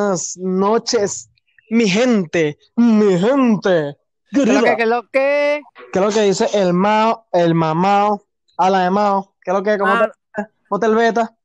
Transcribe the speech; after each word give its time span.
buenas 0.00 0.36
noches, 0.38 1.30
mi 1.68 1.88
gente, 1.88 2.58
mi 2.76 3.18
gente. 3.18 3.96
¿Qué 4.32 4.42
es 4.42 4.48
lo 4.48 4.62
que, 4.62 4.76
qué 4.76 4.82
es 4.82 4.88
lo 4.88 5.02
que? 5.10 5.62
¿Qué 5.92 5.98
es 5.98 6.04
lo 6.04 6.10
que 6.10 6.22
dice 6.22 6.48
el 6.54 6.72
Mao, 6.72 7.26
el 7.32 7.54
mamao, 7.54 8.26
a 8.56 8.70
la 8.70 8.84
de 8.84 8.90
Mao? 8.90 9.34
¿Qué 9.42 9.50
es 9.50 9.56
lo 9.56 9.62
que, 9.62 9.76
cómo, 9.76 9.94
Mano. 9.94 10.12
te, 10.34 10.46
cómo 10.68 10.80
te 10.80 10.86
el 10.86 10.94
beta? 10.94 11.36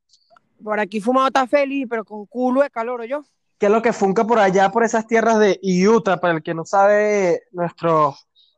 Por 0.63 0.79
aquí 0.79 1.02
fumado 1.02 1.28
está 1.28 1.46
feliz, 1.47 1.86
pero 1.89 2.05
con 2.05 2.26
culo 2.28 2.62
de 2.62 2.70
calor, 2.70 3.02
¿o 3.02 3.04
yo. 3.04 3.23
¿Qué 3.57 3.65
es 3.65 3.71
lo 3.71 3.81
que 3.81 3.91
funca 3.91 4.26
por 4.26 4.39
allá, 4.39 4.72
por 4.72 4.83
esas 4.83 5.06
tierras 5.06 5.37
de 5.40 5.60
Utah? 5.62 6.22
Para 6.22 6.35
el 6.35 6.44
que 6.44 6.53
no 6.53 6.65
sabe, 6.65 7.44
nuestro, 7.51 8.15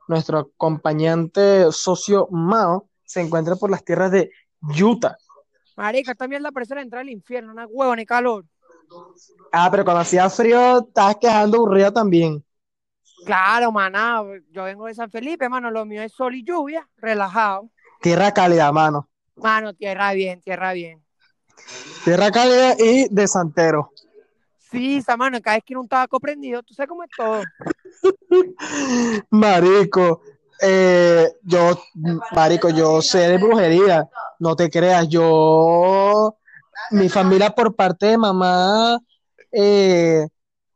nuestro 0.08 0.40
acompañante 0.40 1.72
socio 1.72 2.28
Mao 2.30 2.88
se 3.04 3.22
encuentra 3.22 3.56
por 3.56 3.72
las 3.72 3.84
tierras 3.84 4.12
de 4.12 4.30
Utah. 4.62 5.18
Marica, 5.76 6.12
esta 6.12 6.28
mierda 6.28 6.52
parece 6.52 6.76
la 6.76 6.82
entrada 6.82 7.02
al 7.02 7.10
infierno, 7.10 7.52
una 7.52 7.66
huevo 7.66 7.96
ni 7.96 8.06
calor. 8.06 8.46
Ah, 9.52 9.70
pero 9.72 9.84
cuando 9.84 10.02
hacía 10.02 10.30
frío, 10.30 10.80
estabas 10.80 11.18
quejando 11.18 11.58
aburrida 11.58 11.92
también. 11.92 12.44
Claro, 13.26 13.72
maná, 13.72 14.22
yo 14.52 14.64
vengo 14.64 14.86
de 14.86 14.94
San 14.94 15.10
Felipe, 15.10 15.50
mano, 15.50 15.72
lo 15.72 15.86
mío 15.86 16.02
es 16.02 16.14
sol 16.14 16.36
y 16.36 16.44
lluvia, 16.44 16.88
relajado. 16.98 17.70
Tierra 18.02 18.32
cálida, 18.34 18.72
mano. 18.72 19.10
Mano, 19.36 19.74
tierra 19.74 20.14
bien, 20.14 20.42
tierra 20.42 20.74
bien. 20.74 21.04
Tierra 22.04 22.32
cálida 22.32 22.76
y 22.78 23.08
de 23.10 23.28
Santero. 23.28 23.92
Sí, 24.72 24.98
esa 24.98 25.18
mano, 25.18 25.42
cada 25.42 25.58
vez 25.58 25.64
que 25.66 25.76
un 25.76 25.88
tabaco 25.88 26.20
prendido, 26.20 26.62
tú 26.64 26.74
sabes 26.74 26.90
cómo 26.90 27.04
es 27.04 27.10
todo. 27.16 27.42
Marico, 29.30 30.22
eh, 30.62 31.32
yo, 31.44 31.80
marico, 32.34 32.70
yo 32.70 33.02
sé 33.02 33.20
de 33.20 33.38
brujería, 33.38 34.08
no 34.40 34.56
te 34.56 34.70
creas, 34.70 35.08
yo, 35.08 36.38
mi 36.92 37.10
familia 37.10 37.50
por 37.52 37.76
parte 37.76 38.08
de 38.08 38.18
mamá, 38.18 39.00
eh, 39.52 40.28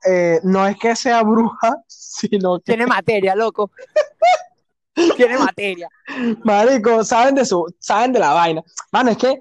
eh, 0.06 0.40
no 0.44 0.66
es 0.68 0.78
que 0.78 0.96
sea 0.96 1.22
bruja, 1.24 1.76
sino 1.88 2.60
que, 2.60 2.74
Tiene 2.74 2.88
materia, 2.88 3.36
loco. 3.36 3.72
Tiene 5.16 5.38
materia. 5.38 5.90
marico, 6.44 7.04
saben 7.04 7.36
de 7.36 7.46
su, 7.46 7.66
saben 7.80 8.12
de 8.14 8.20
la 8.20 8.34
vaina. 8.34 8.62
Mano, 8.92 9.12
es 9.12 9.18
que 9.18 9.40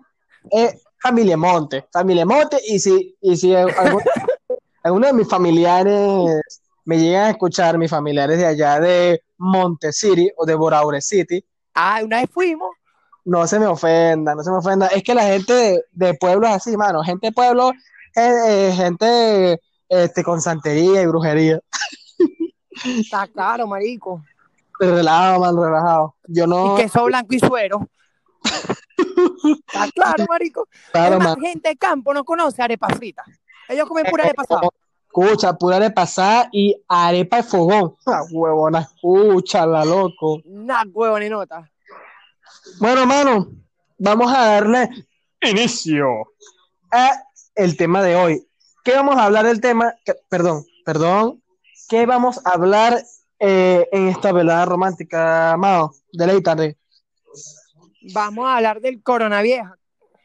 eh, 0.52 0.80
familia 1.02 1.36
Monte, 1.36 1.86
familia 1.92 2.24
Monte, 2.24 2.58
y 2.66 2.78
si, 2.78 3.16
y 3.20 3.36
si 3.36 3.54
algún- 3.54 4.02
alguno 4.82 5.06
de 5.08 5.12
mis 5.12 5.28
familiares 5.28 6.40
me 6.84 6.98
llegan 6.98 7.26
a 7.26 7.30
escuchar, 7.30 7.76
mis 7.78 7.90
familiares 7.90 8.38
de 8.38 8.46
allá 8.46 8.80
de 8.80 9.22
Monte 9.38 9.92
City 9.92 10.30
o 10.36 10.46
de 10.46 10.54
Boraure 10.54 11.00
City, 11.00 11.44
Ah, 11.74 12.00
una 12.04 12.20
vez 12.20 12.28
fuimos. 12.32 12.70
No 13.30 13.46
se 13.46 13.60
me 13.60 13.66
ofenda, 13.68 14.34
no 14.34 14.42
se 14.42 14.50
me 14.50 14.56
ofenda. 14.56 14.88
Es 14.88 15.04
que 15.04 15.14
la 15.14 15.22
gente 15.22 15.52
de, 15.52 15.84
de 15.92 16.14
pueblo 16.14 16.48
es 16.48 16.54
así, 16.54 16.76
mano. 16.76 17.00
Gente 17.04 17.28
de 17.28 17.32
pueblo 17.32 17.70
es 18.12 18.34
eh, 18.48 18.72
gente 18.74 19.60
este, 19.88 20.24
con 20.24 20.40
santería 20.40 21.00
y 21.00 21.06
brujería. 21.06 21.60
Está 22.84 23.28
claro, 23.28 23.68
marico. 23.68 24.20
Relajado, 24.80 25.38
man, 25.38 25.56
relajado. 25.56 26.16
Yo 26.26 26.48
no. 26.48 26.74
Y 26.74 26.82
queso 26.82 27.04
blanco 27.04 27.32
y 27.32 27.38
suero. 27.38 27.88
Está 28.44 29.88
claro, 29.94 30.24
marico. 30.28 30.66
claro, 30.90 31.18
Es 31.18 31.22
más, 31.22 31.36
man. 31.36 31.40
gente 31.40 31.68
de 31.68 31.76
campo 31.76 32.12
no 32.12 32.24
conoce 32.24 32.60
arepa 32.62 32.88
frita. 32.88 33.22
Ellos 33.68 33.86
comen 33.86 34.06
pura 34.10 34.24
arepa 34.24 34.42
asada. 34.42 34.62
Escucha, 35.06 35.52
pura 35.52 35.78
de 35.78 35.92
pasada 35.92 36.48
y 36.50 36.74
arepa 36.88 37.36
de 37.36 37.42
fogón. 37.44 37.94
Ah, 38.06 38.22
huevona, 38.28 38.80
escúchala, 38.80 39.84
loco. 39.84 40.40
Una 40.46 40.82
huevo 40.92 41.16
ni 41.20 41.28
nota. 41.28 41.70
Bueno, 42.78 43.06
mano, 43.06 43.48
vamos 43.98 44.32
a 44.32 44.46
darle 44.46 44.88
inicio 45.42 46.06
a 46.90 47.10
el 47.54 47.76
tema 47.76 48.02
de 48.02 48.16
hoy. 48.16 48.46
¿Qué 48.84 48.92
vamos 48.94 49.16
a 49.16 49.24
hablar 49.24 49.46
del 49.46 49.60
tema? 49.60 49.94
Que- 50.04 50.14
perdón, 50.28 50.64
perdón. 50.84 51.42
¿Qué 51.88 52.06
vamos 52.06 52.40
a 52.44 52.50
hablar 52.50 53.02
eh, 53.38 53.88
en 53.92 54.08
esta 54.08 54.32
velada 54.32 54.64
romántica, 54.64 55.56
Mao? 55.58 55.92
Deleítate. 56.12 56.78
Vamos 58.14 58.46
a 58.46 58.56
hablar 58.56 58.80
del 58.80 59.02
coronavirus. 59.02 59.68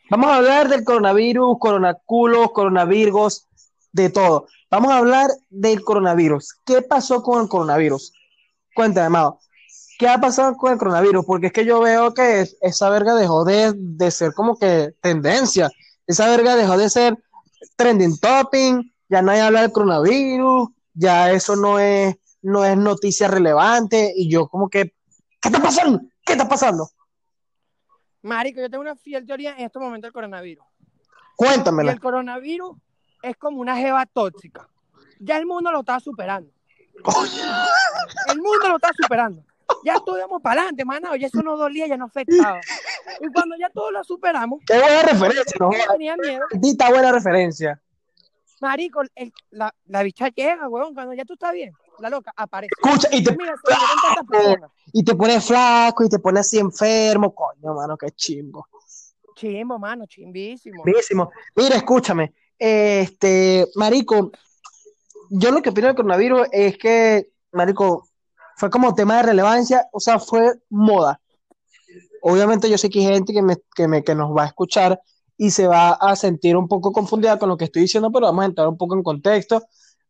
Vamos 0.09 0.27
a 0.29 0.35
hablar 0.37 0.69
del 0.69 0.83
coronavirus, 0.83 1.57
coronaculos, 1.59 2.51
coronavirgos, 2.51 3.47
de 3.91 4.09
todo. 4.09 4.47
Vamos 4.69 4.91
a 4.91 4.97
hablar 4.97 5.31
del 5.49 5.81
coronavirus. 5.83 6.59
¿Qué 6.65 6.81
pasó 6.81 7.23
con 7.23 7.43
el 7.43 7.49
coronavirus? 7.49 8.13
Cuéntame, 8.75 9.09
Mao. 9.09 9.39
¿Qué 9.97 10.07
ha 10.09 10.19
pasado 10.19 10.55
con 10.57 10.73
el 10.73 10.77
coronavirus? 10.77 11.25
Porque 11.25 11.47
es 11.47 11.53
que 11.53 11.65
yo 11.65 11.79
veo 11.79 12.13
que 12.13 12.41
es- 12.41 12.57
esa 12.61 12.89
verga 12.89 13.15
dejó 13.15 13.45
de, 13.45 13.73
de 13.75 14.11
ser 14.11 14.33
como 14.33 14.57
que 14.57 14.93
tendencia. 15.01 15.69
Esa 16.07 16.27
verga 16.27 16.55
dejó 16.55 16.77
de 16.77 16.89
ser 16.89 17.17
trending 17.77 18.19
topping. 18.19 18.93
Ya 19.09 19.21
nadie 19.21 19.41
habla 19.41 19.61
del 19.61 19.71
coronavirus. 19.71 20.69
Ya 20.93 21.31
eso 21.31 21.55
no 21.55 21.79
es, 21.79 22.15
no 22.41 22.65
es 22.65 22.75
noticia 22.77 23.27
relevante. 23.27 24.11
Y 24.15 24.29
yo 24.29 24.47
como 24.47 24.69
que, 24.69 24.93
¿qué 25.41 25.49
está 25.49 25.61
pasando? 25.61 26.01
¿Qué 26.25 26.33
está 26.33 26.47
pasando? 26.47 26.89
Marico, 28.21 28.59
yo 28.59 28.69
tengo 28.69 28.81
una 28.81 28.95
fiel 28.95 29.25
teoría 29.25 29.55
en 29.57 29.65
estos 29.65 29.81
momentos 29.81 30.07
del 30.07 30.13
coronavirus. 30.13 30.65
Y 30.81 31.35
Cuéntamela. 31.35 31.91
el 31.91 31.99
coronavirus 31.99 32.75
es 33.21 33.37
como 33.37 33.61
una 33.61 33.77
jeva 33.77 34.05
tóxica. 34.05 34.67
Ya 35.19 35.37
el 35.37 35.45
mundo 35.45 35.71
lo 35.71 35.79
está 35.81 35.99
superando. 35.99 36.51
El 38.31 38.37
mundo 38.41 38.69
lo 38.69 38.75
está 38.77 38.91
superando. 38.97 39.43
Ya 39.83 39.95
íbamos 40.05 40.41
para 40.41 40.61
adelante, 40.61 40.85
mano. 40.85 41.15
Ya 41.15 41.27
eso 41.27 41.41
no 41.41 41.57
dolía, 41.57 41.87
ya 41.87 41.97
no 41.97 42.05
afectaba. 42.05 42.59
Y 43.21 43.27
cuando 43.31 43.55
ya 43.57 43.69
todos 43.69 43.91
lo 43.91 44.03
superamos, 44.03 44.59
Qué 44.65 44.79
buena 44.79 45.01
referencia, 45.03 45.43
¿no? 45.59 45.69
tenía 45.91 46.15
miedo. 46.17 46.45
Maldita 46.51 46.89
buena 46.89 47.11
referencia. 47.11 47.81
Marico, 48.61 49.01
el- 49.15 49.33
la, 49.51 49.73
la 49.85 50.03
bicha 50.03 50.29
llega, 50.29 50.67
weón. 50.67 50.93
Cuando 50.93 51.13
ya 51.13 51.25
tú 51.25 51.33
estás 51.33 51.53
bien, 51.53 51.71
la 51.99 52.09
loca 52.09 52.31
aparece. 52.35 52.71
Escucha, 52.81 53.07
y 53.11 53.23
te, 53.23 53.35
mira, 53.37 53.53
personas. 53.63 54.71
y 54.93 55.03
te 55.03 55.15
pones 55.15 55.45
flaco 55.45 56.03
y 56.03 56.09
te 56.09 56.19
pones 56.19 56.41
así 56.41 56.57
enfermo. 56.57 57.33
Coño, 57.35 57.73
mano, 57.73 57.97
qué 57.97 58.11
chimbo. 58.11 58.67
Chimbo, 59.35 59.77
mano, 59.77 60.05
chimbísimo. 60.07 60.83
Buenísimo. 60.83 61.31
Mira, 61.55 61.75
escúchame. 61.75 62.33
Este, 62.57 63.67
Marico, 63.75 64.31
yo 65.29 65.51
lo 65.51 65.61
que 65.61 65.69
opino 65.69 65.87
del 65.87 65.95
coronavirus 65.95 66.47
es 66.51 66.77
que, 66.77 67.27
Marico, 67.51 68.07
fue 68.55 68.69
como 68.69 68.95
tema 68.95 69.17
de 69.17 69.23
relevancia, 69.23 69.87
o 69.91 69.99
sea, 69.99 70.19
fue 70.19 70.53
moda. 70.69 71.19
Obviamente 72.21 72.69
yo 72.69 72.77
sé 72.77 72.89
que 72.89 72.99
hay 72.99 73.05
gente 73.05 73.33
que, 73.33 73.41
me, 73.41 73.55
que, 73.75 73.87
me, 73.87 74.03
que 74.03 74.15
nos 74.15 74.35
va 74.35 74.43
a 74.43 74.47
escuchar 74.47 74.99
y 75.37 75.51
se 75.51 75.67
va 75.67 75.91
a 75.91 76.15
sentir 76.15 76.55
un 76.57 76.67
poco 76.67 76.91
confundida 76.91 77.37
con 77.37 77.49
lo 77.49 77.57
que 77.57 77.65
estoy 77.65 77.83
diciendo, 77.83 78.11
pero 78.11 78.27
vamos 78.27 78.43
a 78.43 78.47
entrar 78.47 78.67
un 78.67 78.77
poco 78.77 78.95
en 78.95 79.03
contexto 79.03 79.63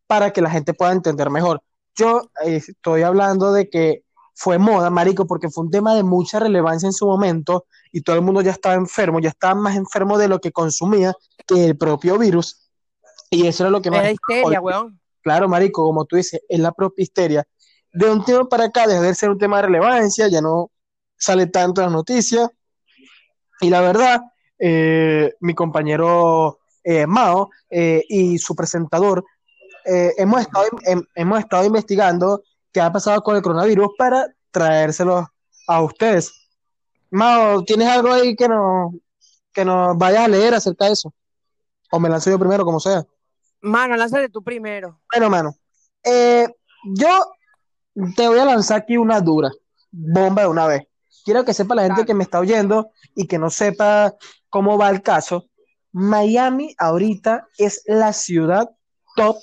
para 0.06 0.32
que 0.32 0.40
la 0.40 0.50
gente 0.50 0.72
pueda 0.72 0.92
entender 0.92 1.30
mejor. 1.30 1.60
Yo 1.96 2.30
eh, 2.44 2.56
estoy 2.56 3.02
hablando 3.02 3.52
de 3.52 3.68
que 3.68 4.04
fue 4.34 4.58
moda, 4.58 4.90
marico, 4.90 5.26
porque 5.26 5.48
fue 5.48 5.64
un 5.64 5.70
tema 5.70 5.94
de 5.94 6.02
mucha 6.02 6.38
relevancia 6.38 6.86
en 6.86 6.92
su 6.92 7.06
momento 7.06 7.66
y 7.90 8.02
todo 8.02 8.16
el 8.16 8.22
mundo 8.22 8.42
ya 8.42 8.52
estaba 8.52 8.74
enfermo, 8.74 9.18
ya 9.18 9.30
estaba 9.30 9.54
más 9.54 9.76
enfermo 9.76 10.18
de 10.18 10.28
lo 10.28 10.40
que 10.40 10.52
consumía 10.52 11.14
que 11.46 11.64
el 11.64 11.76
propio 11.76 12.18
virus. 12.18 12.70
Y 13.30 13.46
eso 13.46 13.64
era 13.64 13.70
lo 13.70 13.82
que 13.82 13.90
más... 13.90 14.00
Era 14.00 14.12
histeria, 14.12 14.60
weón. 14.60 15.00
Claro, 15.22 15.48
marico, 15.48 15.82
como 15.82 16.04
tú 16.04 16.16
dices, 16.16 16.40
es 16.48 16.60
la 16.60 16.70
propia 16.70 17.02
histeria. 17.02 17.48
De 17.92 18.10
un 18.10 18.24
tiempo 18.24 18.48
para 18.48 18.64
acá, 18.64 18.86
dejó 18.86 19.02
de 19.02 19.14
ser 19.14 19.30
un 19.30 19.38
tema 19.38 19.56
de 19.56 19.62
relevancia, 19.62 20.28
ya 20.28 20.40
no 20.40 20.70
sale 21.16 21.46
tanto 21.46 21.80
en 21.80 21.86
las 21.86 21.92
noticias. 21.92 22.50
Y 23.60 23.70
la 23.70 23.80
verdad, 23.80 24.20
eh, 24.58 25.32
mi 25.40 25.54
compañero 25.54 26.58
eh, 26.84 27.06
Mao 27.06 27.50
eh, 27.70 28.02
y 28.08 28.38
su 28.38 28.54
presentador 28.54 29.24
hemos, 29.84 30.40
estado, 30.40 30.66
hem- 30.84 31.06
hemos 31.14 31.38
estado 31.38 31.64
investigando 31.64 32.42
qué 32.72 32.80
ha 32.80 32.92
pasado 32.92 33.22
con 33.22 33.36
el 33.36 33.42
coronavirus 33.42 33.90
para 33.96 34.26
traérselo 34.50 35.28
a 35.68 35.82
ustedes. 35.82 36.32
Mao, 37.10 37.62
¿tienes 37.64 37.88
algo 37.88 38.12
ahí 38.12 38.34
que 38.34 38.48
nos, 38.48 38.94
que 39.52 39.64
nos 39.64 39.96
vayas 39.96 40.24
a 40.24 40.28
leer 40.28 40.54
acerca 40.54 40.86
de 40.86 40.92
eso? 40.92 41.14
O 41.92 42.00
me 42.00 42.08
lanzo 42.08 42.30
yo 42.30 42.38
primero, 42.38 42.64
como 42.64 42.80
sea. 42.80 43.06
Mano, 43.60 43.96
lánzale 43.96 44.28
tú 44.28 44.42
primero. 44.42 45.00
Bueno, 45.12 45.30
mano, 45.30 45.54
yo 46.84 47.32
te 48.16 48.28
voy 48.28 48.38
a 48.38 48.44
lanzar 48.44 48.78
aquí 48.82 48.96
una 48.96 49.20
dura 49.20 49.50
bomba 49.90 50.42
de 50.42 50.48
una 50.48 50.66
vez. 50.66 50.82
Quiero 51.24 51.44
que 51.44 51.54
sepa 51.54 51.74
la 51.74 51.84
gente 51.84 52.04
que 52.04 52.14
me 52.14 52.22
está 52.24 52.38
oyendo 52.38 52.90
y 53.14 53.26
que 53.26 53.38
no 53.38 53.50
sepa 53.50 54.14
cómo 54.50 54.78
va 54.78 54.90
el 54.90 55.02
caso. 55.02 55.46
Miami 55.92 56.74
ahorita 56.78 57.46
es 57.58 57.82
la 57.86 58.12
ciudad 58.12 58.70
top 59.16 59.36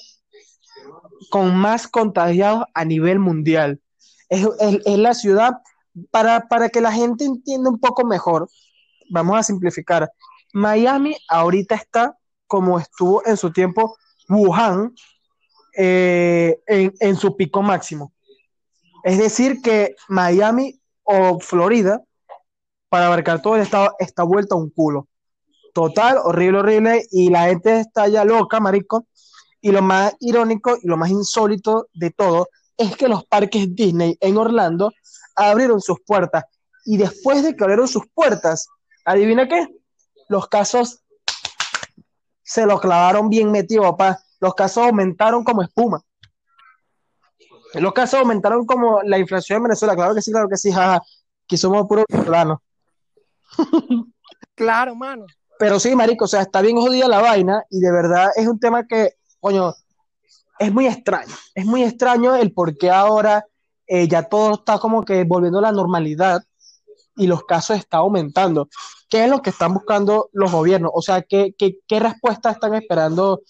con 1.29 1.55
más 1.55 1.87
contagiados 1.87 2.65
a 2.73 2.85
nivel 2.85 3.19
mundial. 3.19 3.81
Es, 4.29 4.47
es- 4.59 4.79
es 4.85 4.97
la 4.99 5.13
ciudad, 5.13 5.53
para, 6.11 6.47
para 6.47 6.69
que 6.69 6.81
la 6.81 6.91
gente 6.91 7.25
entienda 7.25 7.69
un 7.69 7.79
poco 7.79 8.05
mejor, 8.05 8.49
vamos 9.09 9.37
a 9.37 9.43
simplificar. 9.43 10.11
Miami 10.53 11.15
ahorita 11.29 11.75
está 11.75 12.17
como 12.47 12.79
estuvo 12.79 13.25
en 13.25 13.37
su 13.37 13.51
tiempo 13.51 13.97
Wuhan 14.29 14.93
eh, 15.75 16.59
en, 16.67 16.93
en 16.99 17.15
su 17.15 17.35
pico 17.35 17.61
máximo. 17.61 18.13
Es 19.03 19.17
decir, 19.17 19.61
que 19.61 19.95
Miami 20.07 20.79
o 21.03 21.39
Florida, 21.39 22.01
para 22.89 23.07
abarcar 23.07 23.41
todo 23.41 23.55
el 23.55 23.61
estado, 23.61 23.93
está 23.99 24.23
vuelta 24.23 24.55
a 24.55 24.57
un 24.57 24.69
culo. 24.69 25.07
Total, 25.73 26.17
horrible, 26.23 26.59
horrible. 26.59 27.07
Y 27.11 27.29
la 27.29 27.47
gente 27.47 27.79
está 27.79 28.07
ya 28.07 28.23
loca, 28.23 28.59
marico. 28.59 29.07
Y 29.61 29.71
lo 29.71 29.81
más 29.81 30.15
irónico 30.19 30.77
y 30.81 30.87
lo 30.87 30.97
más 30.97 31.09
insólito 31.09 31.87
de 31.93 32.11
todo 32.11 32.47
es 32.77 32.95
que 32.95 33.07
los 33.07 33.25
parques 33.25 33.75
Disney 33.75 34.17
en 34.19 34.37
Orlando 34.37 34.91
abrieron 35.35 35.81
sus 35.81 35.99
puertas. 36.05 36.45
Y 36.85 36.97
después 36.97 37.43
de 37.43 37.55
que 37.55 37.63
abrieron 37.63 37.87
sus 37.87 38.03
puertas, 38.13 38.67
adivina 39.05 39.47
qué, 39.47 39.67
los 40.29 40.47
casos 40.47 41.01
se 42.43 42.65
lo 42.65 42.79
clavaron 42.79 43.29
bien 43.29 43.51
metido, 43.51 43.83
papá. 43.83 44.19
Los 44.39 44.53
casos 44.53 44.85
aumentaron 44.85 45.43
como 45.43 45.61
espuma. 45.61 46.01
Los 47.73 47.93
casos 47.93 48.19
aumentaron 48.19 48.65
como 48.65 49.01
la 49.03 49.17
inflación 49.17 49.57
en 49.57 49.63
Venezuela. 49.63 49.95
Claro 49.95 50.15
que 50.15 50.21
sí, 50.21 50.31
claro 50.31 50.49
que 50.49 50.57
sí, 50.57 50.71
jaja. 50.71 51.01
Que 51.47 51.57
somos 51.57 51.87
puros 51.87 52.05
venezolanos. 52.09 52.59
Claro, 54.55 54.95
mano. 54.95 55.25
Pero 55.57 55.79
sí, 55.79 55.95
marico, 55.95 56.25
o 56.25 56.27
sea, 56.27 56.41
está 56.41 56.61
bien 56.61 56.77
jodida 56.77 57.07
la 57.07 57.19
vaina 57.21 57.63
y 57.71 57.79
de 57.79 57.91
verdad 57.91 58.29
es 58.35 58.47
un 58.47 58.59
tema 58.59 58.85
que, 58.85 59.13
coño, 59.39 59.73
es 60.59 60.71
muy 60.71 60.87
extraño. 60.87 61.33
Es 61.55 61.65
muy 61.65 61.83
extraño 61.83 62.35
el 62.35 62.53
por 62.53 62.77
qué 62.77 62.91
ahora 62.91 63.45
eh, 63.87 64.07
ya 64.07 64.23
todo 64.23 64.55
está 64.55 64.79
como 64.79 65.03
que 65.03 65.23
volviendo 65.23 65.59
a 65.59 65.63
la 65.63 65.71
normalidad 65.71 66.43
y 67.15 67.27
los 67.27 67.43
casos 67.45 67.77
están 67.77 68.01
aumentando. 68.01 68.69
¿Qué 69.09 69.23
es 69.23 69.29
lo 69.29 69.41
que 69.41 69.51
están 69.51 69.73
buscando 69.73 70.29
los 70.33 70.51
gobiernos? 70.51 70.91
O 70.93 71.01
sea, 71.01 71.21
¿qué, 71.21 71.53
qué, 71.57 71.79
qué 71.87 71.99
respuesta 71.99 72.51
están 72.51 72.73
esperando 72.75 73.41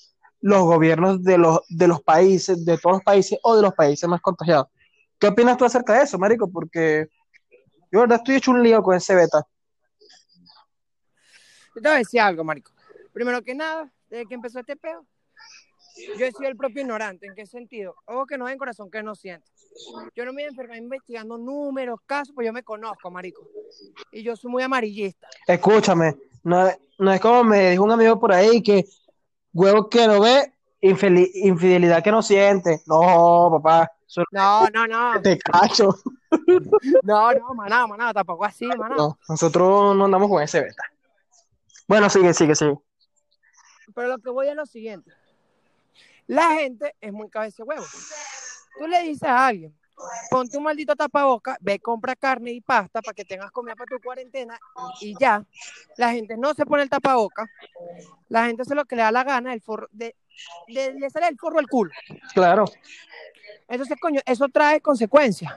los 0.43 0.63
gobiernos 0.63 1.23
de 1.23 1.37
los, 1.37 1.61
de 1.69 1.87
los 1.87 2.01
países, 2.01 2.65
de 2.65 2.77
todos 2.77 2.97
los 2.97 3.03
países 3.03 3.39
o 3.43 3.55
de 3.55 3.61
los 3.61 3.73
países 3.73 4.07
más 4.09 4.19
contagiados? 4.19 4.67
¿Qué 5.17 5.27
opinas 5.27 5.57
tú 5.57 5.63
acerca 5.63 5.93
de 5.93 6.03
eso, 6.03 6.19
marico? 6.19 6.51
Porque 6.51 7.07
yo, 7.89 8.01
verdad, 8.01 8.17
estoy 8.17 8.35
hecho 8.35 8.51
un 8.51 8.61
lío 8.61 8.83
con 8.83 8.93
ese 8.93 9.15
beta. 9.15 9.47
Yo 11.75 11.81
te 11.81 11.87
voy 11.87 11.95
a 11.95 11.99
decir 11.99 12.19
algo, 12.19 12.43
marico. 12.43 12.73
Primero 13.13 13.41
que 13.41 13.55
nada, 13.55 13.89
desde 14.09 14.25
que 14.25 14.35
empezó 14.35 14.59
este 14.59 14.75
peo, 14.75 15.05
yo 16.17 16.25
he 16.25 16.31
sido 16.33 16.49
el 16.49 16.57
propio 16.57 16.81
ignorante. 16.81 17.25
¿En 17.25 17.35
qué 17.35 17.45
sentido? 17.45 17.95
Ojo 18.05 18.25
que 18.25 18.37
no 18.37 18.49
en 18.49 18.57
corazón 18.57 18.91
que 18.91 19.01
no 19.01 19.15
siente. 19.15 19.49
Yo 20.13 20.25
no 20.25 20.33
me 20.33 20.41
voy 20.41 20.43
a 20.43 20.47
enfermar 20.47 20.77
investigando 20.77 21.37
números, 21.37 22.01
casos, 22.05 22.35
pues 22.35 22.45
yo 22.45 22.51
me 22.51 22.63
conozco, 22.63 23.09
marico. 23.09 23.47
Y 24.11 24.23
yo 24.23 24.35
soy 24.35 24.51
muy 24.51 24.63
amarillista. 24.63 25.29
Escúchame, 25.47 26.17
no, 26.43 26.69
no 26.97 27.13
es 27.13 27.21
como 27.21 27.45
me 27.45 27.71
dijo 27.71 27.83
un 27.83 27.91
amigo 27.91 28.19
por 28.19 28.33
ahí 28.33 28.61
que 28.61 28.85
huevo 29.53 29.89
que 29.89 30.07
no 30.07 30.19
ve, 30.21 30.53
infidelidad 30.81 32.03
que 32.03 32.11
no 32.11 32.21
siente. 32.21 32.81
No, 32.85 33.50
papá, 33.61 33.91
No, 34.31 34.67
no, 34.73 34.88
no. 34.88 35.21
te 35.21 35.38
cacho. 35.39 35.95
No, 37.03 37.31
no, 37.33 37.53
maná, 37.53 37.88
maná, 37.88 38.13
tampoco 38.13 38.45
así, 38.45 38.65
maná. 38.67 38.95
No, 38.95 39.17
nosotros 39.29 39.95
no 39.95 40.05
andamos 40.05 40.29
con 40.29 40.41
ese 40.41 40.61
beta. 40.61 40.83
Bueno, 41.88 42.09
sigue, 42.09 42.33
sigue, 42.33 42.55
sigue. 42.55 42.77
Pero 43.94 44.07
lo 44.07 44.17
que 44.19 44.29
voy 44.29 44.47
es 44.47 44.55
lo 44.55 44.65
siguiente. 44.65 45.11
La 46.27 46.51
gente 46.53 46.95
es 47.01 47.11
muy 47.11 47.29
cabeza 47.29 47.63
de 47.63 47.69
huevo. 47.69 47.85
Tú 48.79 48.88
le 48.88 49.03
dices 49.03 49.23
a 49.23 49.47
alguien, 49.47 49.77
ponte 50.29 50.57
un 50.57 50.63
maldito 50.63 50.95
tapaboca, 50.95 51.57
ve, 51.61 51.79
compra 51.79 52.15
carne 52.15 52.51
y 52.51 52.61
pasta 52.61 53.01
para 53.01 53.13
que 53.13 53.25
tengas 53.25 53.51
comida 53.51 53.75
para 53.75 53.85
tu 53.95 54.01
cuarentena 54.03 54.57
y 55.01 55.15
ya. 55.19 55.43
La 55.97 56.11
gente 56.11 56.35
no 56.37 56.53
se 56.53 56.65
pone 56.65 56.83
el 56.83 56.89
tapaboca. 56.89 57.49
La 58.29 58.45
gente 58.47 58.63
hace 58.63 58.75
lo 58.75 58.85
que 58.85 58.95
le 58.95 59.03
da 59.03 59.11
la 59.11 59.23
gana, 59.23 59.53
el 59.53 59.61
forro, 59.61 59.87
de, 59.91 60.15
de- 60.67 60.93
le 60.93 61.09
sale 61.09 61.27
el 61.27 61.37
forro 61.37 61.59
al 61.59 61.67
culo. 61.67 61.91
Claro. 62.33 62.65
Entonces, 63.67 63.97
coño, 63.99 64.19
eso 64.25 64.47
trae 64.49 64.81
consecuencias. 64.81 65.53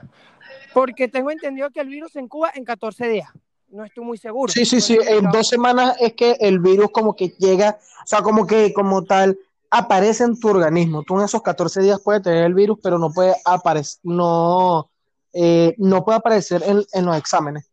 Porque 0.73 1.07
tengo 1.07 1.31
entendido 1.31 1.69
que 1.71 1.79
el 1.81 1.87
virus 1.87 2.15
en 2.15 2.27
Cuba 2.27 2.51
en 2.53 2.63
14 2.63 3.07
días. 3.07 3.29
No 3.69 3.83
estoy 3.83 4.03
muy 4.05 4.17
seguro. 4.17 4.51
Sí, 4.51 4.65
sí, 4.65 4.79
sí. 4.79 4.97
En 5.07 5.29
dos 5.29 5.49
semanas 5.49 5.97
es 5.99 6.13
que 6.13 6.37
el 6.39 6.59
virus 6.59 6.89
como 6.91 7.15
que 7.15 7.29
llega, 7.37 7.77
o 8.03 8.07
sea, 8.07 8.21
como 8.21 8.47
que 8.47 8.71
como 8.73 9.03
tal 9.03 9.37
aparece 9.69 10.23
en 10.23 10.39
tu 10.39 10.49
organismo. 10.49 11.03
Tú 11.03 11.17
en 11.19 11.25
esos 11.25 11.41
14 11.41 11.81
días 11.81 12.01
puedes 12.03 12.21
tener 12.23 12.43
el 12.45 12.53
virus, 12.53 12.79
pero 12.81 12.97
no 12.97 13.11
puede 13.11 13.35
aparecer, 13.45 13.99
no, 14.03 14.89
eh, 15.33 15.75
no 15.77 16.03
puede 16.05 16.17
aparecer 16.17 16.63
en, 16.65 16.83
en 16.93 17.05
los 17.05 17.17
exámenes. 17.17 17.69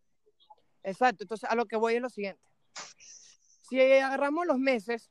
Exacto, 0.82 1.24
entonces 1.24 1.48
a 1.48 1.54
lo 1.54 1.66
que 1.66 1.76
voy 1.76 1.94
es 1.94 2.02
lo 2.02 2.10
siguiente. 2.10 2.42
Si 3.68 3.80
agarramos 3.80 4.46
los 4.46 4.58
meses 4.58 5.10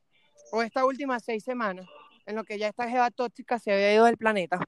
o 0.52 0.62
estas 0.62 0.84
últimas 0.84 1.24
seis 1.26 1.44
semanas, 1.44 1.88
en 2.26 2.36
lo 2.36 2.44
que 2.44 2.58
ya 2.58 2.68
esta 2.68 2.88
jeva 2.90 3.10
tóxica 3.12 3.60
se 3.60 3.74
había 3.74 3.94
ido 3.94 4.06
del 4.06 4.18
planeta 4.18 4.60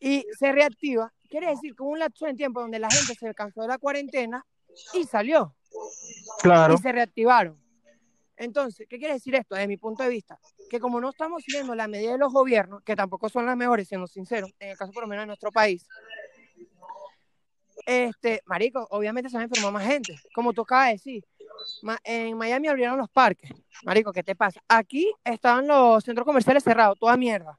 y 0.00 0.24
se 0.38 0.50
reactiva, 0.52 1.12
quiere 1.28 1.48
decir 1.48 1.74
que 1.74 1.82
hubo 1.82 1.90
un 1.90 1.98
lapso 1.98 2.26
en 2.26 2.36
tiempo 2.36 2.60
donde 2.60 2.78
la 2.78 2.90
gente 2.90 3.14
se 3.14 3.34
cansó 3.34 3.62
de 3.62 3.68
la 3.68 3.78
cuarentena 3.78 4.44
y 4.94 5.04
salió 5.04 5.54
Claro. 6.42 6.74
y 6.74 6.78
se 6.78 6.90
reactivaron. 6.90 7.60
Entonces, 8.40 8.86
¿qué 8.88 8.98
quiere 8.98 9.12
decir 9.12 9.34
esto? 9.34 9.54
Desde 9.54 9.68
mi 9.68 9.76
punto 9.76 10.02
de 10.02 10.08
vista, 10.08 10.38
que 10.70 10.80
como 10.80 10.98
no 10.98 11.10
estamos 11.10 11.42
siguiendo 11.42 11.74
la 11.74 11.86
medida 11.86 12.12
de 12.12 12.18
los 12.18 12.32
gobiernos, 12.32 12.82
que 12.82 12.96
tampoco 12.96 13.28
son 13.28 13.44
las 13.44 13.54
mejores, 13.54 13.86
siendo 13.86 14.06
sinceros, 14.06 14.50
en 14.58 14.70
el 14.70 14.78
caso 14.78 14.92
por 14.92 15.02
lo 15.02 15.08
menos 15.08 15.24
de 15.24 15.26
nuestro 15.26 15.52
país, 15.52 15.86
este, 17.84 18.40
marico, 18.46 18.86
obviamente 18.92 19.28
se 19.28 19.36
va 19.36 19.42
a 19.42 19.44
enfermar 19.44 19.72
más 19.74 19.86
gente. 19.86 20.18
Como 20.34 20.54
tú 20.54 20.62
acabas 20.62 20.86
de 20.86 20.92
decir, 20.92 21.24
en 22.02 22.38
Miami 22.38 22.68
abrieron 22.68 22.96
los 22.96 23.10
parques. 23.10 23.52
Marico, 23.84 24.10
¿qué 24.10 24.22
te 24.22 24.34
pasa? 24.34 24.58
Aquí 24.66 25.12
estaban 25.22 25.66
los 25.66 26.02
centros 26.02 26.24
comerciales 26.24 26.64
cerrados, 26.64 26.98
toda 26.98 27.18
mierda. 27.18 27.58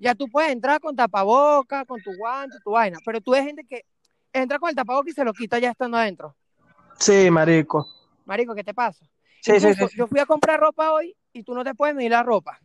Ya 0.00 0.16
tú 0.16 0.26
puedes 0.26 0.50
entrar 0.50 0.80
con 0.80 0.96
tapaboca, 0.96 1.84
con 1.84 2.02
tu 2.02 2.16
guante, 2.16 2.58
tu 2.64 2.72
vaina, 2.72 2.98
pero 3.06 3.20
tú 3.20 3.30
ves 3.30 3.44
gente 3.44 3.64
que 3.64 3.84
entra 4.32 4.58
con 4.58 4.70
el 4.70 4.74
tapaboca 4.74 5.08
y 5.08 5.12
se 5.12 5.24
lo 5.24 5.32
quita 5.32 5.60
ya 5.60 5.70
estando 5.70 5.96
adentro. 5.96 6.34
Sí, 6.98 7.30
marico. 7.30 7.86
Marico, 8.24 8.56
¿qué 8.56 8.64
te 8.64 8.74
pasa? 8.74 9.08
Sí, 9.44 9.60
sí, 9.60 9.68
Incluso 9.68 9.88
sí. 9.88 9.98
Yo 9.98 10.06
fui 10.06 10.20
a 10.20 10.26
comprar 10.26 10.58
ropa 10.58 10.92
hoy 10.92 11.14
y 11.32 11.42
tú 11.42 11.54
no 11.54 11.62
te 11.62 11.74
puedes 11.74 11.94
medir 11.94 12.12
la 12.12 12.22
ropa 12.22 12.58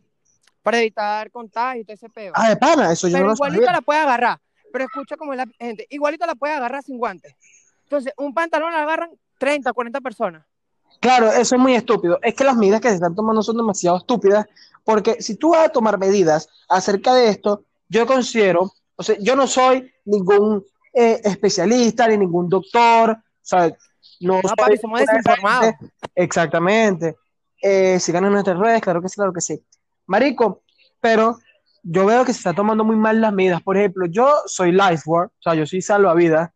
para 0.62 0.78
evitar 0.78 1.30
contagio 1.30 1.82
y 1.82 1.84
todo 1.84 1.94
ese 1.94 2.08
peo. 2.08 2.32
Ah, 2.34 2.48
de 2.48 2.56
pana, 2.56 2.90
eso 2.90 3.06
yo 3.06 3.12
pero 3.12 3.24
no 3.24 3.30
lo 3.30 3.34
igualito 3.34 3.64
sabía. 3.64 3.76
la 3.76 3.82
puedes 3.82 4.02
agarrar. 4.02 4.40
Pero 4.72 4.84
escucha 4.84 5.16
cómo 5.16 5.34
es 5.34 5.38
la 5.38 5.46
gente. 5.58 5.86
Igualito 5.90 6.24
la 6.24 6.34
puedes 6.34 6.56
agarrar 6.56 6.82
sin 6.82 6.96
guantes. 6.96 7.34
Entonces, 7.82 8.14
un 8.16 8.32
pantalón 8.32 8.72
la 8.72 8.82
agarran 8.82 9.10
30, 9.38 9.72
40 9.72 10.00
personas. 10.00 10.46
Claro, 11.00 11.30
eso 11.30 11.54
es 11.56 11.60
muy 11.60 11.74
estúpido. 11.74 12.18
Es 12.22 12.34
que 12.34 12.44
las 12.44 12.56
medidas 12.56 12.80
que 12.80 12.88
se 12.88 12.94
están 12.94 13.14
tomando 13.14 13.42
son 13.42 13.58
demasiado 13.58 13.98
estúpidas, 13.98 14.46
porque 14.84 15.20
si 15.20 15.34
tú 15.34 15.50
vas 15.50 15.66
a 15.66 15.72
tomar 15.72 15.98
medidas 15.98 16.48
acerca 16.68 17.14
de 17.14 17.28
esto, 17.28 17.64
yo 17.88 18.06
considero, 18.06 18.72
o 18.96 19.02
sea, 19.02 19.16
yo 19.18 19.36
no 19.36 19.46
soy 19.46 19.92
ningún 20.04 20.64
eh, 20.94 21.20
especialista 21.24 22.06
ni 22.06 22.16
ningún 22.16 22.48
doctor, 22.48 23.10
o 23.10 23.22
sea, 23.42 23.76
no 24.20 24.34
No, 24.36 24.48
soy 24.48 24.56
papi, 24.56 24.76
somos 24.76 25.00
desinformados. 25.00 25.74
Exactamente. 26.14 27.16
Eh, 27.62 27.98
sigan 28.00 28.24
en 28.24 28.32
nuestras 28.32 28.58
redes, 28.58 28.80
claro 28.80 29.02
que 29.02 29.08
sí, 29.08 29.14
claro 29.16 29.32
que 29.32 29.40
sí. 29.40 29.62
Marico, 30.06 30.62
pero 31.00 31.38
yo 31.82 32.06
veo 32.06 32.24
que 32.24 32.32
se 32.32 32.38
están 32.38 32.54
tomando 32.54 32.84
muy 32.84 32.96
mal 32.96 33.20
las 33.20 33.32
medidas. 33.32 33.62
Por 33.62 33.76
ejemplo, 33.76 34.06
yo 34.06 34.28
soy 34.46 34.72
lifeguard, 34.72 35.28
o 35.28 35.42
sea, 35.42 35.54
yo 35.54 35.66
soy 35.66 35.82
salvavidas, 35.82 36.50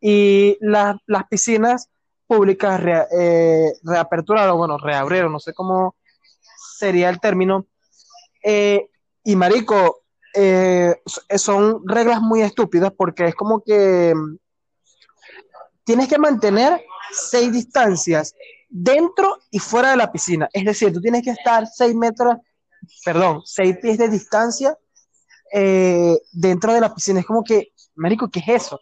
y 0.00 0.56
las, 0.60 0.96
las 1.06 1.24
piscinas 1.28 1.88
públicas 2.26 2.80
rea- 2.80 3.06
eh, 3.18 3.72
reaperturaron, 3.82 4.56
bueno, 4.56 4.78
reabrieron, 4.78 5.32
no 5.32 5.40
sé 5.40 5.52
cómo 5.52 5.96
sería 6.78 7.08
el 7.10 7.20
término. 7.20 7.66
Eh, 8.42 8.88
y 9.24 9.36
marico, 9.36 10.02
eh, 10.34 10.94
son 11.36 11.82
reglas 11.86 12.20
muy 12.22 12.40
estúpidas 12.42 12.92
porque 12.96 13.26
es 13.26 13.34
como 13.34 13.62
que 13.62 14.14
tienes 15.90 16.06
que 16.08 16.18
mantener 16.18 16.84
seis 17.12 17.50
distancias 17.52 18.32
dentro 18.68 19.38
y 19.50 19.58
fuera 19.58 19.90
de 19.90 19.96
la 19.96 20.12
piscina. 20.12 20.48
Es 20.52 20.64
decir, 20.64 20.92
tú 20.92 21.00
tienes 21.00 21.24
que 21.24 21.30
estar 21.30 21.66
seis 21.66 21.96
metros, 21.96 22.36
perdón, 23.04 23.42
seis 23.44 23.76
pies 23.82 23.98
de 23.98 24.08
distancia 24.08 24.78
eh, 25.52 26.16
dentro 26.30 26.72
de 26.72 26.80
la 26.80 26.94
piscina. 26.94 27.18
Es 27.18 27.26
como 27.26 27.42
que, 27.42 27.72
marico, 27.96 28.30
¿qué 28.30 28.38
es 28.38 28.62
eso? 28.62 28.78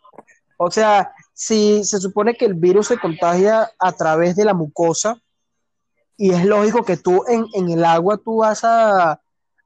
O 0.59 0.71
sea, 0.71 1.11
si 1.33 1.83
se 1.83 1.99
supone 1.99 2.35
que 2.35 2.45
el 2.45 2.53
virus 2.53 2.88
se 2.88 2.99
contagia 2.99 3.71
a 3.79 3.93
través 3.93 4.37
de 4.37 4.45
la 4.45 4.53
mucosa, 4.53 5.17
y 6.19 6.33
es 6.35 6.45
lógico 6.45 6.85
que 6.85 6.99
tú 6.99 7.25
en, 7.27 7.47
el 7.71 7.83
agua 7.87 8.19
tú 8.19 8.38
vas 8.38 8.62
a, 8.65 9.19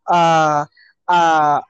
a, 0.07 0.69
a- 1.09 1.63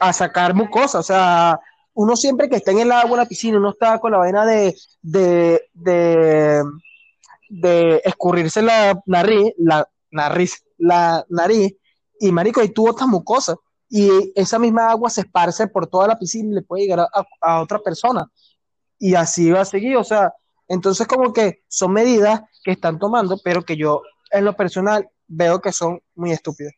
a 0.00 0.12
sacar 0.12 0.54
mucosa. 0.54 0.98
O 0.98 1.02
sea, 1.04 1.60
uno 1.94 2.16
siempre 2.16 2.48
que 2.48 2.56
está 2.56 2.70
en 2.70 2.80
el 2.80 2.92
agua, 2.92 3.12
en 3.12 3.16
la 3.18 3.26
piscina, 3.28 3.58
uno 3.58 3.70
está 3.70 3.98
con 3.98 4.12
la 4.12 4.18
vaina 4.18 4.46
de, 4.46 4.76
de, 5.02 5.62
de, 5.74 6.62
de 7.48 8.02
escurrirse 8.04 8.62
la 8.62 9.00
nariz, 9.06 9.52
la 9.58 9.88
nariz, 10.10 10.64
la 10.78 11.24
nariz, 11.28 11.74
y 12.18 12.32
marico, 12.32 12.62
y 12.62 12.68
tú 12.70 12.86
botas 12.86 13.08
mucosa. 13.08 13.56
Y 13.88 14.32
esa 14.36 14.58
misma 14.58 14.90
agua 14.90 15.10
se 15.10 15.22
esparce 15.22 15.66
por 15.66 15.86
toda 15.88 16.06
la 16.06 16.18
piscina 16.18 16.50
y 16.50 16.54
le 16.54 16.62
puede 16.62 16.84
llegar 16.84 17.00
a, 17.00 17.24
a- 17.40 17.60
otra 17.60 17.80
persona. 17.80 18.30
Y 18.98 19.14
así 19.14 19.50
va 19.50 19.62
a 19.62 19.64
seguir, 19.64 19.96
o 19.96 20.04
sea, 20.04 20.32
entonces 20.68 21.06
como 21.08 21.32
que 21.32 21.64
son 21.68 21.92
medidas 21.92 22.42
que 22.62 22.70
están 22.70 22.98
tomando, 22.98 23.38
pero 23.42 23.64
que 23.64 23.76
yo 23.76 24.02
en 24.30 24.44
lo 24.44 24.54
personal 24.54 25.08
veo 25.26 25.60
que 25.60 25.72
son 25.72 26.00
muy 26.14 26.30
estúpidas. 26.30 26.72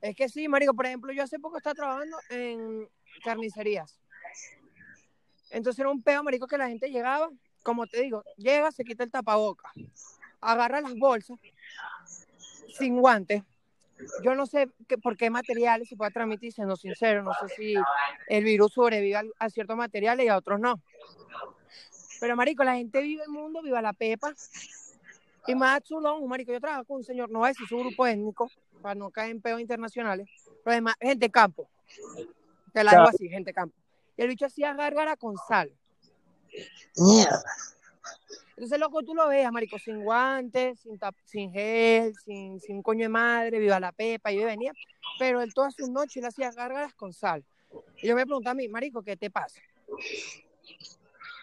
Es 0.00 0.16
que 0.16 0.28
sí, 0.28 0.48
marico. 0.48 0.74
Por 0.74 0.86
ejemplo, 0.86 1.12
yo 1.12 1.22
hace 1.22 1.38
poco 1.38 1.56
estaba 1.58 1.74
trabajando 1.74 2.16
en 2.30 2.88
carnicerías. 3.22 3.98
Entonces 5.50 5.78
era 5.80 5.90
un 5.90 6.02
peo, 6.02 6.22
marico, 6.22 6.46
que 6.46 6.58
la 6.58 6.68
gente 6.68 6.90
llegaba, 6.90 7.30
como 7.62 7.86
te 7.86 8.00
digo, 8.02 8.24
llega, 8.36 8.72
se 8.72 8.84
quita 8.84 9.04
el 9.04 9.10
tapaboca, 9.10 9.70
agarra 10.40 10.80
las 10.80 10.94
bolsas 10.96 11.38
sin 12.76 12.98
guantes. 13.00 13.42
Yo 14.22 14.34
no 14.34 14.46
sé 14.46 14.68
qué- 14.88 14.98
por 14.98 15.16
qué 15.16 15.30
materiales 15.30 15.88
se 15.88 15.96
puede 15.96 16.10
transmitir, 16.10 16.52
siendo 16.52 16.76
sincero. 16.76 17.22
No 17.22 17.32
sé 17.34 17.54
si 17.54 17.74
el 18.28 18.44
virus 18.44 18.72
sobrevive 18.72 19.16
a, 19.16 19.22
a 19.38 19.50
ciertos 19.50 19.76
materiales 19.76 20.26
y 20.26 20.28
a 20.28 20.36
otros 20.36 20.58
no. 20.60 20.80
Pero, 22.20 22.36
marico, 22.36 22.64
la 22.64 22.74
gente 22.74 23.00
vive 23.02 23.22
el 23.22 23.30
mundo, 23.30 23.62
viva 23.62 23.80
la 23.80 23.92
pepa. 23.92 24.34
Y 25.46 25.54
más 25.54 25.82
chulón, 25.82 26.26
marico, 26.26 26.52
yo 26.52 26.60
trabajo 26.60 26.84
con 26.84 26.96
un 26.98 27.04
señor, 27.04 27.30
no 27.30 27.40
voy 27.40 27.46
a 27.46 27.48
decir 27.50 27.68
su 27.68 27.78
grupo 27.78 28.06
étnico, 28.06 28.50
para 28.80 28.94
no 28.94 29.10
caer 29.10 29.30
en 29.30 29.40
peos 29.40 29.60
internacionales, 29.60 30.26
pero 30.62 30.72
además, 30.72 30.94
gente 31.00 31.30
campo. 31.30 31.68
Te 32.74 32.82
la 32.84 32.90
digo 32.90 33.08
así, 33.08 33.28
gente 33.28 33.54
campo. 33.54 33.74
Y 34.16 34.22
el 34.22 34.28
bicho 34.28 34.46
hacía 34.46 34.74
gárgara 34.74 35.16
con 35.16 35.36
sal. 35.48 35.72
Mierda. 36.96 37.42
Entonces, 38.56 38.78
loco, 38.78 39.02
tú 39.02 39.14
lo 39.14 39.28
veas, 39.28 39.50
marico, 39.52 39.78
sin 39.78 40.00
guantes, 40.00 40.80
sin, 40.80 40.98
tap- 40.98 41.14
sin 41.24 41.52
gel, 41.52 42.14
sin, 42.16 42.60
sin 42.60 42.82
coño 42.82 43.04
de 43.04 43.08
madre, 43.08 43.58
viva 43.58 43.80
la 43.80 43.92
pepa, 43.92 44.30
y 44.32 44.38
yo 44.40 44.46
venía, 44.46 44.72
pero 45.18 45.40
él 45.40 45.52
todas 45.54 45.74
sus 45.74 45.88
noches 45.88 46.20
le 46.22 46.28
hacía 46.28 46.50
gárgaras 46.52 46.94
con 46.94 47.12
sal. 47.12 47.44
Y 48.02 48.08
yo 48.08 48.14
me 48.16 48.24
preguntaba 48.26 48.52
a 48.52 48.54
mí, 48.54 48.68
marico, 48.68 49.02
¿qué 49.02 49.16
te 49.16 49.30
pasa? 49.30 49.60
No, 49.88 49.96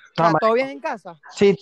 ¿Está 0.09 0.23
marico. 0.23 0.39
todo 0.39 0.53
bien 0.53 0.69
en 0.69 0.79
casa? 0.79 1.19
Sí, 1.33 1.57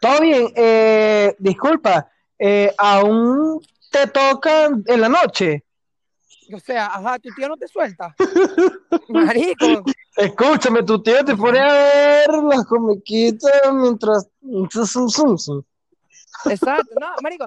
todo 0.00 0.20
bien. 0.20 0.52
Eh, 0.54 1.34
disculpa, 1.38 2.10
eh, 2.38 2.74
¿aún 2.78 3.60
te 3.90 4.06
tocan 4.06 4.82
en 4.86 5.00
la 5.00 5.08
noche? 5.08 5.64
O 6.52 6.58
sea, 6.58 6.86
ajá, 6.86 7.18
tu 7.18 7.30
tío 7.34 7.48
no 7.48 7.56
te 7.56 7.66
suelta. 7.68 8.14
Marico, 9.08 9.82
Escúchame, 10.16 10.82
tu 10.82 11.02
tío 11.02 11.24
te 11.24 11.36
pone 11.36 11.58
a 11.58 11.72
ver 11.72 12.30
las 12.50 12.64
comiquitas 12.66 13.52
mientras... 13.72 14.28
exacto, 16.50 16.94
no, 17.00 17.06
marico. 17.22 17.46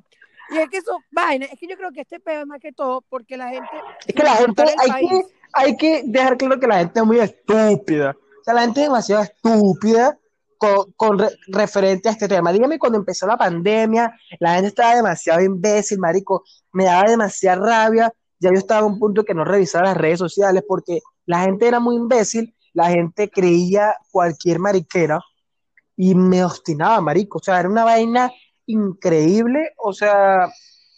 Y 0.49 0.57
es 0.57 0.69
que 0.69 0.77
eso, 0.77 0.97
vaina, 1.11 1.45
es 1.45 1.59
que 1.59 1.67
yo 1.67 1.75
creo 1.77 1.91
que 1.91 2.01
este 2.01 2.19
pedo 2.19 2.41
es 2.41 2.47
más 2.47 2.59
que 2.59 2.71
todo 2.71 3.01
porque 3.09 3.37
la 3.37 3.49
gente. 3.49 3.69
Es 4.05 4.15
que 4.15 4.23
la 4.23 4.35
gente, 4.35 4.63
hay 4.77 5.07
que, 5.07 5.21
hay 5.53 5.77
que 5.77 6.03
dejar 6.05 6.37
claro 6.37 6.59
que 6.59 6.67
la 6.67 6.79
gente 6.79 6.99
es 6.99 7.05
muy 7.05 7.19
estúpida. 7.19 8.11
O 8.17 8.43
sea, 8.43 8.53
la 8.53 8.61
gente 8.61 8.81
es 8.81 8.87
demasiado 8.87 9.23
estúpida 9.23 10.17
con, 10.57 10.91
con 10.93 11.19
re- 11.19 11.37
referente 11.47 12.07
a 12.09 12.13
este 12.13 12.27
tema. 12.27 12.51
Dígame, 12.53 12.79
cuando 12.79 12.97
empezó 12.97 13.27
la 13.27 13.37
pandemia, 13.37 14.13
la 14.39 14.53
gente 14.55 14.67
estaba 14.69 14.95
demasiado 14.95 15.41
imbécil, 15.41 15.99
marico. 15.99 16.43
Me 16.71 16.85
daba 16.85 17.09
demasiada 17.09 17.61
rabia. 17.65 18.13
Ya 18.39 18.51
yo 18.51 18.57
estaba 18.57 18.81
a 18.81 18.85
un 18.85 18.99
punto 18.99 19.23
que 19.23 19.33
no 19.33 19.43
revisaba 19.45 19.85
las 19.87 19.97
redes 19.97 20.19
sociales 20.19 20.63
porque 20.67 20.99
la 21.25 21.41
gente 21.41 21.67
era 21.67 21.79
muy 21.79 21.95
imbécil, 21.95 22.55
la 22.73 22.89
gente 22.89 23.29
creía 23.29 23.95
cualquier 24.11 24.59
mariquera 24.59 25.19
y 25.95 26.13
me 26.15 26.43
obstinaba, 26.45 27.01
marico. 27.01 27.39
O 27.39 27.41
sea, 27.41 27.59
era 27.59 27.69
una 27.69 27.83
vaina 27.83 28.31
increíble. 28.67 29.71
O 29.77 29.93
sea, 29.93 30.47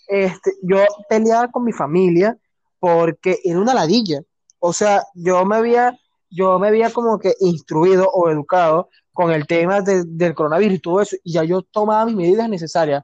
este, 0.07 0.51
yo 0.63 0.77
peleaba 1.07 1.47
con 1.49 1.63
mi 1.63 1.71
familia 1.71 2.37
porque 2.79 3.39
era 3.43 3.59
una 3.59 3.73
ladilla. 3.73 4.21
O 4.59 4.73
sea, 4.73 5.03
yo 5.13 5.45
me 5.45 5.55
había, 5.57 5.97
yo 6.29 6.59
me 6.59 6.67
había 6.67 6.91
como 6.91 7.17
que 7.19 7.33
instruido 7.39 8.09
o 8.11 8.29
educado 8.29 8.89
con 9.13 9.31
el 9.31 9.47
tema 9.47 9.81
de- 9.81 10.03
del 10.05 10.33
coronavirus 10.35 10.77
y 10.77 10.79
todo 10.81 11.01
eso, 11.01 11.15
y 11.23 11.33
ya 11.33 11.43
yo 11.43 11.61
tomaba 11.61 12.05
mis 12.05 12.15
medidas 12.15 12.49
necesarias. 12.49 13.03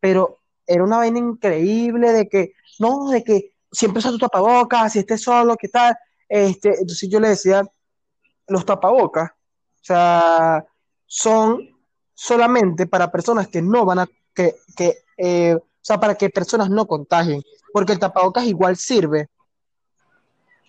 Pero 0.00 0.38
era 0.66 0.84
una 0.84 0.98
vaina 0.98 1.18
increíble 1.18 2.12
de 2.12 2.28
que, 2.28 2.52
no, 2.78 3.08
de 3.10 3.24
que 3.24 3.52
siempre 3.70 3.98
usa 3.98 4.10
tu 4.10 4.18
tapabocas, 4.18 4.92
si 4.92 5.00
estés 5.00 5.22
solo, 5.22 5.56
¿qué 5.56 5.68
tal? 5.68 5.96
Este, 6.28 6.70
entonces 6.70 7.08
yo 7.08 7.20
le 7.20 7.28
decía, 7.28 7.62
los 8.46 8.64
tapabocas, 8.64 9.30
o 9.30 9.84
sea, 9.84 10.64
son 11.06 11.68
solamente 12.14 12.86
para 12.86 13.10
personas 13.10 13.48
que 13.48 13.62
no 13.62 13.84
van 13.84 14.00
a, 14.00 14.08
que, 14.34 14.56
que, 14.76 14.98
eh, 15.16 15.54
o 15.54 15.62
sea, 15.80 15.98
para 16.00 16.14
que 16.14 16.30
personas 16.30 16.70
no 16.70 16.86
contagien, 16.86 17.42
porque 17.72 17.92
el 17.92 17.98
tapabocas 17.98 18.44
igual 18.44 18.76
sirve 18.76 19.28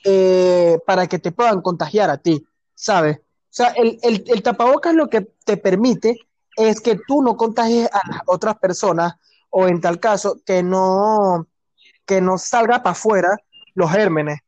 eh, 0.03 0.79
para 0.85 1.07
que 1.07 1.19
te 1.19 1.31
puedan 1.31 1.61
contagiar 1.61 2.09
a 2.09 2.17
ti, 2.17 2.45
¿sabes? 2.73 3.17
O 3.17 3.51
sea, 3.51 3.69
el, 3.69 3.99
el, 4.03 4.23
el 4.27 4.43
tapabocas 4.43 4.93
lo 4.93 5.09
que 5.09 5.21
te 5.43 5.57
permite 5.57 6.17
es 6.55 6.79
que 6.81 6.99
tú 7.07 7.21
no 7.21 7.35
contagies 7.35 7.89
a 7.91 8.01
las 8.09 8.21
otras 8.27 8.57
personas 8.59 9.15
o 9.49 9.67
en 9.67 9.81
tal 9.81 9.99
caso 9.99 10.39
que 10.45 10.61
no, 10.61 11.47
que 12.09 12.19
no 12.21 12.39
salga 12.39 12.81
para 12.81 12.93
afuera 12.93 13.37
los 13.75 13.91
gérmenes. 13.91 14.39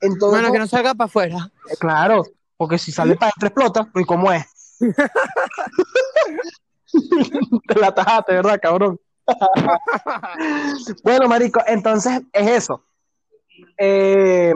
Entonces, 0.00 0.38
bueno, 0.40 0.52
que 0.52 0.60
no 0.60 0.68
salga 0.68 0.94
para 0.94 1.06
afuera. 1.06 1.50
eh, 1.68 1.74
Claro, 1.76 2.22
porque 2.56 2.78
si 2.78 2.92
sale 2.92 3.16
para 3.16 3.32
adentro 3.32 3.48
explota, 3.48 3.90
¿y 4.00 4.04
cómo 4.04 4.30
es? 4.30 4.44
Te 7.66 7.80
la 7.80 7.92
tajaste, 7.92 8.32
¿verdad, 8.34 8.60
cabrón? 8.62 9.00
Bueno, 11.02 11.26
marico, 11.28 11.60
entonces 11.66 12.20
es 12.32 12.48
eso. 12.48 12.84
Eh, 13.76 14.54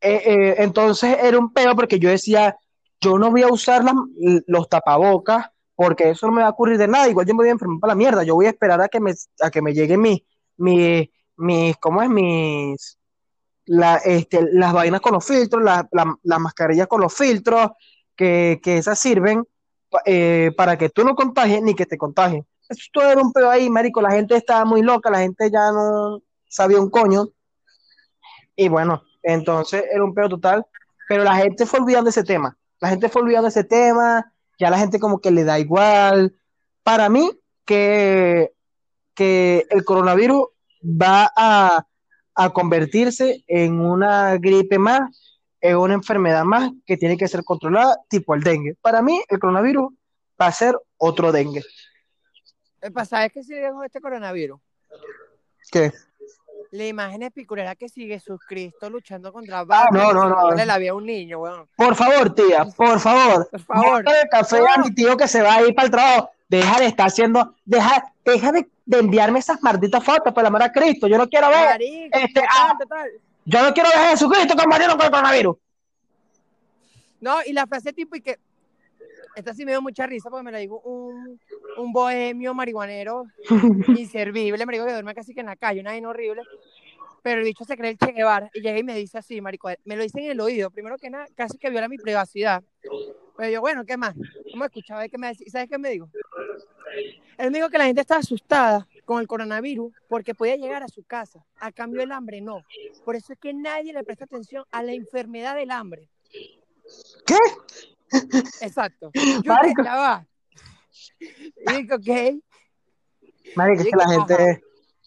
eh, 0.00 0.22
eh, 0.24 0.54
entonces 0.58 1.18
era 1.20 1.36
un 1.36 1.52
peo 1.52 1.74
porque 1.74 1.98
yo 1.98 2.10
decía, 2.10 2.56
yo 3.00 3.18
no 3.18 3.32
voy 3.32 3.42
a 3.42 3.48
usar 3.48 3.82
los 4.46 4.68
tapabocas 4.68 5.46
porque 5.74 6.10
eso 6.10 6.28
no 6.28 6.32
me 6.32 6.42
va 6.42 6.48
a 6.48 6.52
ocurrir 6.52 6.78
de 6.78 6.86
nada. 6.86 7.08
Igual 7.08 7.26
yo 7.26 7.34
me 7.34 7.38
voy 7.42 7.48
a 7.48 7.52
enfermar 7.52 7.80
para 7.80 7.90
la 7.92 7.96
mierda. 7.96 8.22
Yo 8.22 8.34
voy 8.36 8.46
a 8.46 8.50
esperar 8.50 8.80
a 8.80 8.88
que 8.88 9.00
me, 9.00 9.12
a 9.40 9.50
que 9.50 9.60
me 9.62 9.72
lleguen 9.74 10.00
mis, 10.00 10.20
mis, 10.56 11.08
mis, 11.42 11.76
¿cómo 11.78 12.02
es? 12.02 12.08
Mis, 12.10 12.98
este, 14.04 14.48
las 14.52 14.72
vainas 14.72 15.00
con 15.00 15.12
los 15.12 15.24
filtros, 15.24 15.62
la- 15.62 15.88
la- 15.92 16.16
las 16.22 16.40
mascarillas 16.40 16.86
con 16.88 17.00
los 17.00 17.14
filtros, 17.14 17.70
que, 18.16 18.60
que 18.62 18.78
esas 18.78 18.98
sirven 18.98 19.44
eh, 20.06 20.52
para 20.56 20.76
que 20.78 20.88
tú 20.90 21.04
no 21.04 21.14
contagies 21.14 21.62
ni 21.62 21.74
que 21.74 21.86
te 21.86 21.98
contagien. 21.98 22.46
Eso 22.68 22.82
todo 22.92 23.10
era 23.10 23.20
un 23.20 23.32
pedo 23.32 23.50
ahí, 23.50 23.68
marico. 23.68 24.00
La 24.00 24.10
gente 24.12 24.36
estaba 24.36 24.64
muy 24.64 24.82
loca, 24.82 25.10
la 25.10 25.18
gente 25.20 25.50
ya 25.50 25.70
no 25.72 26.22
sabía 26.48 26.80
un 26.80 26.90
coño. 26.90 27.28
Y 28.56 28.68
bueno, 28.68 29.02
entonces 29.22 29.84
era 29.92 30.04
un 30.04 30.14
pedo 30.14 30.30
total. 30.30 30.66
Pero 31.08 31.24
la 31.24 31.36
gente 31.36 31.66
fue 31.66 31.80
olvidando 31.80 32.10
ese 32.10 32.24
tema. 32.24 32.56
La 32.80 32.88
gente 32.88 33.08
fue 33.08 33.22
olvidando 33.22 33.48
ese 33.48 33.64
tema. 33.64 34.32
Ya 34.58 34.70
la 34.70 34.78
gente 34.78 34.98
como 34.98 35.20
que 35.20 35.30
le 35.30 35.44
da 35.44 35.58
igual. 35.58 36.34
Para 36.82 37.08
mí, 37.08 37.30
que, 37.64 38.52
que 39.14 39.66
el 39.70 39.84
coronavirus 39.84 40.46
va 40.82 41.30
a, 41.36 41.84
a 42.34 42.50
convertirse 42.50 43.44
en 43.46 43.80
una 43.80 44.36
gripe 44.38 44.78
más, 44.78 45.00
en 45.60 45.76
una 45.76 45.94
enfermedad 45.94 46.44
más 46.44 46.70
que 46.86 46.96
tiene 46.96 47.16
que 47.16 47.28
ser 47.28 47.44
controlada, 47.44 47.96
tipo 48.08 48.34
el 48.34 48.42
dengue. 48.42 48.76
Para 48.80 49.02
mí, 49.02 49.22
el 49.28 49.38
coronavirus 49.38 49.92
va 50.40 50.46
a 50.46 50.52
ser 50.52 50.76
otro 50.96 51.30
dengue. 51.32 51.62
El 52.80 52.92
pasado 52.92 53.24
es 53.26 53.32
que 53.32 53.42
si 53.44 53.54
dejo 53.54 53.82
este 53.84 54.00
coronavirus, 54.00 54.60
¿Qué? 55.70 55.92
la 56.72 56.86
imagen 56.86 57.22
espectacular 57.22 57.76
que 57.76 57.88
sigue 57.88 58.18
Jesucristo 58.18 58.88
luchando 58.88 59.30
contra 59.32 59.58
Ah, 59.60 59.64
Batman, 59.64 60.02
no, 60.02 60.12
no, 60.14 60.28
no. 60.30 60.34
salvándole 60.36 60.66
la 60.66 60.78
vida 60.78 60.90
a 60.90 60.94
un 60.94 61.04
niño, 61.06 61.38
weón. 61.38 61.68
Por 61.76 61.94
favor, 61.94 62.34
tía, 62.34 62.64
por 62.76 62.98
favor. 62.98 63.48
Por 63.50 63.60
favor. 63.60 64.02
Bótale 64.02 64.28
café 64.30 64.58
a 64.58 64.80
mi 64.80 64.92
tío 64.94 65.16
que 65.16 65.28
se 65.28 65.42
va 65.42 65.56
a 65.56 65.62
ir 65.62 65.74
para 65.74 65.84
el 65.86 65.90
trabajo. 65.92 66.30
Deja 66.52 66.80
de 66.80 66.84
estar 66.84 67.06
haciendo, 67.06 67.54
deja, 67.64 68.12
deja 68.26 68.52
de, 68.52 68.68
de 68.84 68.98
enviarme 68.98 69.38
esas 69.38 69.62
malditas 69.62 70.04
fotos, 70.04 70.34
por 70.34 70.42
el 70.42 70.48
amor 70.48 70.62
a 70.62 70.70
Cristo. 70.70 71.08
Yo 71.08 71.16
no 71.16 71.26
quiero 71.26 71.48
ver, 71.48 71.66
Marico, 71.66 72.18
este, 72.18 72.40
total, 72.40 72.48
ah. 72.54 72.76
total. 72.78 73.10
yo 73.46 73.62
no 73.62 73.72
quiero 73.72 73.88
ver 73.88 73.98
a 73.98 74.10
Jesucristo 74.10 74.54
compartiendo 74.54 74.98
con 74.98 75.06
el 75.06 75.10
coronavirus. 75.10 75.56
No, 77.22 77.38
y 77.46 77.54
la 77.54 77.66
frase 77.66 77.94
tipo 77.94 78.16
y 78.16 78.20
que 78.20 78.38
esta 79.34 79.54
sí 79.54 79.64
me 79.64 79.72
dio 79.72 79.80
mucha 79.80 80.06
risa 80.06 80.28
porque 80.28 80.44
me 80.44 80.52
la 80.52 80.58
dijo 80.58 80.78
un, 80.80 81.40
un 81.78 81.90
bohemio 81.90 82.52
marihuanero 82.52 83.24
inservible, 83.96 84.66
marico, 84.66 84.84
que 84.84 84.92
duerme 84.92 85.14
casi 85.14 85.32
que 85.32 85.40
en 85.40 85.46
la 85.46 85.56
calle, 85.56 85.80
una 85.80 85.92
vaina 85.92 86.10
horrible. 86.10 86.42
Pero 87.22 87.38
el 87.38 87.46
bicho 87.46 87.64
se 87.64 87.78
cree 87.78 87.92
el 87.92 87.96
Che 87.96 88.12
Guevara 88.12 88.50
y 88.52 88.60
llega 88.60 88.78
y 88.78 88.82
me 88.82 88.94
dice 88.94 89.16
así, 89.16 89.40
marico, 89.40 89.70
me 89.86 89.96
lo 89.96 90.02
dice 90.02 90.20
en 90.22 90.32
el 90.32 90.40
oído, 90.40 90.70
primero 90.70 90.98
que 90.98 91.08
nada, 91.08 91.26
casi 91.34 91.56
que 91.56 91.70
viola 91.70 91.88
mi 91.88 91.96
privacidad. 91.96 92.62
Pero 93.36 93.50
yo, 93.50 93.60
bueno, 93.60 93.84
¿qué 93.84 93.96
más? 93.96 94.14
¿Cómo 94.50 94.64
escuchaba? 94.64 95.00
A 95.00 95.02
ver 95.02 95.10
¿Qué 95.10 95.18
me 95.18 95.28
decía? 95.28 95.46
¿Sabes 95.50 95.68
qué 95.68 95.78
me 95.78 95.90
dijo? 95.90 96.08
Él 97.38 97.50
me 97.50 97.58
dijo 97.58 97.70
que 97.70 97.78
la 97.78 97.86
gente 97.86 98.00
estaba 98.02 98.20
asustada 98.20 98.86
con 99.04 99.20
el 99.20 99.26
coronavirus 99.26 99.92
porque 100.08 100.34
podía 100.34 100.56
llegar 100.56 100.82
a 100.82 100.88
su 100.88 101.02
casa. 101.02 101.44
A 101.58 101.72
cambio, 101.72 102.02
el 102.02 102.12
hambre 102.12 102.40
no. 102.40 102.62
Por 103.04 103.16
eso 103.16 103.32
es 103.32 103.38
que 103.38 103.54
nadie 103.54 103.92
le 103.92 104.04
presta 104.04 104.24
atención 104.24 104.64
a 104.70 104.82
la 104.82 104.92
enfermedad 104.92 105.56
del 105.56 105.70
hambre. 105.70 106.08
¿Qué? 107.26 107.38
Exacto. 108.60 109.10
Yo 109.44 109.52
Marico. 109.52 109.82
Y 111.18 111.72
digo, 111.72 111.96
ok. 111.96 112.42
Marico, 113.56 113.84
que 113.84 113.96
la 113.96 114.08
gente 114.08 114.62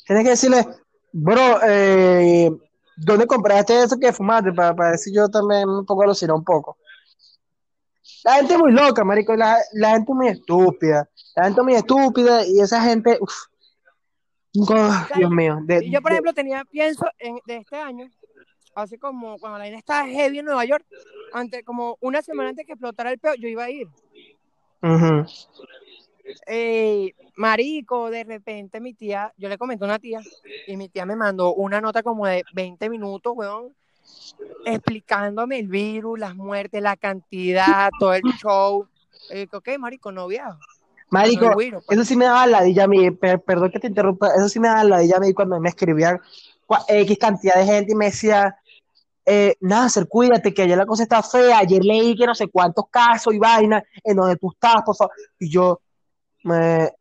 tiene 0.06 0.24
que 0.24 0.30
decirle, 0.30 0.66
bro, 1.12 1.60
eh, 1.68 2.50
¿dónde 2.96 3.28
compraste 3.28 3.84
eso 3.84 4.00
que 4.00 4.14
fumaste? 4.14 4.54
Para, 4.54 4.92
decir 4.92 5.14
yo 5.14 5.28
también 5.30 5.68
un 5.68 5.86
poco 5.86 6.04
alucinar 6.04 6.36
un 6.36 6.44
poco. 6.44 6.78
La 8.26 8.34
gente 8.38 8.54
es 8.54 8.60
muy 8.60 8.72
loca, 8.72 9.04
marico, 9.04 9.36
la, 9.36 9.58
la 9.74 9.92
gente 9.92 10.12
es 10.12 10.16
muy 10.16 10.28
estúpida. 10.30 11.08
La 11.36 11.44
gente 11.46 11.62
es 11.62 11.64
muy 11.64 11.76
estúpida 11.76 12.46
y 12.46 12.60
esa 12.60 12.82
gente, 12.82 13.18
uf, 13.22 13.34
oh, 14.70 14.92
Dios 15.16 15.30
mío. 15.32 15.60
de- 15.64 15.90
yo, 15.92 16.02
por 16.02 16.10
de- 16.12 16.16
ejemplo, 16.16 16.34
tenía, 16.34 16.66
pienso 16.66 17.06
en, 17.20 17.38
de 17.46 17.58
este 17.58 17.76
año, 17.78 18.10
así 18.74 18.98
como 18.98 19.38
cuando 19.38 19.60
la 19.60 19.66
vaina 19.66 19.78
estaba 19.78 20.08
heavy 20.08 20.40
en 20.40 20.46
Nueva 20.46 20.66
York, 20.66 20.86
antes, 21.34 21.64
como 21.64 21.98
una 22.02 22.22
semana 22.24 22.50
antes 22.50 22.66
que 22.66 22.72
explotara 22.74 23.12
el 23.12 23.20
peo, 23.20 23.36
yo 23.36 23.48
iba 23.48 23.66
a 23.66 23.70
ir. 23.70 23.88
Ujú. 24.82 25.26
Eh, 26.48 27.14
marico, 27.36 28.10
de 28.10 28.24
repente 28.24 28.80
mi 28.80 28.94
tía, 28.96 29.32
yo 29.38 29.48
le 29.50 29.58
comenté 29.60 29.84
a 29.86 29.88
una 29.88 30.00
tía 30.00 30.22
y 30.66 30.76
mi 30.78 30.90
tía 30.90 31.06
me 31.06 31.16
mandó 31.16 31.54
una 31.54 31.80
nota 31.80 32.02
como 32.02 32.26
de 32.26 32.44
20 32.54 32.90
minutos, 32.90 33.34
weón, 33.36 33.76
explicándome 34.66 35.60
el 35.60 35.68
virus, 35.68 36.20
las 36.20 36.36
muertes, 36.36 36.82
la 36.82 36.96
cantidad, 36.98 37.90
todo 38.00 38.14
el 38.14 38.24
show. 38.42 38.88
Y 39.30 39.36
digo, 39.36 39.58
ok, 39.60 39.70
marico, 39.80 40.12
no 40.12 40.28
viajo. 40.28 40.60
Marico, 41.10 41.46
No, 41.46 41.54
pues. 41.54 41.72
eso 41.90 42.04
sí 42.04 42.16
me 42.16 42.26
daba 42.26 42.48
ladilla 42.48 42.86
a 42.86 42.88
mí, 42.88 43.12
per- 43.12 43.42
perdón 43.42 43.72
que 43.72 43.80
te 43.80 43.88
interrumpa, 43.88 44.30
eso 44.36 44.50
sí 44.50 44.60
me 44.60 44.68
daba 44.68 44.84
ladilla 44.84 45.18
a 45.18 45.20
mí 45.20 45.34
cuando 45.34 45.60
me 45.60 45.70
escribían 45.70 46.20
X 46.88 47.18
cantidad 47.20 47.56
de 47.56 47.66
gente 47.66 47.92
y 47.94 47.96
me 47.96 48.06
decía, 48.06 48.58
eh, 49.26 49.56
Nasser, 49.62 50.08
cuídate 50.08 50.54
que 50.54 50.64
ayer 50.64 50.78
la 50.78 50.86
cosa 50.86 51.04
está 51.04 51.22
fea, 51.22 51.60
ayer 51.60 51.84
leí 51.84 52.16
que 52.16 52.26
no 52.26 52.34
sé 52.36 52.48
cuántos 52.48 52.86
casos 52.90 53.34
y 53.34 53.40
vainas 53.40 53.84
en 54.04 54.18
donde 54.18 54.36
tú 54.36 54.52
estás, 54.52 54.82
por 54.84 54.96
favor. 54.96 55.14
Y 55.40 55.50
yo, 55.50 55.80
me, 56.44 56.92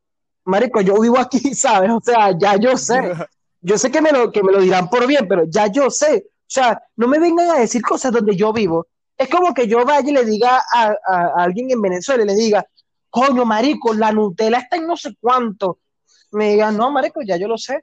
marico, 0.45 0.81
yo 0.83 1.01
vivo 1.01 1.19
aquí, 1.19 1.39
¿sabes? 1.55 1.91
O 1.91 2.01
sea, 2.03 2.37
ya 2.39 2.57
yo 2.57 2.77
sé, 2.77 3.01
yo 3.63 3.79
sé 3.79 3.91
que 3.91 4.03
me 4.03 4.13
lo, 4.13 4.31
que 4.31 4.43
me 4.43 4.53
lo 4.53 4.61
dirán 4.61 4.89
por 4.91 5.07
bien, 5.07 5.27
pero 5.27 5.45
ya 5.49 5.67
yo 5.67 5.91
sé. 5.91 6.27
O 6.55 6.61
sea, 6.63 6.81
no 6.95 7.09
me 7.09 7.19
vengan 7.19 7.51
a 7.51 7.59
decir 7.59 7.83
cosas 7.83 8.13
donde 8.13 8.37
yo 8.37 8.53
vivo. 8.53 8.87
Es 9.19 9.29
como 9.29 9.53
que 9.53 9.67
yo 9.67 9.85
vaya 9.85 10.09
y 10.09 10.13
le 10.13 10.25
diga 10.25 10.63
a, 10.73 10.95
a- 11.05 11.25
a 11.37 11.43
alguien 11.43 11.69
en 11.73 11.83
Venezuela 11.83 12.23
y 12.23 12.27
le 12.27 12.35
diga, 12.37 12.65
coño, 13.11 13.45
marico, 13.45 13.93
la 13.93 14.13
Nutella 14.13 14.59
está 14.59 14.77
en 14.77 14.87
no 14.87 14.97
sé 14.97 15.17
cuánto. 15.21 15.81
Me 16.31 16.51
digan, 16.53 16.77
no, 16.77 16.93
marico, 16.93 17.23
ya 17.23 17.37
yo 17.37 17.49
lo 17.49 17.59
sé. 17.59 17.79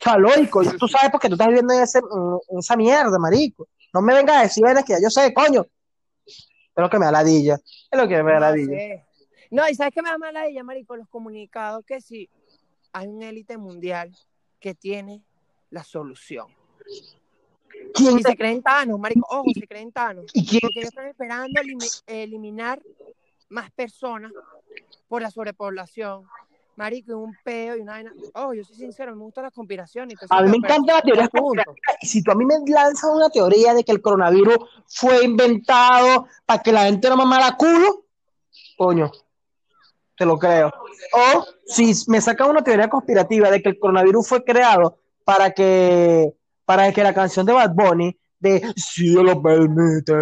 O 0.00 0.04
sea, 0.04 0.18
lógico, 0.18 0.62
tú 0.78 0.86
sabes 0.86 1.10
porque 1.10 1.26
tú 1.28 1.34
estás 1.34 1.48
viviendo 1.48 1.74
en, 1.74 1.82
ese- 1.82 1.98
en 1.98 2.58
esa 2.60 2.76
mierda, 2.76 3.18
marico. 3.18 3.66
No 3.92 4.00
me 4.02 4.14
vengas 4.14 4.36
a 4.36 4.42
decir 4.42 4.62
vainas 4.62 4.84
que 4.84 4.92
ya 4.92 5.00
yo 5.02 5.10
sé, 5.10 5.34
coño. 5.34 5.66
Es 6.24 6.46
lo 6.76 6.88
que 6.88 6.98
me 7.00 7.06
da 7.06 7.10
ladilla. 7.12 7.54
Es 7.90 7.98
lo 7.98 8.06
que 8.06 8.22
me 8.22 8.30
da 8.34 8.38
No 8.38 8.40
ladilla. 8.46 8.68
sé. 8.76 9.04
No, 9.50 9.68
y 9.68 9.74
¿sabes 9.74 9.92
qué 9.92 10.02
me 10.02 10.10
da 10.10 10.18
mala 10.18 10.46
ella, 10.46 10.62
marico? 10.62 10.94
Los 10.96 11.08
comunicados 11.08 11.84
que 11.84 12.00
sí, 12.00 12.30
hay 12.92 13.08
un 13.08 13.20
élite 13.22 13.56
mundial 13.56 14.12
que 14.60 14.74
tiene 14.76 15.24
la 15.70 15.82
solución. 15.82 16.46
¿Quién 17.94 18.18
Y 18.18 18.22
se 18.22 18.36
creen 18.36 18.62
tanos, 18.62 18.98
marico. 18.98 19.26
Ojo, 19.30 19.50
se 19.54 19.66
creen 19.66 19.92
tanos. 19.92 20.26
y 20.32 20.46
quién 20.46 20.60
Porque 20.62 20.80
ellos 20.80 20.90
están 20.90 21.06
esperando 21.08 21.60
elimi- 21.60 22.02
eliminar 22.06 22.80
más 23.48 23.70
personas 23.70 24.32
por 25.08 25.22
la 25.22 25.30
sobrepoblación. 25.30 26.24
Marico, 26.76 27.12
y 27.12 27.14
un 27.14 27.34
peo 27.42 27.74
y 27.76 27.80
una 27.80 27.92
vaina. 27.92 28.12
Oh, 28.34 28.52
yo 28.52 28.62
soy 28.62 28.76
sincero, 28.76 29.16
me 29.16 29.22
gustan 29.22 29.44
las 29.44 29.52
conspiraciones. 29.54 30.18
A 30.28 30.42
mí 30.42 30.50
me 30.50 30.56
encanta 30.58 30.94
la 30.96 31.00
teoría. 31.02 31.30
Y 32.02 32.06
si 32.06 32.22
tú 32.22 32.32
a 32.32 32.34
mí 32.34 32.44
me 32.44 32.56
lanzas 32.66 33.10
una 33.14 33.30
teoría 33.30 33.72
de 33.72 33.82
que 33.82 33.92
el 33.92 34.02
coronavirus 34.02 34.58
fue 34.86 35.24
inventado 35.24 36.26
para 36.44 36.62
que 36.62 36.72
la 36.72 36.84
gente 36.84 37.08
no 37.08 37.16
mamara 37.16 37.56
culo, 37.56 38.04
coño, 38.76 39.10
te 40.18 40.26
lo 40.26 40.38
creo. 40.38 40.70
O 41.14 41.46
si 41.66 41.92
me 42.08 42.20
sacan 42.20 42.50
una 42.50 42.62
teoría 42.62 42.90
conspirativa 42.90 43.50
de 43.50 43.62
que 43.62 43.70
el 43.70 43.78
coronavirus 43.78 44.28
fue 44.28 44.44
creado 44.44 44.98
para 45.24 45.52
que, 45.52 46.34
para 46.66 46.92
que 46.92 47.02
la 47.02 47.14
canción 47.14 47.46
de 47.46 47.52
Bad 47.54 47.70
Bunny, 47.74 48.14
de 48.38 48.72
si 48.76 49.08
Dios 49.10 49.24
lo 49.24 49.40
permite, 49.42 50.12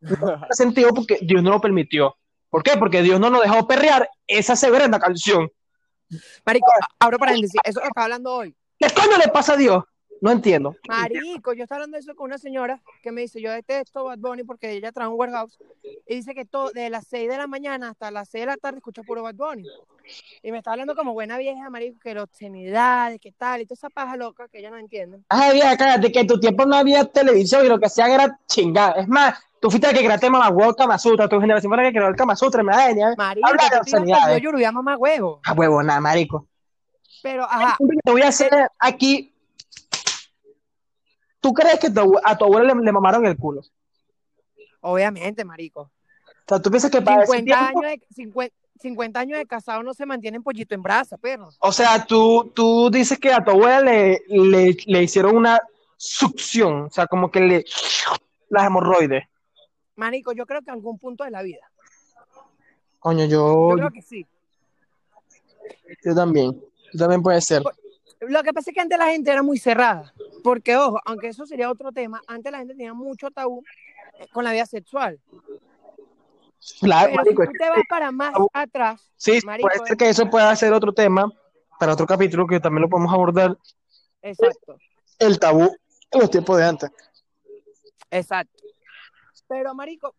no 0.00 0.16
tiene 0.16 0.46
sentido 0.50 0.90
porque 0.94 1.18
Dios 1.22 1.42
no 1.42 1.50
lo 1.50 1.60
permitió. 1.60 2.14
¿Por 2.48 2.62
qué? 2.62 2.76
Porque 2.76 3.02
Dios 3.02 3.18
no 3.18 3.30
nos 3.30 3.42
dejó 3.42 3.66
perrear 3.66 4.08
esa 4.26 4.54
severenda 4.56 4.98
canción. 5.00 5.50
Marico, 6.44 6.66
a- 6.70 7.04
abro 7.04 7.18
paréntesis. 7.18 7.60
Eso 7.64 7.80
lo 7.80 7.86
estaba 7.86 8.04
hablando 8.04 8.32
hoy. 8.34 8.54
¿Qué 8.78 8.88
coño 8.94 9.16
le 9.18 9.28
pasa 9.28 9.54
a 9.54 9.56
Dios? 9.56 9.84
No 10.20 10.30
entiendo. 10.30 10.76
Marico, 10.86 11.54
yo 11.54 11.62
estaba 11.62 11.78
hablando 11.78 11.96
de 11.96 12.00
eso 12.00 12.14
con 12.14 12.26
una 12.26 12.38
señora 12.38 12.80
que 13.02 13.10
me 13.10 13.22
dice, 13.22 13.40
yo 13.40 13.50
detesto 13.50 14.04
Bad 14.04 14.18
Bunny 14.18 14.44
porque 14.44 14.70
ella 14.70 14.90
en 14.94 15.06
un 15.06 15.18
warehouse 15.18 15.58
y 16.06 16.16
dice 16.16 16.34
que 16.34 16.44
todo, 16.44 16.70
de 16.70 16.90
las 16.90 17.06
6 17.06 17.28
de 17.28 17.38
la 17.38 17.46
mañana 17.46 17.90
hasta 17.90 18.10
las 18.10 18.28
6 18.28 18.42
de 18.42 18.46
la 18.46 18.56
tarde 18.56 18.78
escucha 18.78 19.02
puro 19.02 19.22
Bad 19.22 19.34
Bunny. 19.34 19.64
Y 20.42 20.52
me 20.52 20.58
está 20.58 20.72
hablando 20.72 20.94
como 20.94 21.14
buena 21.14 21.38
vieja, 21.38 21.70
marico, 21.70 21.98
que 22.00 22.14
la 22.14 22.24
obscenidad, 22.24 23.18
que 23.20 23.32
tal, 23.32 23.62
y 23.62 23.66
toda 23.66 23.74
esa 23.74 23.90
paja 23.90 24.16
loca 24.16 24.48
que 24.48 24.58
ella 24.58 24.70
no 24.70 24.76
entiende. 24.76 25.20
Ay, 25.28 25.54
vieja, 25.54 25.76
cállate, 25.76 26.12
que 26.12 26.20
en 26.20 26.26
tu 26.26 26.38
tiempo 26.38 26.66
no 26.66 26.76
había 26.76 27.04
televisión 27.04 27.64
y 27.64 27.68
lo 27.68 27.78
que 27.78 27.86
hacían 27.86 28.10
era 28.10 28.38
chingar. 28.46 28.98
Es 28.98 29.08
más, 29.08 29.38
tú 29.60 29.70
fuiste 29.70 29.88
el 29.88 29.96
que 29.96 30.04
creaste 30.04 30.28
Mamagüevo 30.28 30.74
Kama 30.74 30.98
Sutra, 30.98 31.28
tu 31.28 31.40
generación 31.40 31.70
fue 31.70 31.76
la 31.78 31.84
que 31.84 31.96
creó 31.96 32.08
el 32.08 32.16
Kama 32.16 32.36
Sutra, 32.36 32.62
me 32.62 32.72
da 32.72 32.90
¿eh? 32.90 33.14
Marico, 33.16 33.48
Habla 33.48 33.62
de 33.84 34.40
con 34.40 34.52
yo 34.52 34.72
mamá 34.72 34.96
huevo. 34.96 35.40
A 35.44 35.52
huevo, 35.52 35.82
nada, 35.82 36.00
marico. 36.00 36.46
Pero, 37.22 37.44
ajá, 37.44 37.76
Te 38.04 38.10
voy 38.10 38.22
a 38.22 38.28
hacer 38.28 38.50
aquí. 38.78 39.29
¿Tú 41.40 41.52
crees 41.52 41.78
que 41.78 41.90
tu 41.90 42.18
a 42.24 42.36
tu 42.36 42.44
abuela 42.44 42.74
le, 42.74 42.80
le 42.82 42.92
mamaron 42.92 43.24
el 43.26 43.36
culo? 43.36 43.62
O 44.80 44.92
obviamente, 44.94 45.44
marico. 45.44 45.90
sea, 46.48 46.60
tú 46.60 46.70
piensas 46.70 46.90
que 46.90 47.02
para 47.02 47.22
ese 47.24 47.32
50 47.38 47.44
tiempo. 47.44 47.80
años, 47.80 48.00
de, 48.08 48.14
50, 48.14 48.54
50 48.80 49.20
años 49.20 49.38
de 49.38 49.46
casado 49.46 49.82
no 49.82 49.92
se 49.94 50.06
mantienen 50.06 50.42
pollito 50.42 50.74
en 50.74 50.82
brasa, 50.82 51.16
perro. 51.18 51.50
O 51.60 51.72
sea, 51.72 52.04
tú, 52.06 52.50
tú 52.54 52.90
dices 52.90 53.18
que 53.18 53.32
a 53.32 53.44
tu 53.44 53.50
abuela 53.50 53.80
le, 53.80 54.22
le, 54.28 54.76
le 54.86 55.02
hicieron 55.02 55.36
una 55.36 55.58
succión, 55.96 56.84
o 56.84 56.90
sea, 56.90 57.06
como 57.06 57.30
que 57.30 57.40
le. 57.40 57.64
las 58.48 58.66
hemorroides. 58.66 59.24
Marico, 59.96 60.32
yo 60.32 60.46
creo 60.46 60.62
que 60.62 60.70
en 60.70 60.76
algún 60.76 60.98
punto 60.98 61.24
de 61.24 61.30
la 61.30 61.42
vida. 61.42 61.70
Coño, 62.98 63.24
yo, 63.26 63.70
Yo 63.70 63.76
creo 63.76 63.90
que 63.90 64.02
sí. 64.02 64.26
yo 66.04 66.14
también. 66.14 66.52
Yo 66.92 66.98
también 66.98 67.22
puede 67.22 67.40
ser. 67.40 67.62
Lo 68.20 68.42
que 68.42 68.52
pasa 68.52 68.70
es 68.70 68.74
que 68.74 68.80
antes 68.80 68.98
la 68.98 69.06
gente 69.06 69.30
era 69.30 69.42
muy 69.42 69.58
cerrada. 69.58 70.12
Porque, 70.44 70.76
ojo, 70.76 71.00
aunque 71.04 71.28
eso 71.28 71.46
sería 71.46 71.70
otro 71.70 71.90
tema, 71.92 72.20
antes 72.26 72.52
la 72.52 72.58
gente 72.58 72.74
tenía 72.74 72.92
mucho 72.94 73.30
tabú 73.30 73.62
eh, 74.18 74.26
con 74.32 74.44
la 74.44 74.52
vida 74.52 74.66
sexual. 74.66 75.18
Claro, 76.80 77.06
Pero 77.10 77.10
si 77.10 77.16
marico, 77.16 77.42
es 77.44 77.48
tú 77.48 77.54
te 77.58 77.70
vas 77.70 77.82
para 77.88 78.10
más 78.12 78.32
tabú. 78.32 78.48
atrás, 78.52 79.10
Sí, 79.16 79.38
marico, 79.44 79.68
puede 79.68 79.86
ser 79.88 79.96
que 79.96 80.08
eso 80.10 80.28
pueda 80.28 80.54
ser 80.56 80.72
otro 80.74 80.92
tema 80.92 81.32
para 81.78 81.94
otro 81.94 82.06
capítulo 82.06 82.46
que 82.46 82.60
también 82.60 82.82
lo 82.82 82.88
podemos 82.90 83.12
abordar. 83.12 83.56
exacto, 84.20 84.76
El 85.18 85.38
tabú 85.38 85.74
en 86.10 86.20
los 86.20 86.30
tiempos 86.30 86.58
de 86.58 86.64
antes. 86.64 86.90
exacto. 88.10 88.62
Pero, 89.48 89.74
marico, 89.74 90.14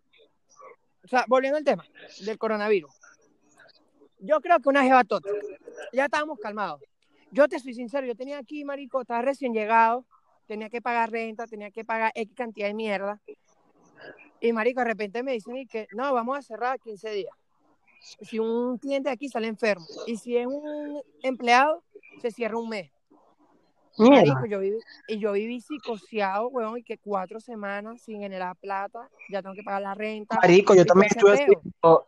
o 1.03 1.07
sea, 1.07 1.23
volviendo 1.27 1.57
al 1.57 1.63
tema 1.63 1.85
del 2.25 2.37
coronavirus. 2.37 2.91
Yo 4.19 4.41
creo 4.41 4.59
que 4.59 4.69
una 4.69 4.83
jeva 4.83 5.03
tóxica. 5.03 5.37
Ya 5.93 6.05
estábamos 6.05 6.37
calmados. 6.39 6.81
Yo 7.31 7.47
te 7.47 7.59
soy 7.59 7.73
sincero, 7.73 8.05
yo 8.05 8.15
tenía 8.15 8.37
aquí, 8.37 8.65
marico, 8.65 9.01
estaba 9.01 9.21
recién 9.21 9.53
llegado, 9.53 10.05
tenía 10.47 10.69
que 10.69 10.81
pagar 10.81 11.11
renta, 11.11 11.47
tenía 11.47 11.71
que 11.71 11.85
pagar 11.85 12.11
X 12.13 12.35
cantidad 12.35 12.67
de 12.67 12.73
mierda. 12.73 13.21
Y, 14.41 14.51
marico, 14.51 14.81
de 14.81 14.85
repente 14.85 15.23
me 15.23 15.33
dicen 15.33 15.55
y 15.55 15.65
que, 15.65 15.87
no, 15.93 16.13
vamos 16.13 16.37
a 16.37 16.41
cerrar 16.41 16.79
15 16.79 17.09
días. 17.11 17.33
Si 18.21 18.37
un 18.39 18.77
cliente 18.77 19.09
de 19.09 19.13
aquí 19.13 19.29
sale 19.29 19.47
enfermo 19.47 19.85
y 20.07 20.17
si 20.17 20.35
es 20.35 20.47
un 20.47 21.01
empleado, 21.21 21.83
se 22.21 22.31
cierra 22.31 22.57
un 22.57 22.67
mes. 22.67 22.91
Marico, 23.97 24.45
yo 24.45 24.59
viví, 24.59 24.79
y 25.07 25.19
yo 25.19 25.33
viví 25.33 25.61
psicoseado, 25.61 26.47
weón, 26.47 26.79
y 26.79 26.83
que 26.83 26.97
cuatro 26.97 27.39
semanas 27.39 28.01
sin 28.01 28.19
generar 28.19 28.55
plata, 28.55 29.09
ya 29.29 29.41
tengo 29.41 29.53
que 29.53 29.63
pagar 29.63 29.81
la 29.81 29.93
renta. 29.93 30.37
Marico, 30.41 30.73
yo 30.73 30.85
también 30.85 31.11
estuve. 31.11 31.47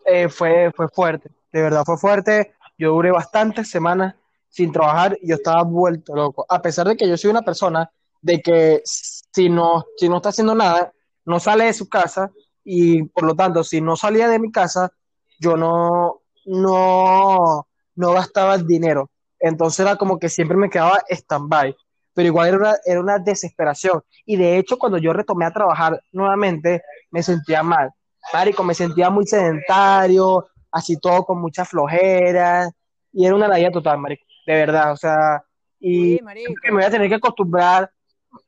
Eh, 0.05 0.27
fue, 0.27 0.71
fue 0.71 0.87
fuerte. 0.89 1.29
De 1.51 1.61
verdad, 1.61 1.83
fue 1.85 1.97
fuerte. 1.97 2.55
Yo 2.77 2.93
duré 2.93 3.11
bastantes 3.11 3.69
semanas 3.69 4.15
sin 4.53 4.71
trabajar 4.71 5.17
yo 5.23 5.35
estaba 5.35 5.63
vuelto 5.63 6.15
loco. 6.15 6.45
A 6.47 6.61
pesar 6.61 6.87
de 6.87 6.95
que 6.95 7.09
yo 7.09 7.17
soy 7.17 7.31
una 7.31 7.41
persona 7.41 7.89
de 8.21 8.39
que 8.39 8.81
si 8.85 9.49
no, 9.49 9.83
si 9.97 10.07
no 10.07 10.17
está 10.17 10.29
haciendo 10.29 10.53
nada, 10.53 10.93
no 11.25 11.39
sale 11.39 11.65
de 11.65 11.73
su 11.73 11.89
casa 11.89 12.31
y 12.63 13.01
por 13.05 13.23
lo 13.23 13.33
tanto, 13.33 13.63
si 13.63 13.81
no 13.81 13.95
salía 13.95 14.29
de 14.29 14.37
mi 14.37 14.51
casa, 14.51 14.91
yo 15.39 15.57
no, 15.57 16.21
no, 16.45 17.67
no 17.95 18.11
gastaba 18.13 18.53
el 18.53 18.67
dinero. 18.67 19.09
Entonces 19.39 19.79
era 19.79 19.95
como 19.95 20.19
que 20.19 20.29
siempre 20.29 20.55
me 20.55 20.69
quedaba 20.69 21.01
stand-by. 21.09 21.75
Pero 22.13 22.27
igual 22.27 22.49
era 22.49 22.57
una, 22.57 22.75
era 22.85 22.99
una 22.99 23.17
desesperación. 23.17 24.03
Y 24.23 24.35
de 24.35 24.59
hecho, 24.59 24.77
cuando 24.77 24.99
yo 24.99 25.13
retomé 25.13 25.45
a 25.45 25.51
trabajar 25.51 25.99
nuevamente, 26.11 26.83
me 27.09 27.23
sentía 27.23 27.63
mal. 27.63 27.89
Marico, 28.31 28.63
me 28.63 28.75
sentía 28.75 29.09
muy 29.09 29.25
sedentario, 29.25 30.45
así 30.71 30.97
todo 30.97 31.25
con 31.25 31.41
mucha 31.41 31.65
flojera. 31.65 32.69
Y 33.11 33.25
era 33.25 33.35
una 33.35 33.47
ladilla 33.47 33.71
total, 33.71 33.97
marico. 33.97 34.23
De 34.45 34.53
verdad, 34.53 34.91
o 34.91 34.97
sea. 34.97 35.43
Y 35.79 36.17
Sí, 36.17 36.23
marico. 36.23 36.53
que 36.61 36.71
me 36.71 36.77
voy 36.77 36.85
a 36.85 36.89
tener 36.91 37.09
que 37.09 37.15
acostumbrar. 37.15 37.91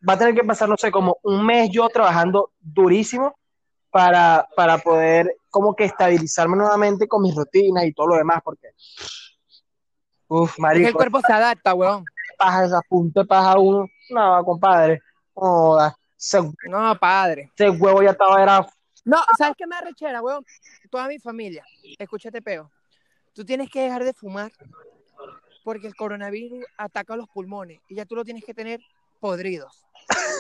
Va 0.08 0.13
a 0.13 0.17
tener 0.17 0.34
que 0.34 0.43
pasar, 0.43 0.67
no 0.69 0.77
sé, 0.77 0.89
como 0.91 1.17
un 1.23 1.45
mes 1.45 1.69
yo 1.71 1.88
trabajando 1.89 2.51
durísimo 2.60 3.36
para, 3.91 4.47
para 4.55 4.77
poder 4.79 5.36
como 5.49 5.75
que 5.75 5.84
estabilizarme 5.86 6.58
nuevamente 6.58 7.08
con 7.08 7.21
mis 7.21 7.36
rutinas 7.36 7.86
y 7.86 7.93
todo 7.93 8.08
lo 8.08 8.15
demás, 8.15 8.39
porque. 8.43 8.69
Uf, 10.27 10.49
Es 10.49 10.55
que 10.55 10.62
marico, 10.62 10.88
el 10.88 10.93
cuerpo 10.95 11.21
se 11.25 11.31
adapta, 11.34 11.73
weón. 11.75 12.03
paja, 12.38 12.65
esa 12.65 12.81
punta 12.89 13.23
paja 13.23 13.60
uno. 13.60 13.88
No, 14.10 14.43
compadre. 14.43 15.01
Ese, 16.17 16.41
No, 16.67 16.97
padre. 16.99 17.51
ese 17.55 17.69
huevo 17.69 18.01
ya 18.01 18.12
estaba, 18.12 18.41
era. 18.41 18.65
No, 19.03 19.17
¿sabes 19.38 19.53
qué 19.58 19.67
me 19.67 19.75
arrechera, 19.75 20.21
weón? 20.21 20.43
Toda 20.89 21.08
mi 21.08 21.19
familia, 21.19 21.63
escúchate, 21.99 22.41
peo. 22.41 22.71
Tú 23.34 23.45
tienes 23.45 23.69
que 23.69 23.81
dejar 23.81 24.03
de 24.03 24.13
fumar 24.13 24.51
porque 25.65 25.88
el 25.88 25.95
coronavirus 25.95 26.63
ataca 26.78 27.15
los 27.15 27.28
pulmones 27.28 27.82
y 27.89 27.95
ya 27.95 28.06
tú 28.06 28.15
lo 28.15 28.23
tienes 28.23 28.45
que 28.45 28.54
tener 28.54 28.80
podridos. 29.19 29.84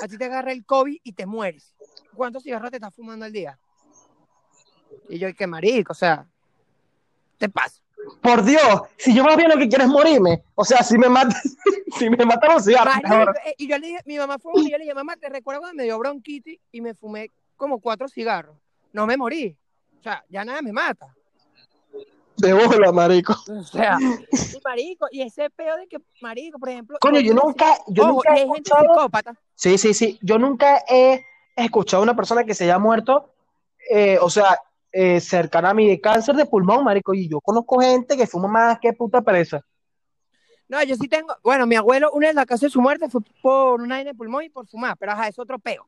A 0.03 0.07
ti 0.07 0.19
te 0.19 0.25
agarra 0.25 0.51
el 0.51 0.63
COVID 0.63 0.99
y 1.03 1.13
te 1.13 1.25
mueres. 1.25 1.73
¿Cuántos 2.15 2.43
cigarros 2.43 2.69
te 2.69 2.77
estás 2.77 2.93
fumando 2.93 3.25
al 3.25 3.33
día? 3.33 3.57
Y 5.09 5.17
yo, 5.17 5.33
qué 5.33 5.47
marico, 5.47 5.93
o 5.93 5.95
sea, 5.95 6.27
te 7.39 7.49
pasa. 7.49 7.81
Por 8.21 8.43
Dios, 8.43 8.81
si 8.97 9.15
yo 9.15 9.23
más 9.23 9.35
bien 9.35 9.49
lo 9.49 9.57
que 9.57 9.67
quiero 9.67 9.83
es 9.83 9.89
morirme. 9.89 10.43
O 10.53 10.63
sea, 10.63 10.83
si 10.83 10.95
me 10.95 11.09
matan, 11.09 11.41
si 11.97 12.07
me 12.07 12.23
matan 12.23 12.53
los 12.53 12.63
cigarros. 12.63 12.93
Marico, 13.03 13.33
eh, 13.47 13.55
y 13.57 13.67
yo 13.67 13.79
le 13.79 13.87
dije, 13.87 13.99
mi 14.05 14.19
mamá 14.19 14.37
fue 14.37 14.51
y 14.57 14.69
yo 14.69 14.77
le 14.77 14.83
dije, 14.83 14.93
mamá, 14.93 15.15
¿te 15.15 15.27
recuerdo 15.27 15.61
cuando 15.61 15.77
me 15.77 15.85
dio 15.85 15.97
bronquitis 15.97 16.59
y 16.71 16.81
me 16.81 16.93
fumé 16.93 17.31
como 17.57 17.79
cuatro 17.79 18.07
cigarros? 18.07 18.55
No 18.93 19.07
me 19.07 19.17
morí. 19.17 19.57
O 19.99 20.03
sea, 20.03 20.23
ya 20.29 20.45
nada 20.45 20.61
me 20.61 20.71
mata. 20.71 21.15
De 22.37 22.53
bola, 22.53 22.91
marico. 22.91 23.33
O 23.47 23.63
sea, 23.63 23.97
y 24.31 24.61
marico, 24.63 25.07
y 25.11 25.21
ese 25.21 25.49
peo 25.49 25.77
de 25.77 25.87
que, 25.87 25.97
marico, 26.21 26.59
por 26.59 26.69
ejemplo. 26.69 26.97
Coño, 26.99 27.19
yo 27.19 27.33
nunca, 27.33 27.65
yo 27.87 28.03
Ojo, 28.03 28.13
nunca 28.13 28.29
he 28.29 28.33
hay 28.33 28.39
gente 28.39 28.57
escuchado. 28.69 28.93
psicópata. 28.93 29.35
Sí, 29.55 29.77
sí, 29.77 29.93
sí. 29.93 30.19
Yo 30.21 30.37
nunca 30.37 30.83
he 30.87 31.23
escuchado 31.55 32.01
a 32.01 32.03
una 32.03 32.15
persona 32.15 32.43
que 32.43 32.53
se 32.53 32.65
haya 32.65 32.77
muerto, 32.77 33.33
eh, 33.89 34.17
o 34.21 34.29
sea, 34.29 34.59
eh, 34.91 35.19
cercana 35.19 35.69
a 35.69 35.73
mí 35.73 35.87
de 35.87 36.01
cáncer 36.01 36.35
de 36.35 36.45
pulmón, 36.45 36.83
marico. 36.83 37.13
Y 37.13 37.29
yo 37.29 37.39
conozco 37.41 37.79
gente 37.79 38.17
que 38.17 38.27
fuma 38.27 38.47
más 38.47 38.79
que 38.79 38.93
puta 38.93 39.21
presa. 39.21 39.61
No, 40.67 40.81
yo 40.83 40.95
sí 40.95 41.07
tengo. 41.07 41.35
Bueno, 41.43 41.67
mi 41.67 41.75
abuelo, 41.75 42.11
una 42.13 42.27
de 42.27 42.33
las 42.33 42.45
causas 42.45 42.69
de 42.69 42.69
su 42.71 42.81
muerte 42.81 43.09
fue 43.09 43.21
por 43.41 43.81
una 43.81 43.99
hernia 43.99 44.13
de 44.13 44.17
pulmón 44.17 44.43
y 44.43 44.49
por 44.49 44.67
fumar, 44.67 44.97
pero 44.97 45.11
ajá, 45.11 45.27
es 45.27 45.37
otro 45.37 45.59
peo. 45.59 45.87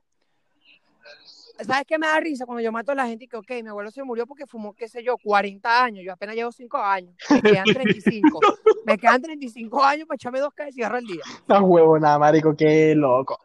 ¿Sabes 1.66 1.86
qué 1.88 1.98
me 1.98 2.08
da 2.08 2.20
risa 2.20 2.46
cuando 2.46 2.62
yo 2.62 2.72
mato 2.72 2.92
a 2.92 2.96
la 2.96 3.08
gente 3.08 3.26
y 3.26 3.28
que, 3.28 3.38
ok, 3.38 3.50
mi 3.64 3.70
abuelo 3.70 3.90
se 3.90 4.04
murió 4.04 4.28
porque 4.28 4.46
fumó, 4.46 4.74
qué 4.74 4.88
sé 4.88 5.04
yo, 5.04 5.18
40 5.18 5.84
años, 5.84 6.06
yo 6.06 6.14
apenas 6.14 6.36
llevo 6.36 6.52
5 6.52 6.78
años, 6.78 7.16
me 7.30 7.42
quedan 7.42 7.66
35. 7.74 8.40
me 8.86 8.98
quedan 8.98 9.22
35 9.22 9.84
años 9.84 10.08
para 10.08 10.16
echarme 10.16 10.40
dos 10.40 10.54
cajas 10.54 10.70
de 10.70 10.74
cigarro 10.74 10.98
al 10.98 11.06
día. 11.06 11.24
No 11.48 11.60
huevo, 11.66 12.00
nada, 12.00 12.20
marico, 12.20 12.56
qué 12.56 12.94
loco. 12.96 13.40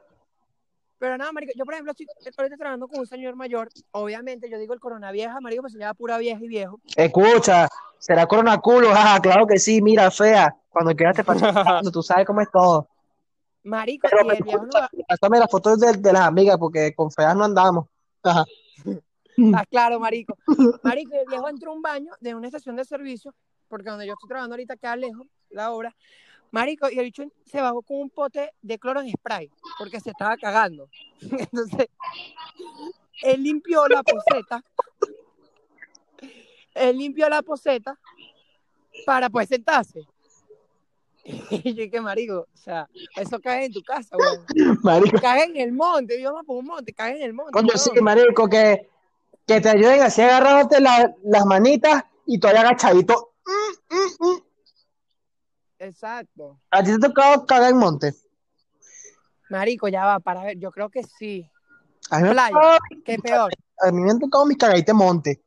Pero 0.99 1.19
nada, 1.19 1.33
marico, 1.33 1.53
yo 1.57 1.65
por 1.65 1.75
ejemplo 1.75 1.93
estoy 1.93 2.07
ahorita 2.37 2.57
trabajando 2.57 2.87
con 2.87 3.01
un 3.01 3.07
señor 3.07 3.35
mayor, 3.35 3.69
obviamente 3.91 4.49
yo 4.49 4.59
digo 4.59 4.75
el 4.75 4.81
corona 4.81 5.11
vieja, 5.11 5.41
marico, 5.41 5.63
pues 5.63 5.73
se 5.73 5.79
llama 5.79 5.95
pura 5.95 6.19
vieja 6.19 6.41
y 6.45 6.49
viejo. 6.49 6.79
Escucha, 6.95 7.67
será 7.99 8.27
corona 8.27 8.59
culo, 8.59 8.89
jaja, 8.95 9.21
claro 9.21 9.47
que 9.47 9.59
sí, 9.59 9.83
mira, 9.83 10.11
fea. 10.11 10.55
Cuando 10.69 10.95
quieras 10.95 11.17
te 11.17 11.25
paso, 11.25 11.91
tú 11.91 12.03
sabes 12.03 12.27
cómo 12.27 12.41
es 12.41 12.51
todo. 12.51 12.89
Marico, 13.65 14.09
Pero 14.11 14.25
y 14.25 14.29
me 14.29 14.35
el 14.35 14.43
viejo 14.43 14.65
no, 14.65 14.89
pásame 15.09 15.39
las 15.39 15.51
fotos 15.51 15.79
de, 15.79 15.93
de 15.93 16.13
las 16.13 16.23
amigas, 16.23 16.57
porque 16.59 16.95
con 16.95 17.11
feas 17.11 17.37
no 17.37 17.45
andamos. 17.45 17.87
Ajá. 18.23 18.45
Está 19.37 19.67
claro, 19.71 19.99
marico. 20.01 20.37
Marico, 20.83 21.15
el 21.15 21.27
viejo 21.27 21.49
entró 21.49 21.73
a 21.73 21.75
un 21.75 21.83
baño 21.83 22.13
de 22.21 22.35
una 22.35 22.47
estación 22.47 22.77
de 22.77 22.85
servicio, 22.85 23.35
porque 23.69 23.91
donde 23.91 24.07
yo 24.07 24.13
estoy 24.13 24.29
trabajando 24.29 24.55
ahorita 24.55 24.77
queda 24.77 24.97
lejos 24.97 25.27
la 25.51 25.73
obra. 25.73 25.95
Marico, 26.51 26.91
y 26.91 26.99
el 26.99 27.07
bicho 27.07 27.25
se 27.47 27.61
bajó 27.63 27.83
con 27.83 27.99
un 27.99 28.11
pote 28.11 28.53
de 28.61 28.79
cloro 28.79 29.01
en 29.01 29.11
spray, 29.11 29.51
porque 29.79 30.01
se 30.01 30.11
estaba 30.11 30.37
cagando. 30.37 30.89
Entonces, 31.21 31.89
él 33.23 33.43
limpió 33.43 33.89
la 33.89 34.03
poseta. 34.03 34.63
Él 36.75 36.99
limpió 36.99 37.29
la 37.29 37.43
poseta 37.43 37.99
para 39.07 39.31
pues 39.31 39.49
sentarse. 39.49 40.07
Y 41.25 41.75
yo 41.75 41.83
dije, 41.85 42.01
marico, 42.01 42.49
o 42.53 42.57
sea, 42.57 42.89
eso 43.17 43.39
cae 43.41 43.67
en 43.67 43.73
tu 43.73 43.83
casa, 43.83 44.17
weón. 44.19 44.45
Marico, 44.83 45.21
Cae 45.21 45.45
en 45.45 45.57
el 45.57 45.73
monte, 45.73 46.23
vamos 46.25 46.45
por 46.45 46.57
un 46.57 46.67
monte, 46.67 46.93
cae 46.93 47.17
en 47.17 47.23
el 47.23 47.33
monte. 47.33 47.53
coño, 47.53 47.77
sí, 47.77 47.91
marico, 48.01 48.49
que, 48.49 48.89
que 49.47 49.61
te 49.61 49.69
ayuden 49.69 50.03
así 50.03 50.21
agarrándote 50.23 50.81
la- 50.81 51.15
las 51.25 51.45
manitas 51.47 52.05
y 52.27 52.39
tú 52.41 52.49
ahí 52.49 52.57
agachadito. 52.57 53.35
Mm, 53.47 53.95
mm, 53.95 54.29
mm. 54.31 54.43
Exacto. 55.79 56.59
¿A 56.71 56.83
ti 56.83 56.91
te 56.91 56.95
ha 56.95 57.09
tocado 57.09 57.47
cagar 57.47 57.71
en 57.71 57.79
monte? 57.79 58.15
Marico, 59.51 59.89
ya 59.89 60.05
va, 60.07 60.21
para 60.21 60.45
ver, 60.45 60.59
yo 60.59 60.71
creo 60.71 60.89
que 60.89 61.03
sí. 61.03 61.45
A 62.11 62.19
mí 62.19 62.25
me 62.25 62.31
Playa. 62.31 62.55
tocado, 62.55 62.79
Qué 63.05 63.19
peor. 63.19 63.53
a 63.81 63.91
mí 63.93 64.01
me 64.01 64.11
han 64.11 64.19
tocado 64.19 64.47
mis 64.47 64.57
cagaditas 64.57 64.91
en 64.93 64.97
monte. 64.97 65.43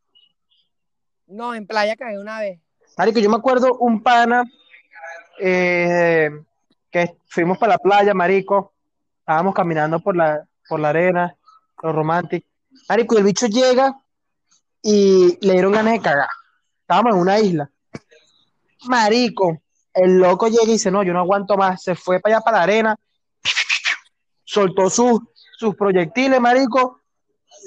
No, 1.28 1.56
en 1.56 1.66
playa 1.66 1.96
caí 1.96 2.18
una 2.18 2.40
vez. 2.40 2.60
Marico, 2.98 3.20
yo 3.20 3.30
me 3.30 3.38
acuerdo 3.38 3.78
un 3.80 4.02
pana 4.04 4.44
eh, 5.40 6.30
que 6.92 7.18
fuimos 7.28 7.58
para 7.58 7.74
la 7.74 7.78
playa, 7.78 8.14
marico. 8.14 8.74
Estábamos 9.20 9.54
caminando 9.54 10.00
por 10.00 10.16
la, 10.16 10.46
por 10.68 10.80
la 10.80 10.90
arena, 10.90 11.36
lo 11.82 11.92
romántico. 11.92 12.48
Marico, 12.90 13.16
y 13.16 13.18
el 13.18 13.24
bicho 13.24 13.48
llega 13.48 14.00
y 14.82 15.38
le 15.42 15.54
dieron 15.54 15.72
ganas 15.72 15.94
de 15.94 16.02
cagar. 16.02 16.30
Estábamos 16.82 17.16
en 17.16 17.22
una 17.22 17.40
isla. 17.40 17.70
Marico, 18.88 19.62
el 19.94 20.18
loco 20.18 20.48
llega 20.48 20.64
y 20.64 20.74
dice, 20.74 20.92
no, 20.92 21.04
yo 21.04 21.14
no 21.14 21.20
aguanto 21.20 21.58
más. 21.58 21.82
Se 21.82 21.96
fue 21.96 22.20
para 22.20 22.36
allá 22.36 22.44
para 22.44 22.58
la 22.58 22.64
arena, 22.64 22.96
soltó 24.44 24.90
sus, 24.90 25.22
sus 25.58 25.76
proyectiles, 25.76 26.40
marico, 26.40 27.02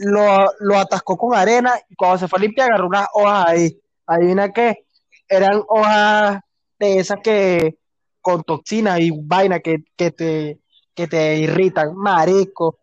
lo, 0.00 0.46
lo 0.60 0.78
atascó 0.78 1.16
con 1.16 1.36
arena 1.36 1.74
y 1.88 1.94
cuando 1.96 2.18
se 2.18 2.28
fue 2.28 2.38
a 2.38 2.42
limpiar 2.42 2.68
agarró 2.70 2.86
unas 2.86 3.08
hojas 3.12 3.48
ahí. 3.48 3.80
Adivina 4.06 4.52
qué, 4.52 4.86
eran 5.28 5.62
hojas 5.68 6.40
de 6.78 6.98
esas 6.98 7.20
que 7.22 7.78
con 8.20 8.42
toxinas 8.42 9.00
y 9.00 9.10
vaina 9.10 9.60
que, 9.60 9.84
que 9.96 10.10
te, 10.10 10.60
que 10.94 11.06
te 11.06 11.36
irritan, 11.38 11.96
marico. 11.96 12.78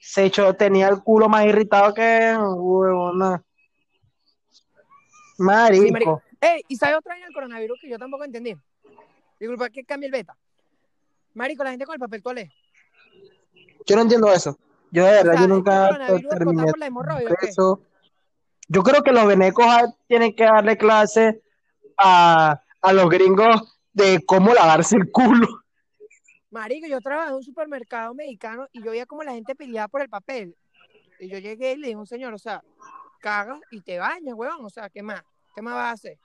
Se 0.00 0.24
echó, 0.24 0.54
tenía 0.54 0.88
el 0.88 1.02
culo 1.02 1.28
más 1.28 1.44
irritado 1.44 1.92
que 1.92 2.34
huevona. 2.36 3.42
Marico. 5.38 5.84
Sí, 5.84 5.92
marico. 5.92 6.22
Ey, 6.40 6.62
¿y 6.68 6.76
sabe 6.76 6.96
otra 6.96 7.12
vaina 7.14 7.26
del 7.26 7.34
coronavirus 7.34 7.78
que 7.80 7.90
yo 7.90 7.98
tampoco 7.98 8.24
entendí? 8.24 8.56
Disculpa 9.38 9.68
que 9.68 9.84
cambie 9.84 10.06
el 10.06 10.12
beta. 10.12 10.36
Marico, 11.34 11.62
la 11.62 11.70
gente 11.70 11.84
con 11.84 11.94
el 11.94 12.00
papel 12.00 12.22
toalé. 12.22 12.50
Yo 13.86 13.96
no 13.96 14.02
entiendo 14.02 14.32
eso. 14.32 14.58
Yo 14.90 15.04
de 15.04 15.12
verdad, 15.12 15.32
sea, 15.32 15.40
yo 15.40 15.40
¿es 15.40 15.48
que 15.48 15.54
nunca 15.54 15.98
terminé 16.30 16.72
qué? 17.40 17.48
eso. 17.48 17.80
Yo 18.68 18.82
creo 18.82 19.02
que 19.02 19.12
los 19.12 19.26
venecos 19.26 19.64
ah, 19.68 19.94
tienen 20.06 20.34
que 20.34 20.44
darle 20.44 20.76
clase 20.76 21.42
a, 21.96 22.62
a 22.82 22.92
los 22.92 23.08
gringos 23.08 23.78
de 23.92 24.22
cómo 24.26 24.54
lavarse 24.54 24.96
el 24.96 25.10
culo. 25.10 25.46
Marico, 26.50 26.86
yo 26.86 27.00
trabajé 27.00 27.28
en 27.30 27.36
un 27.36 27.42
supermercado 27.42 28.14
mexicano 28.14 28.66
y 28.72 28.82
yo 28.82 28.90
veía 28.90 29.06
como 29.06 29.22
la 29.22 29.32
gente 29.32 29.54
peleaba 29.54 29.88
por 29.88 30.02
el 30.02 30.08
papel. 30.08 30.56
Y 31.20 31.28
yo 31.28 31.38
llegué 31.38 31.72
y 31.72 31.76
le 31.76 31.86
dije 31.88 31.96
a 31.96 32.00
un 32.00 32.06
señor, 32.06 32.34
o 32.34 32.38
sea, 32.38 32.62
cagas 33.20 33.60
y 33.70 33.80
te 33.82 33.98
bañas, 33.98 34.34
weón. 34.34 34.64
O 34.64 34.70
sea, 34.70 34.88
¿qué 34.88 35.02
más? 35.02 35.22
¿Qué 35.54 35.62
más 35.62 35.74
vas 35.74 35.84
a 35.84 35.92
hacer? 35.92 36.18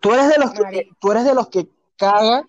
Tú 0.00 0.12
eres 0.12 0.28
de 0.28 0.38
los 0.38 0.52
que, 0.52 0.88
tú 1.00 1.12
eres 1.12 1.24
de 1.24 1.34
los 1.34 1.48
que 1.48 1.66
caga, 1.96 2.46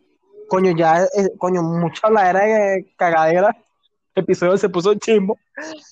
coño, 0.47 0.71
ya, 0.75 1.05
coño, 1.37 1.61
mucha 1.63 2.07
habladera 2.07 2.45
de 2.45 2.93
cagadera. 2.95 3.55
El 4.13 4.23
episodio 4.23 4.57
se 4.57 4.69
puso 4.69 4.93
chimbo. 4.95 5.37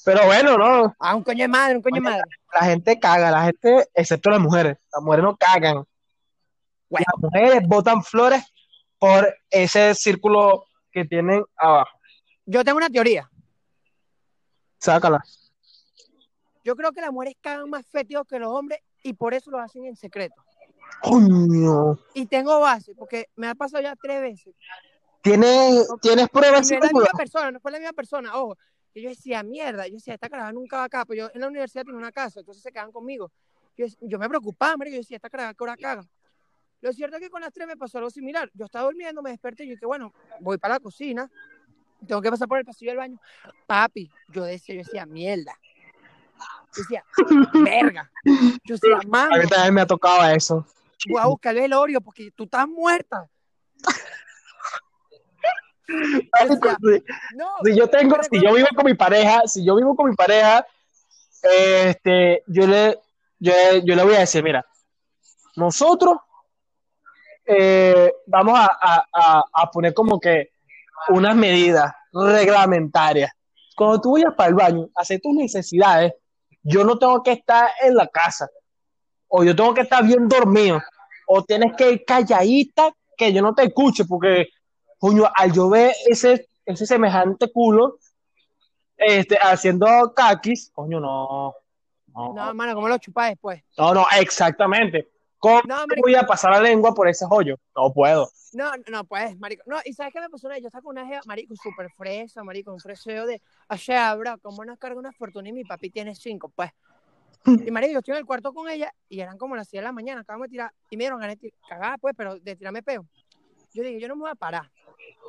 Pero 0.06 0.26
bueno, 0.26 0.58
no, 0.58 0.96
Ah, 1.00 1.16
un 1.16 1.24
coño 1.24 1.44
de 1.44 1.48
madre, 1.48 1.76
un 1.78 1.82
coño 1.82 1.96
de 1.96 2.02
madre. 2.02 2.22
la 2.54 2.66
gente 2.66 3.00
caga, 3.00 3.32
la 3.32 3.44
gente, 3.46 3.88
excepto 3.94 4.30
las 4.30 4.40
mujeres, 4.40 4.78
las 4.94 5.04
mujeres 5.04 5.24
no 5.24 5.36
cagan. 5.36 5.84
Las 7.00 7.18
mujeres 7.22 7.68
botan 7.68 8.04
flores 8.04 8.44
por 9.00 9.34
ese 9.50 9.94
círculo 9.96 10.66
que 10.92 11.06
tienen 11.06 11.44
abajo. 11.58 11.98
Yo 12.46 12.64
tengo 12.64 12.78
una 12.78 12.90
teoría. 12.90 13.30
Sácala. 14.78 15.24
Yo 16.64 16.76
creo 16.76 16.92
que 16.92 17.02
las 17.02 17.12
mujeres 17.12 17.36
cagan 17.42 17.70
más 17.70 17.86
fétidos 17.88 18.26
que 18.28 18.40
los 18.40 18.52
hombres 18.52 18.80
y 19.02 19.14
por 19.14 19.34
eso 19.34 19.52
lo 19.52 19.60
hacen 19.60 19.86
en 19.86 19.96
secreto. 19.96 20.36
Coño. 21.02 21.98
Y 22.14 22.26
tengo 22.28 22.60
base, 22.60 22.94
porque 22.96 23.28
me 23.36 23.48
ha 23.48 23.56
pasado 23.56 23.84
ya 23.84 23.96
tres 23.96 24.22
veces. 24.22 24.54
¿Tienes, 25.22 25.88
¿tienes 26.02 26.26
Y 26.26 26.28
pruebas? 26.30 26.70
no 26.70 26.78
es 26.78 26.82
la 26.82 26.90
misma 27.00 27.18
persona, 27.18 27.52
no 27.52 27.60
fue 27.60 27.72
la 27.72 27.80
misma 27.80 27.94
persona, 27.94 28.36
ojo. 28.38 28.58
Y 28.94 29.02
yo 29.02 29.10
decía, 29.10 29.42
mierda, 29.42 29.88
yo 29.88 29.96
decía, 29.96 30.14
esta 30.14 30.30
caraja 30.30 30.52
nunca 30.52 30.78
va 30.78 30.84
acá, 30.86 31.04
pero 31.06 31.28
yo 31.28 31.32
en 31.34 31.42
la 31.42 31.48
universidad 31.48 31.84
tenía 31.84 31.98
una 31.98 32.12
casa, 32.12 32.40
entonces 32.42 32.62
se 32.62 32.72
quedaban 32.72 32.92
conmigo. 32.92 33.32
Yo, 33.76 33.88
yo 34.02 34.20
me 34.20 34.30
preocupaba, 34.30 34.78
marico, 34.78 34.96
yo 34.96 35.02
decía, 35.02 35.18
esta 35.18 35.30
caraja, 35.30 35.54
¿qué 35.54 35.64
hora 35.64 35.76
caga? 35.76 36.06
Lo 36.84 36.92
cierto 36.92 37.16
es 37.16 37.24
que 37.24 37.30
con 37.30 37.40
las 37.40 37.54
tres 37.54 37.66
me 37.66 37.78
pasó 37.78 37.98
algo 37.98 38.10
similar. 38.10 38.52
Yo 38.54 38.66
estaba 38.66 38.84
durmiendo, 38.84 39.22
me 39.22 39.30
desperté 39.30 39.64
y 39.64 39.68
yo 39.68 39.76
dije, 39.76 39.86
bueno, 39.86 40.14
voy 40.42 40.58
para 40.58 40.74
la 40.74 40.80
cocina, 40.82 41.32
tengo 42.06 42.22
que 42.22 42.30
pasar 42.30 42.46
por 42.46 42.58
el 42.58 42.66
pasillo 42.66 42.92
del 42.92 42.98
baño. 42.98 43.18
Papi, 43.66 44.12
yo 44.28 44.44
decía, 44.44 44.76
yo 44.76 44.80
decía, 44.80 45.06
mierda. 45.06 45.58
Yo 46.76 46.84
decía, 46.84 47.06
verga. 47.54 48.12
Yo 48.66 48.76
decía, 48.76 48.98
A 49.02 49.08
mano, 49.08 49.42
mí 49.42 49.48
también 49.48 49.76
me 49.76 49.80
ha 49.80 49.88
tocado 49.88 50.30
eso. 50.30 50.68
voy 51.08 51.22
a 51.22 51.28
buscar 51.28 51.56
el 51.56 51.62
velorio 51.62 52.02
porque 52.02 52.32
tú 52.36 52.44
estás 52.44 52.68
muerta. 52.68 53.30
Yo 55.88 56.50
decía, 56.50 56.78
no, 57.36 57.48
Si 57.64 57.78
yo 57.78 57.90
tengo, 57.90 58.16
si 58.24 58.42
yo 58.42 58.54
vivo 58.54 58.68
con 58.76 58.86
mi 58.86 58.94
pareja, 58.94 59.42
si 59.46 59.66
yo 59.66 59.76
vivo 59.76 59.96
con 59.96 60.10
mi 60.10 60.16
pareja, 60.16 60.66
este, 61.42 62.42
yo 62.48 62.66
le, 62.66 63.00
yo, 63.38 63.52
yo 63.86 63.96
le 63.96 64.04
voy 64.04 64.16
a 64.16 64.20
decir, 64.20 64.44
mira, 64.44 64.66
nosotros 65.58 66.18
eh, 67.46 68.12
vamos 68.28 68.58
a, 68.60 68.66
a- 68.82 69.06
a- 69.14 69.44
a 69.54 69.72
poner 69.72 69.94
como 69.94 70.20
que 70.20 70.50
unas 71.10 71.36
medidas 71.36 71.92
reglamentarias. 72.14 73.32
Cuando 73.76 74.00
tú 74.02 74.14
vayas 74.14 74.34
para 74.36 74.50
el 74.50 74.56
baño, 74.56 74.88
hacer 74.96 75.20
tus 75.22 75.34
necesidades, 75.34 76.14
yo 76.62 76.84
no 76.84 76.98
tengo 76.98 77.22
que 77.24 77.32
estar 77.34 77.70
en 77.82 77.96
la 77.96 78.08
casa, 78.08 78.48
o 79.28 79.44
yo 79.44 79.56
tengo 79.56 79.74
que 79.74 79.82
estar 79.82 80.04
bien 80.06 80.28
dormido, 80.30 80.82
o 81.28 81.44
tienes 81.44 81.74
que 81.76 81.92
ir 81.92 82.06
calladita 82.06 82.92
que 83.18 83.34
yo 83.34 83.42
no 83.42 83.54
te 83.54 83.64
escuche, 83.64 84.06
porque 84.06 84.48
coño, 85.00 85.24
al 85.36 85.52
yo 85.52 85.70
ver 85.70 85.94
ese, 86.08 86.48
ese 86.66 86.86
semejante 86.86 87.52
culo 87.52 87.98
este, 88.96 89.38
haciendo 89.42 90.14
caquis, 90.16 90.70
coño, 90.74 91.00
no. 91.00 91.56
No, 92.14 92.32
no, 92.34 92.54
mano, 92.54 92.76
¿cómo 92.76 92.88
lo 92.88 92.98
chupas 93.00 93.30
después? 93.30 93.62
no, 93.78 93.94
no, 93.94 94.06
exactamente. 94.20 95.10
¿Cómo 95.44 95.62
No, 95.68 95.76
marico. 95.76 96.02
voy 96.04 96.16
a 96.16 96.26
pasar 96.26 96.52
la 96.52 96.62
lengua 96.62 96.94
por 96.94 97.10
ese 97.10 97.26
hoyo? 97.30 97.58
No 97.76 97.92
puedo. 97.92 98.30
No, 98.54 98.72
no, 98.90 99.04
pues, 99.04 99.38
marico. 99.38 99.62
No, 99.66 99.76
y 99.84 99.92
¿sabes 99.92 100.14
qué 100.14 100.22
me 100.22 100.30
pasó? 100.30 100.48
una 100.48 100.56
vez? 100.56 100.62
Yo 100.64 100.68
estaba 100.68 100.84
con 100.84 100.92
una 100.92 101.06
jeva, 101.06 101.20
marico, 101.26 101.54
súper 101.58 101.90
fresa, 101.98 102.46
marico, 102.46 102.72
un 102.72 102.80
freseo 102.80 103.26
de, 103.26 103.42
o 103.68 103.76
sea, 103.76 104.16
bro, 104.16 104.38
¿cómo 104.42 104.64
nos 104.64 104.80
carga 104.80 104.98
una 104.98 105.12
fortuna 105.12 105.50
y 105.50 105.52
mi 105.52 105.66
papi 105.66 105.90
tiene 105.90 106.16
cinco? 106.16 106.48
Pues. 106.56 106.72
Y 107.46 107.72
marico, 107.72 107.92
yo 107.92 108.00
estoy 108.00 108.14
en 108.14 108.20
el 108.20 108.26
cuarto 108.26 108.54
con 108.54 108.70
ella 108.70 108.94
y 109.10 109.20
eran 109.20 109.38
como 109.38 109.58
las 109.58 109.68
6 109.68 109.82
de 109.82 109.84
la 109.84 109.92
mañana, 109.92 110.22
acabamos 110.22 110.46
de 110.46 110.52
tirar, 110.52 110.72
y 110.90 110.96
me 110.96 111.04
dieron 111.04 111.20
ganas 111.20 111.38
de 111.38 111.54
cagar, 111.68 112.00
pues, 112.00 112.14
pero 112.16 112.40
de 112.40 112.56
tirarme 112.56 112.82
peo. 112.82 113.06
Yo 113.74 113.84
dije, 113.84 114.00
yo 114.00 114.08
no 114.08 114.16
me 114.16 114.22
voy 114.22 114.32
a 114.32 114.36
parar. 114.36 114.72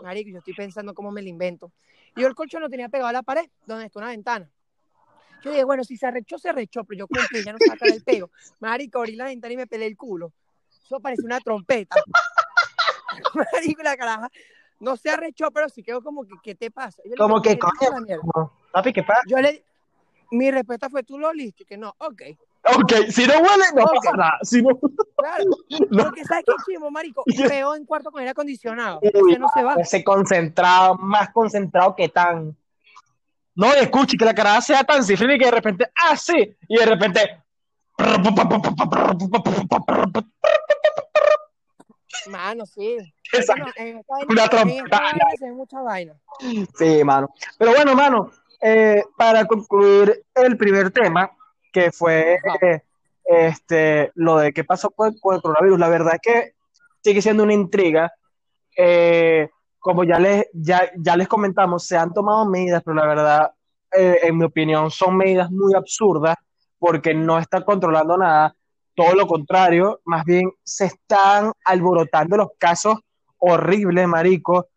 Marico, 0.00 0.30
yo 0.30 0.38
estoy 0.38 0.54
pensando 0.54 0.94
cómo 0.94 1.10
me 1.10 1.22
lo 1.22 1.28
invento. 1.28 1.72
Y 2.14 2.20
yo 2.20 2.28
el 2.28 2.36
colchón 2.36 2.62
lo 2.62 2.70
tenía 2.70 2.88
pegado 2.88 3.08
a 3.08 3.12
la 3.12 3.24
pared, 3.24 3.50
donde 3.66 3.86
está 3.86 3.98
una 3.98 4.10
ventana. 4.10 4.48
Yo 5.44 5.50
dije, 5.50 5.64
bueno, 5.64 5.84
si 5.84 5.96
se 5.96 6.06
arrechó, 6.06 6.38
se 6.38 6.48
arrechó, 6.48 6.84
pero 6.84 7.00
yo 7.00 7.06
cumplí, 7.06 7.44
ya 7.44 7.52
no 7.52 7.58
saca 7.58 7.86
el 7.86 8.02
pego. 8.02 8.30
Marico, 8.60 8.98
abrí 8.98 9.14
la 9.14 9.26
ventana 9.26 9.52
y 9.52 9.56
me 9.58 9.66
pelé 9.66 9.86
el 9.86 9.96
culo. 9.96 10.32
Eso 10.84 11.00
parece 11.00 11.22
una 11.22 11.38
trompeta. 11.40 11.96
Marico, 13.52 13.82
la 13.82 13.96
caraja. 13.96 14.30
No 14.80 14.96
se 14.96 15.10
arrechó, 15.10 15.50
pero 15.50 15.68
sí 15.68 15.82
quedó 15.82 16.02
como 16.02 16.24
que, 16.24 16.34
¿qué 16.42 16.54
te 16.54 16.70
pasa? 16.70 17.02
Como 17.16 17.40
que, 17.40 17.50
"¿Qué 17.50 17.54
te 17.56 17.60
pasa, 17.60 17.92
coño, 17.92 18.04
mierda?". 18.06 18.22
no. 18.34 18.52
Papi, 18.72 18.92
¿qué 18.92 19.02
pasa? 19.02 19.20
Yo 19.26 19.38
le, 19.38 19.64
mi 20.30 20.50
respuesta 20.50 20.88
fue, 20.90 21.02
¿tú 21.02 21.18
lo 21.18 21.28
oliste? 21.28 21.62
Y 21.62 21.66
que 21.66 21.76
no, 21.76 21.94
ok, 21.98 22.22
Ok, 22.78 22.92
si 23.10 23.26
no 23.26 23.34
huele, 23.34 23.64
no 23.74 23.84
pasa 23.84 24.16
nada. 24.16 24.38
Si 24.42 24.62
no, 24.62 24.70
claro. 25.18 25.44
no. 25.90 26.04
Porque 26.04 26.24
¿sabes 26.24 26.44
qué 26.46 26.52
chimo, 26.72 26.90
marico? 26.90 27.22
Peo 27.62 27.74
en 27.74 27.84
cuarto 27.84 28.10
con 28.10 28.20
aire 28.20 28.30
acondicionado. 28.30 29.00
Uy, 29.02 29.10
Ese 29.12 29.38
no 29.38 29.48
se 29.54 29.62
va. 29.62 29.74
ese 29.74 30.02
concentrado, 30.02 30.94
más 30.96 31.28
concentrado 31.30 31.94
que 31.94 32.08
tan. 32.08 32.56
No, 33.56 33.72
escuche, 33.72 34.16
que 34.16 34.24
la 34.24 34.34
cara 34.34 34.60
sea 34.60 34.82
tan 34.84 35.04
cifrina 35.04 35.34
y 35.34 35.38
que 35.38 35.44
de 35.44 35.50
repente, 35.50 35.90
ah, 36.02 36.16
sí, 36.16 36.56
y 36.68 36.76
de 36.76 36.86
repente. 36.86 37.42
Mano, 42.28 42.66
sí. 42.66 42.96
En 43.76 44.02
Una 44.28 44.48
trompeta. 44.48 45.00
mucha 45.52 45.80
vaina. 45.80 46.14
Sí, 46.76 47.04
mano. 47.04 47.32
Pero 47.58 47.72
bueno, 47.72 47.94
mano, 47.94 48.30
eh, 48.60 49.04
para 49.16 49.46
concluir 49.46 50.24
el 50.34 50.56
primer 50.56 50.90
tema, 50.90 51.30
que 51.72 51.92
fue 51.92 52.38
eh, 52.62 52.80
este, 53.24 54.12
lo 54.14 54.38
de 54.38 54.52
qué 54.52 54.64
pasó 54.64 54.90
con, 54.90 55.18
con 55.18 55.36
el 55.36 55.42
coronavirus, 55.42 55.78
la 55.78 55.88
verdad 55.88 56.14
es 56.14 56.20
que 56.20 56.54
sigue 57.02 57.22
siendo 57.22 57.42
una 57.42 57.54
intriga. 57.54 58.12
Eh, 58.76 59.48
como 59.84 60.02
ya 60.02 60.18
les, 60.18 60.46
ya, 60.54 60.90
ya 60.96 61.14
les 61.14 61.28
comentamos, 61.28 61.86
se 61.86 61.94
han 61.94 62.10
tomado 62.10 62.46
medidas, 62.46 62.82
pero 62.82 62.94
la 62.94 63.06
verdad, 63.06 63.52
eh, 63.92 64.20
en 64.22 64.38
mi 64.38 64.46
opinión, 64.46 64.90
son 64.90 65.14
medidas 65.14 65.50
muy 65.50 65.74
absurdas 65.74 66.36
porque 66.78 67.12
no 67.12 67.38
está 67.38 67.62
controlando 67.66 68.16
nada. 68.16 68.56
Todo 68.94 69.14
lo 69.14 69.26
contrario, 69.26 70.00
más 70.06 70.24
bien 70.24 70.50
se 70.62 70.86
están 70.86 71.52
alborotando 71.66 72.38
los 72.38 72.48
casos 72.56 72.96
horribles, 73.36 74.08
marico. 74.08 74.68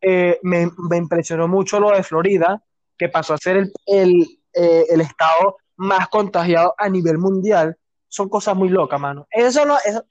Eh, 0.00 0.40
me, 0.42 0.68
me 0.90 0.96
impresionó 0.96 1.46
mucho 1.46 1.78
lo 1.78 1.92
de 1.92 2.02
Florida, 2.02 2.60
que 2.98 3.08
pasó 3.08 3.34
a 3.34 3.38
ser 3.38 3.58
el, 3.58 3.72
el, 3.86 4.40
eh, 4.52 4.84
el 4.88 5.00
estado 5.00 5.58
más 5.76 6.08
contagiado 6.08 6.74
a 6.76 6.88
nivel 6.88 7.18
mundial. 7.18 7.76
Son 8.08 8.28
cosas 8.28 8.56
muy 8.56 8.70
locas, 8.70 8.98
mano. 8.98 9.28
Eso 9.30 9.64
no, 9.64 9.76
eso, 9.84 10.04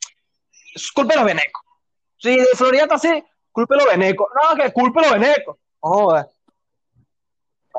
es 0.74 0.92
culpa 0.94 1.16
de 1.16 1.20
los 1.20 1.26
venecos. 1.26 1.62
Si 2.20 2.38
de 2.38 2.48
Florida 2.56 2.84
está 2.84 2.96
así, 2.96 3.22
culpa 3.56 3.76
de 3.76 3.84
los 3.86 3.92
venecos. 3.94 4.28
No, 4.44 4.56
que 4.62 4.72
culpa 4.74 5.02
de 5.02 5.08
los 5.10 5.20
venecos. 5.20 5.58
Joder. 5.80 6.26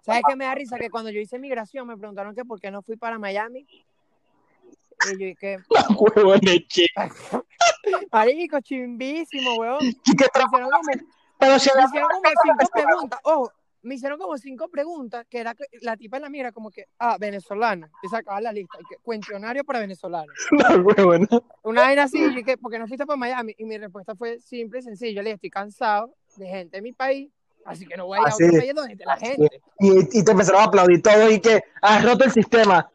¿Sabes 0.04 0.22
qué 0.28 0.36
me 0.36 0.44
da 0.46 0.54
risa? 0.54 0.78
Que 0.78 0.90
cuando 0.90 1.10
yo 1.10 1.20
hice 1.20 1.38
migración 1.38 1.86
me 1.86 1.96
preguntaron 1.96 2.34
que 2.34 2.44
por 2.44 2.60
qué 2.60 2.70
no 2.70 2.82
fui 2.82 2.96
para 2.96 3.18
Miami. 3.18 3.66
Y 3.68 5.10
yo 5.12 5.16
dije, 5.26 5.58
La 5.70 5.86
huevona, 5.90 6.52
chica. 6.68 7.10
marico, 8.12 8.60
chimbísimo, 8.60 9.54
weón. 9.56 9.78
Me 9.82 9.88
¿Y 9.90 10.16
qué 10.16 10.24
tra- 10.26 10.46
hicieron 10.46 10.70
como, 10.70 11.08
Pero 11.38 11.58
si 11.58 11.70
me 11.76 11.84
hicieron 11.84 12.08
como 12.10 12.22
cinco 12.42 12.70
preguntas. 12.72 13.20
Ojo, 13.22 13.52
me 13.87 13.94
hicieron 13.94 14.18
como 14.18 14.37
cinco 14.37 14.68
preguntas 14.68 15.25
que 15.31 15.38
era 15.38 15.55
que 15.55 15.64
la 15.81 15.96
tipa 15.96 16.16
en 16.16 16.25
la 16.25 16.29
mira 16.29 16.51
como 16.51 16.70
que, 16.70 16.87
ah, 16.99 17.16
venezolana. 17.18 17.88
Y 18.03 18.09
sacaba 18.09 18.40
la 18.40 18.53
lista. 18.53 18.77
Y 18.81 18.85
que, 18.85 18.96
cuestionario 19.01 19.62
para 19.64 19.79
venezolanos. 19.79 20.35
la 20.51 20.77
huevona. 20.77 21.29
Una 21.62 21.83
vaina 21.83 22.03
así, 22.03 22.18
y 22.18 22.22
yo 22.22 22.31
dije, 22.31 22.59
¿por 22.59 22.72
qué 22.72 22.79
no 22.79 22.88
fuiste 22.88 23.07
para 23.07 23.16
Miami? 23.16 23.55
Y 23.57 23.64
mi 23.64 23.79
respuesta 23.79 24.16
fue 24.16 24.40
simple 24.40 24.81
y 24.81 24.83
sencilla. 24.83 25.22
Le 25.22 25.31
dije, 25.31 25.35
estoy 25.37 25.51
cansado 25.51 26.14
de 26.37 26.46
gente 26.49 26.79
en 26.79 26.83
mi 26.83 26.92
país, 26.92 27.31
así 27.64 27.87
que 27.87 27.96
no 27.96 28.07
voy 28.07 28.18
a 28.18 28.22
ir 28.22 28.27
a 28.27 28.31
Así 28.31 28.44
otro 28.44 28.59
país 28.59 28.75
donde 28.75 28.92
esté 28.92 29.05
la 29.05 29.16
gente. 29.16 29.62
Y, 29.79 30.18
y 30.18 30.25
te 30.25 30.33
empezaron 30.33 30.61
a 30.62 30.64
aplaudir 30.64 31.01
todo 31.01 31.31
y 31.31 31.40
que 31.40 31.62
has 31.81 32.05
roto 32.05 32.25
el 32.25 32.33
sistema. 32.33 32.90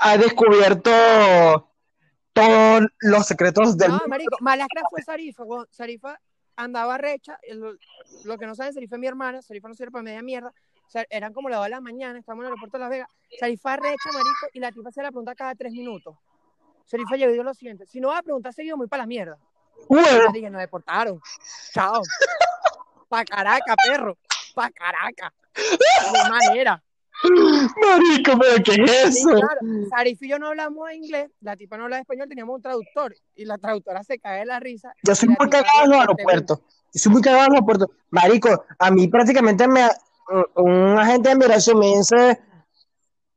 Has 0.00 0.20
descubierto 0.20 0.90
todos 2.32 2.86
los 3.00 3.26
secretos 3.26 3.76
del 3.76 3.90
No, 3.90 4.00
marico, 4.06 4.36
Malacra 4.40 4.82
fue 4.90 5.02
Sarifa. 5.02 5.42
Sarifa 5.70 6.20
andaba 6.56 6.98
recha. 6.98 7.38
Lo, 8.24 8.38
que 8.38 8.46
no 8.46 8.54
saben, 8.54 8.72
Sarifa 8.72 8.96
es 8.96 9.00
mi 9.00 9.06
hermana. 9.06 9.42
Sarifa 9.42 9.68
no 9.68 9.74
sirve 9.74 9.92
para 9.92 10.02
media 10.02 10.22
mierda. 10.22 10.52
O 10.86 10.90
sea, 10.90 11.04
eran 11.10 11.32
como 11.32 11.48
las 11.48 11.58
2 11.58 11.66
de 11.66 11.70
la 11.70 11.80
mañana, 11.80 12.18
estábamos 12.18 12.42
en 12.42 12.46
el 12.46 12.52
aeropuerto 12.52 12.78
de 12.78 12.80
Las 12.80 12.90
Vegas. 12.90 13.08
Sarifa 13.38 13.76
recha, 13.76 14.12
marico, 14.12 14.46
y 14.52 14.60
la 14.60 14.70
tipa 14.70 14.90
se 14.92 15.02
la 15.02 15.10
pregunta 15.10 15.34
cada 15.34 15.54
tres 15.54 15.72
minutos. 15.72 16.16
Sarifa 16.84 17.16
llegó 17.16 17.30
y 17.30 17.34
dio 17.34 17.42
lo 17.42 17.54
siguiente. 17.54 17.86
Si 17.86 18.00
no 18.00 18.08
vas 18.08 18.20
a 18.20 18.22
preguntar 18.22 18.52
seguido, 18.52 18.76
muy 18.76 18.86
para 18.86 19.02
la 19.02 19.06
mierda. 19.06 19.36
Bueno, 19.88 20.32
dije, 20.32 20.48
nos 20.48 20.60
deportaron. 20.60 21.20
Chao. 21.72 22.02
Pa' 23.08 23.24
Caracas, 23.24 23.76
perro. 23.84 24.16
Pa' 24.54 24.70
Caracas. 24.70 25.32
De 25.54 26.30
manera. 26.30 26.82
Marico, 27.24 28.38
pero 28.38 28.62
¿qué 28.62 28.82
es 28.84 29.16
eso? 29.16 29.30
claro. 29.30 29.60
Sarif 29.90 30.22
y 30.22 30.28
yo 30.28 30.38
no 30.38 30.48
hablamos 30.48 30.92
inglés, 30.92 31.30
la 31.40 31.56
tipa 31.56 31.76
no 31.76 31.84
hablaba 31.84 32.00
español, 32.00 32.28
teníamos 32.28 32.56
un 32.56 32.62
traductor 32.62 33.14
y 33.34 33.44
la 33.44 33.58
traductora 33.58 34.02
se 34.04 34.18
cae 34.18 34.40
de 34.40 34.46
la 34.46 34.60
risa. 34.60 34.94
Yo 35.02 35.14
soy 35.14 35.28
muy 35.30 35.48
cagado 35.48 35.84
en 35.84 35.90
los 35.90 36.00
aeropuertos. 36.00 36.58
Yo 36.92 37.00
soy 37.00 37.12
muy 37.12 37.22
cagado 37.22 37.44
en 37.44 37.48
los 37.50 37.54
aeropuertos. 37.54 37.88
Marico, 38.10 38.64
a 38.78 38.90
mí 38.90 39.08
prácticamente 39.08 39.66
me, 39.66 39.88
un, 40.56 40.98
agente 40.98 41.30
de 41.30 41.36
migración 41.36 41.78
me 41.78 41.96
dice 41.96 42.40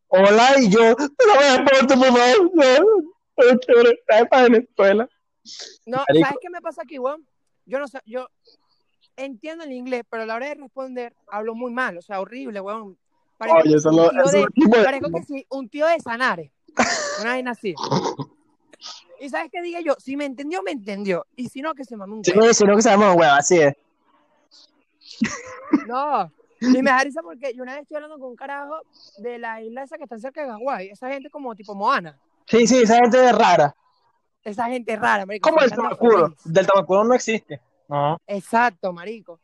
hola 0.07 0.59
y 0.59 0.69
yo, 0.69 0.81
no 0.81 1.35
me 1.39 1.45
aeropuerto, 1.45 1.95
por 3.35 4.29
para 4.29 4.43
Venezuela. 4.43 5.09
No, 5.85 5.97
Marico. 5.97 6.25
¿sabes 6.25 6.39
qué 6.41 6.49
me 6.49 6.61
pasa 6.61 6.81
aquí, 6.83 6.99
weón? 6.99 7.25
Yo 7.65 7.79
no 7.79 7.87
sé, 7.87 7.99
yo 8.05 8.27
entiendo 9.15 9.63
el 9.63 9.71
inglés, 9.71 10.03
pero 10.09 10.23
a 10.23 10.25
la 10.25 10.35
hora 10.35 10.47
de 10.47 10.55
responder 10.55 11.15
hablo 11.27 11.55
muy 11.55 11.71
mal, 11.71 11.97
o 11.97 12.01
sea, 12.01 12.19
horrible, 12.19 12.59
weón. 12.59 12.97
Parezco 13.39 13.59
Oye, 13.61 13.75
eso 13.77 13.89
un 13.89 13.95
lo- 13.95 14.09
tío 14.09 14.21
eso 14.23 14.31
de- 14.37 14.45
lo 14.55 14.83
parezco 14.83 15.09
que 15.11 15.23
sí, 15.23 15.45
un 15.49 15.69
tío 15.69 15.87
de 15.87 15.99
Sanare. 15.99 16.51
Una 17.21 17.29
vaina 17.31 17.51
así. 17.51 17.73
Y 19.21 19.29
sabes 19.29 19.49
qué 19.51 19.61
diga 19.61 19.79
yo, 19.81 19.95
si 19.97 20.15
me 20.15 20.25
entendió, 20.25 20.61
me 20.61 20.71
entendió. 20.71 21.25
Y 21.35 21.49
si 21.49 21.61
no, 21.61 21.73
que 21.73 21.83
se 21.85 21.95
mame 21.97 22.13
un 22.15 22.23
Sí, 22.23 22.31
huevo. 22.37 22.53
si 22.53 22.63
no 22.65 22.75
que 22.75 22.81
sabemos 22.81 23.15
hueva, 23.15 23.37
así 23.37 23.59
es. 23.59 23.75
No. 25.87 26.31
Y 26.61 26.81
me 26.81 26.91
da 26.91 26.99
risa 27.03 27.21
porque 27.21 27.53
yo 27.55 27.63
una 27.63 27.73
vez 27.73 27.83
estoy 27.83 27.95
hablando 27.95 28.19
con 28.19 28.29
un 28.31 28.35
carajo 28.35 28.81
de 29.17 29.39
la 29.39 29.61
isla 29.61 29.83
esa 29.83 29.97
que 29.97 30.03
está 30.03 30.19
cerca 30.19 30.43
de 30.43 30.49
Hawái. 30.49 30.89
Esa 30.89 31.09
gente 31.09 31.29
como 31.29 31.55
tipo 31.55 31.73
Moana. 31.73 32.19
Sí, 32.45 32.67
sí, 32.67 32.81
esa 32.83 32.97
gente 32.97 33.23
es 33.25 33.31
rara. 33.37 33.73
Esa 34.43 34.65
gente 34.65 34.95
rara, 34.95 35.25
marico. 35.25 35.49
Como 35.49 35.59
se 35.61 35.65
el 35.67 35.71
Tamacuro. 35.71 36.35
Del 36.43 36.67
Tamacuro 36.67 37.03
no 37.05 37.13
existe. 37.13 37.61
No. 37.87 38.17
Exacto, 38.27 38.91
marico. 38.93 39.39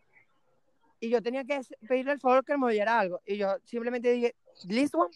Y 1.05 1.09
yo 1.11 1.21
tenía 1.21 1.43
que 1.43 1.61
pedirle 1.87 2.13
el 2.13 2.19
favor 2.19 2.43
que 2.43 2.57
me 2.57 2.65
oyera 2.65 2.99
algo. 2.99 3.21
Y 3.27 3.37
yo 3.37 3.57
simplemente 3.63 4.11
dije. 4.11 4.35
This 4.67 4.91
one. 4.91 5.11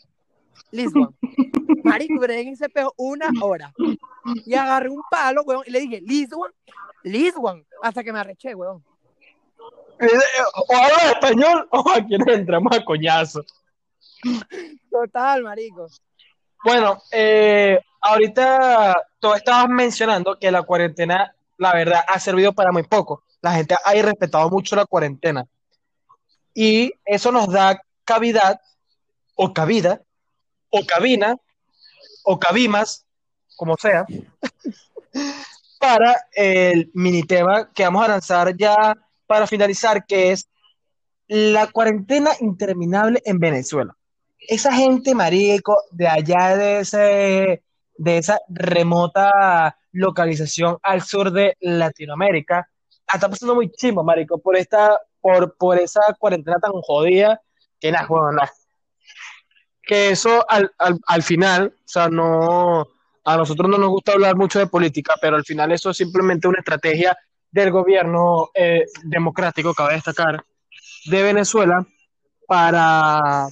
Marico, 1.83 2.19
pero 2.19 2.33
en 2.33 2.49
ese 2.49 2.69
peo 2.69 2.93
una 2.95 3.31
hora. 3.41 3.73
Y 4.45 4.53
agarré 4.53 4.89
un 4.89 5.01
palo, 5.09 5.41
weón, 5.43 5.63
y 5.65 5.71
le 5.71 5.79
dije. 5.79 6.01
¿This 6.01 7.33
one? 7.35 7.65
Hasta 7.81 8.03
que 8.03 8.13
me 8.13 8.19
arreché, 8.19 8.53
weón. 8.53 8.83
Eh, 9.99 10.05
eh, 10.05 10.43
O 10.67 10.75
hablas 10.75 11.03
español 11.05 11.67
o 11.71 11.83
aquí 11.89 12.19
nos 12.19 12.27
entramos 12.27 12.71
a 12.77 12.85
coñazo. 12.85 13.43
Total, 14.91 15.41
marico. 15.41 15.87
Bueno, 16.63 17.01
eh, 17.11 17.79
ahorita 17.99 18.95
tú 19.19 19.33
estabas 19.33 19.67
mencionando 19.69 20.37
que 20.37 20.51
la 20.51 20.61
cuarentena, 20.61 21.33
la 21.57 21.73
verdad, 21.73 22.01
ha 22.07 22.19
servido 22.19 22.53
para 22.53 22.71
muy 22.71 22.83
poco. 22.83 23.23
La 23.41 23.53
gente 23.53 23.75
ha 23.83 23.93
respetado 23.93 24.51
mucho 24.51 24.75
la 24.75 24.85
cuarentena. 24.85 25.47
Y 26.53 26.93
eso 27.05 27.31
nos 27.31 27.51
da 27.51 27.81
cavidad, 28.03 28.59
o 29.35 29.53
cabida, 29.53 30.01
o 30.69 30.85
cabina, 30.85 31.37
o 32.23 32.39
cabimas, 32.39 33.05
como 33.55 33.75
sea, 33.77 34.05
para 35.79 36.15
el 36.33 36.91
mini 36.93 37.23
tema 37.23 37.71
que 37.73 37.83
vamos 37.83 38.03
a 38.03 38.09
lanzar 38.09 38.55
ya 38.57 38.93
para 39.25 39.47
finalizar, 39.47 40.05
que 40.05 40.31
es 40.31 40.49
la 41.27 41.67
cuarentena 41.67 42.31
interminable 42.39 43.21
en 43.23 43.39
Venezuela. 43.39 43.95
Esa 44.39 44.73
gente, 44.73 45.13
marico, 45.13 45.77
de 45.91 46.07
allá 46.07 46.57
de 46.57 46.79
ese, 46.79 47.63
de 47.97 48.17
esa 48.17 48.39
remota 48.49 49.77
localización 49.91 50.77
al 50.81 51.03
sur 51.03 51.31
de 51.31 51.55
Latinoamérica, 51.59 52.67
está 53.15 53.29
pasando 53.29 53.55
muy 53.55 53.71
chimbo, 53.71 54.03
marico, 54.03 54.37
por 54.39 54.55
esta, 54.55 54.99
por, 55.21 55.55
por 55.57 55.77
esa 55.77 56.01
cuarentena 56.19 56.59
tan 56.59 56.71
jodida, 56.81 57.41
que 57.79 57.91
nada, 57.91 58.07
bueno. 58.07 58.41
Que 59.81 60.09
eso 60.09 60.45
al, 60.49 60.71
al, 60.77 60.99
al 61.07 61.23
final, 61.23 61.73
o 61.75 61.87
sea, 61.87 62.09
no, 62.09 62.87
a 63.23 63.37
nosotros 63.37 63.69
no 63.69 63.77
nos 63.77 63.89
gusta 63.89 64.13
hablar 64.13 64.35
mucho 64.35 64.59
de 64.59 64.67
política, 64.67 65.13
pero 65.21 65.35
al 65.35 65.45
final 65.45 65.71
eso 65.71 65.89
es 65.89 65.97
simplemente 65.97 66.47
una 66.47 66.59
estrategia 66.59 67.17
del 67.51 67.71
gobierno 67.71 68.49
eh, 68.53 68.85
democrático, 69.03 69.73
cabe 69.73 69.95
destacar, 69.95 70.43
de 71.05 71.23
Venezuela 71.23 71.85
para, 72.47 73.47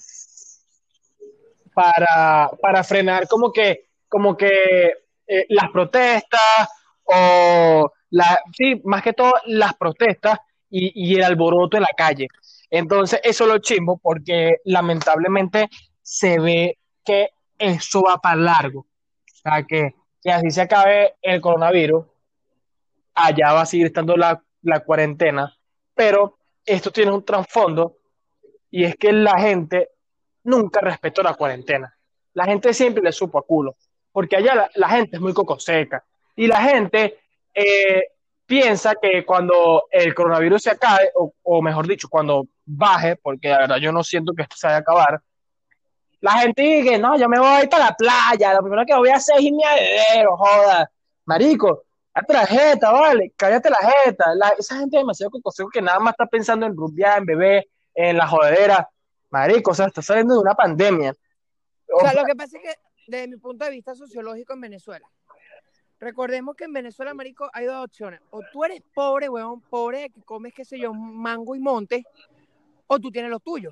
para, 1.74 2.50
para 2.62 2.84
frenar 2.84 3.28
como 3.28 3.52
que, 3.52 3.90
como 4.08 4.36
que 4.36 4.94
eh, 5.28 5.46
las 5.50 5.70
protestas 5.72 6.70
o 7.04 7.92
la, 8.10 8.40
sí, 8.54 8.82
más 8.86 9.02
que 9.02 9.14
todo 9.14 9.34
las 9.46 9.76
protestas 9.76 10.40
y, 10.70 11.16
el 11.16 11.24
alboroto 11.24 11.78
en 11.78 11.84
la 11.84 11.96
calle. 11.96 12.28
Entonces, 12.70 13.20
eso 13.24 13.46
lo 13.46 13.60
chimbo 13.60 13.98
porque 13.98 14.58
lamentablemente 14.66 15.70
se 16.02 16.40
ve 16.40 16.78
que 17.04 17.30
eso 17.58 18.04
va 18.04 18.18
para 18.18 18.36
largo. 18.36 18.80
O 18.82 19.36
sea, 19.42 19.64
que, 19.64 19.96
que 20.22 20.32
así 20.32 20.52
se 20.52 20.62
acabe 20.62 21.16
el 21.22 21.40
coronavirus, 21.42 22.06
allá 23.16 23.54
va 23.54 23.62
a 23.62 23.66
seguir 23.66 23.88
estando 23.88 24.16
la, 24.18 24.42
la 24.62 24.82
cuarentena, 24.82 25.56
pero 25.94 26.38
esto 26.66 26.92
tiene 26.92 27.12
un 27.12 27.24
trasfondo 27.24 27.98
y 28.70 28.84
es 28.84 28.96
que 28.98 29.14
la 29.14 29.40
gente 29.40 29.92
nunca 30.44 30.82
respetó 30.82 31.24
la 31.24 31.34
cuarentena. 31.34 31.94
La 32.34 32.46
gente 32.46 32.74
siempre 32.74 33.02
le 33.02 33.12
supo 33.12 33.40
a 33.40 33.44
culo, 33.44 33.78
porque 34.12 34.36
allá 34.36 34.54
la, 34.54 34.72
la 34.76 34.90
gente 34.90 35.16
es 35.16 35.22
muy 35.22 35.34
cocoseca 35.34 36.04
y 36.36 36.48
la 36.48 36.62
gente 36.62 37.18
eh, 37.58 38.04
piensa 38.46 38.94
que 39.02 39.26
cuando 39.26 39.88
el 39.92 40.14
coronavirus 40.14 40.62
se 40.62 40.70
acabe, 40.70 41.12
o, 41.16 41.34
o, 41.42 41.62
mejor 41.62 41.88
dicho, 41.88 42.08
cuando 42.08 42.48
baje, 42.64 43.16
porque 43.16 43.50
la 43.50 43.60
verdad 43.60 43.78
yo 43.78 43.92
no 43.92 44.04
siento 44.04 44.34
que 44.34 44.44
esto 44.44 44.56
se 44.56 44.68
vaya 44.68 44.78
a 44.78 44.82
acabar, 44.82 45.22
la 46.22 46.32
gente 46.34 46.62
dice, 46.62 46.98
no, 46.98 47.18
yo 47.18 47.28
me 47.30 47.40
voy 47.40 47.48
a 47.48 47.64
ir 47.64 47.70
para 47.70 47.86
la 47.86 47.96
playa, 47.96 48.54
lo 48.54 48.62
primero 48.62 48.86
que 48.86 48.96
voy 48.96 49.10
a 49.10 49.16
hacer 49.16 49.38
es 49.38 49.44
irme 49.44 49.64
a 49.66 49.76
beber, 49.76 50.28
joda. 50.28 50.92
Marico, 51.26 51.84
cállate 52.14 52.34
la 52.34 52.46
jeta, 52.46 52.92
vale, 52.92 53.34
cállate 53.36 53.70
la 53.70 53.78
jeta. 53.78 54.36
La, 54.36 54.50
esa 54.58 54.78
gente 54.78 54.98
es 54.98 55.02
demasiado 55.02 55.32
cocoseco 55.32 55.70
que 55.70 55.82
nada 55.82 56.00
más 56.00 56.14
está 56.14 56.26
pensando 56.26 56.66
en 56.66 56.76
rumbear, 56.76 57.20
en 57.20 57.26
beber, 57.26 57.68
en 57.94 58.18
la 58.18 58.28
jodedera. 58.28 58.90
Marico, 59.30 59.72
o 59.72 59.74
sea, 59.74 59.88
está 59.88 60.02
saliendo 60.02 60.36
de 60.36 60.40
una 60.40 60.56
pandemia. 60.56 61.14
O 61.94 62.00
sea, 62.02 62.14
lo 62.14 62.24
que 62.24 62.36
pasa 62.36 62.58
es 62.58 62.64
que, 62.64 62.80
desde 63.08 63.28
mi 63.28 63.38
punto 63.38 63.66
de 63.66 63.72
vista 63.72 63.94
sociológico 63.94 64.54
en 64.54 64.62
Venezuela, 64.62 65.08
recordemos 66.00 66.56
que 66.56 66.66
en 66.66 66.74
Venezuela, 66.74 67.14
marico, 67.14 67.50
hay 67.54 67.66
dos 67.66 67.86
opciones. 67.86 68.22
O 68.30 68.42
tú 68.52 68.64
eres 68.64 68.82
pobre, 68.94 69.30
weón, 69.30 69.62
pobre, 69.62 70.10
que 70.10 70.22
comes, 70.22 70.54
qué 70.54 70.66
sé 70.66 70.80
yo, 70.80 70.94
mango 70.94 71.56
y 71.56 71.60
monte, 71.60 72.06
o 72.88 73.00
tú 73.00 73.12
tienes 73.12 73.32
lo 73.32 73.40
tuyo. 73.40 73.72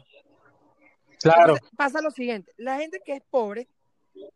Claro. 1.20 1.54
Entonces, 1.54 1.70
pasa 1.76 2.02
lo 2.02 2.12
siguiente, 2.12 2.52
la 2.58 2.78
gente 2.78 3.00
que 3.04 3.14
es 3.14 3.22
pobre 3.30 3.68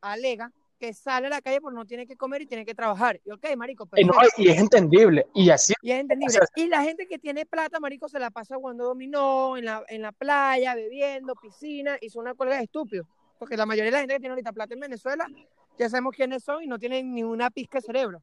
alega 0.01 0.51
que 0.79 0.93
sale 0.93 1.27
a 1.27 1.29
la 1.29 1.41
calle 1.41 1.59
porque 1.59 1.75
no 1.75 1.85
tiene 1.85 2.07
que 2.07 2.15
comer 2.15 2.41
y 2.41 2.45
tiene 2.45 2.65
que 2.65 2.73
trabajar. 2.73 3.19
Y 3.25 3.31
ok, 3.31 3.55
marico, 3.57 3.87
y, 3.97 4.05
no, 4.05 4.13
y 4.37 4.47
es 4.47 4.57
entendible. 4.57 5.27
Y 5.33 5.49
así. 5.49 5.73
Y 5.81 5.91
es 5.91 5.99
entendible. 5.99 6.27
O 6.27 6.31
sea, 6.31 6.47
y 6.55 6.67
la 6.67 6.81
gente 6.81 7.05
que 7.05 7.19
tiene 7.19 7.45
plata, 7.45 7.79
marico, 7.79 8.07
se 8.07 8.17
la 8.17 8.31
pasa 8.31 8.55
jugando 8.55 8.85
dominó, 8.85 9.57
en 9.57 9.65
la, 9.65 9.83
en 9.89 10.01
la 10.01 10.13
playa, 10.13 10.73
bebiendo, 10.75 11.35
piscina, 11.35 11.97
y 11.99 12.09
son 12.09 12.21
una 12.21 12.33
cuelga 12.33 12.55
de 12.55 12.63
estúpidos. 12.63 13.05
Porque 13.37 13.57
la 13.57 13.65
mayoría 13.65 13.87
de 13.87 13.91
la 13.91 13.99
gente 13.99 14.13
que 14.15 14.19
tiene 14.19 14.33
ahorita 14.33 14.53
plata 14.53 14.73
en 14.73 14.79
Venezuela, 14.79 15.27
ya 15.79 15.89
sabemos 15.89 16.13
quiénes 16.13 16.43
son 16.43 16.61
y 16.61 16.67
no 16.67 16.77
tienen 16.77 17.13
ni 17.13 17.23
una 17.23 17.49
pizca 17.49 17.77
de 17.77 17.81
cerebro. 17.81 18.21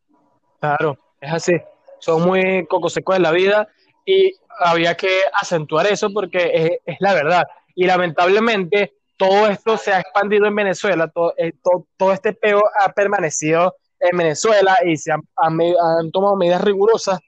Claro, 0.61 0.99
es 1.21 1.33
así. 1.33 1.53
Son 1.99 2.23
muy 2.23 2.67
cocosecos 2.67 3.17
de 3.17 3.23
la 3.23 3.33
vida 3.33 3.67
y 4.05 4.33
había 4.59 4.95
que 4.95 5.09
acentuar 5.33 5.87
eso 5.87 6.13
porque 6.13 6.79
es, 6.85 6.97
la 7.01 7.15
verdad. 7.15 7.45
Y 7.75 7.87
lamentablemente 7.87 8.95
todo 9.17 9.47
esto 9.49 9.79
se 9.79 9.93
ha 9.93 10.01
expandido 10.01 10.47
en 10.47 10.55
Venezuela, 10.55 11.09
todo, 11.09 11.33
eh, 11.39 11.55
todo, 11.97 12.13
este 12.13 12.35
peo 12.35 12.63
ha 12.81 12.93
permanecido 12.93 13.77
en 13.99 14.19
Venezuela 14.19 14.77
y 14.85 14.99
se 14.99 15.11
han, 15.11 15.23
tomado 16.13 16.37
medidas 16.37 16.63
rigurosas, 16.63 17.19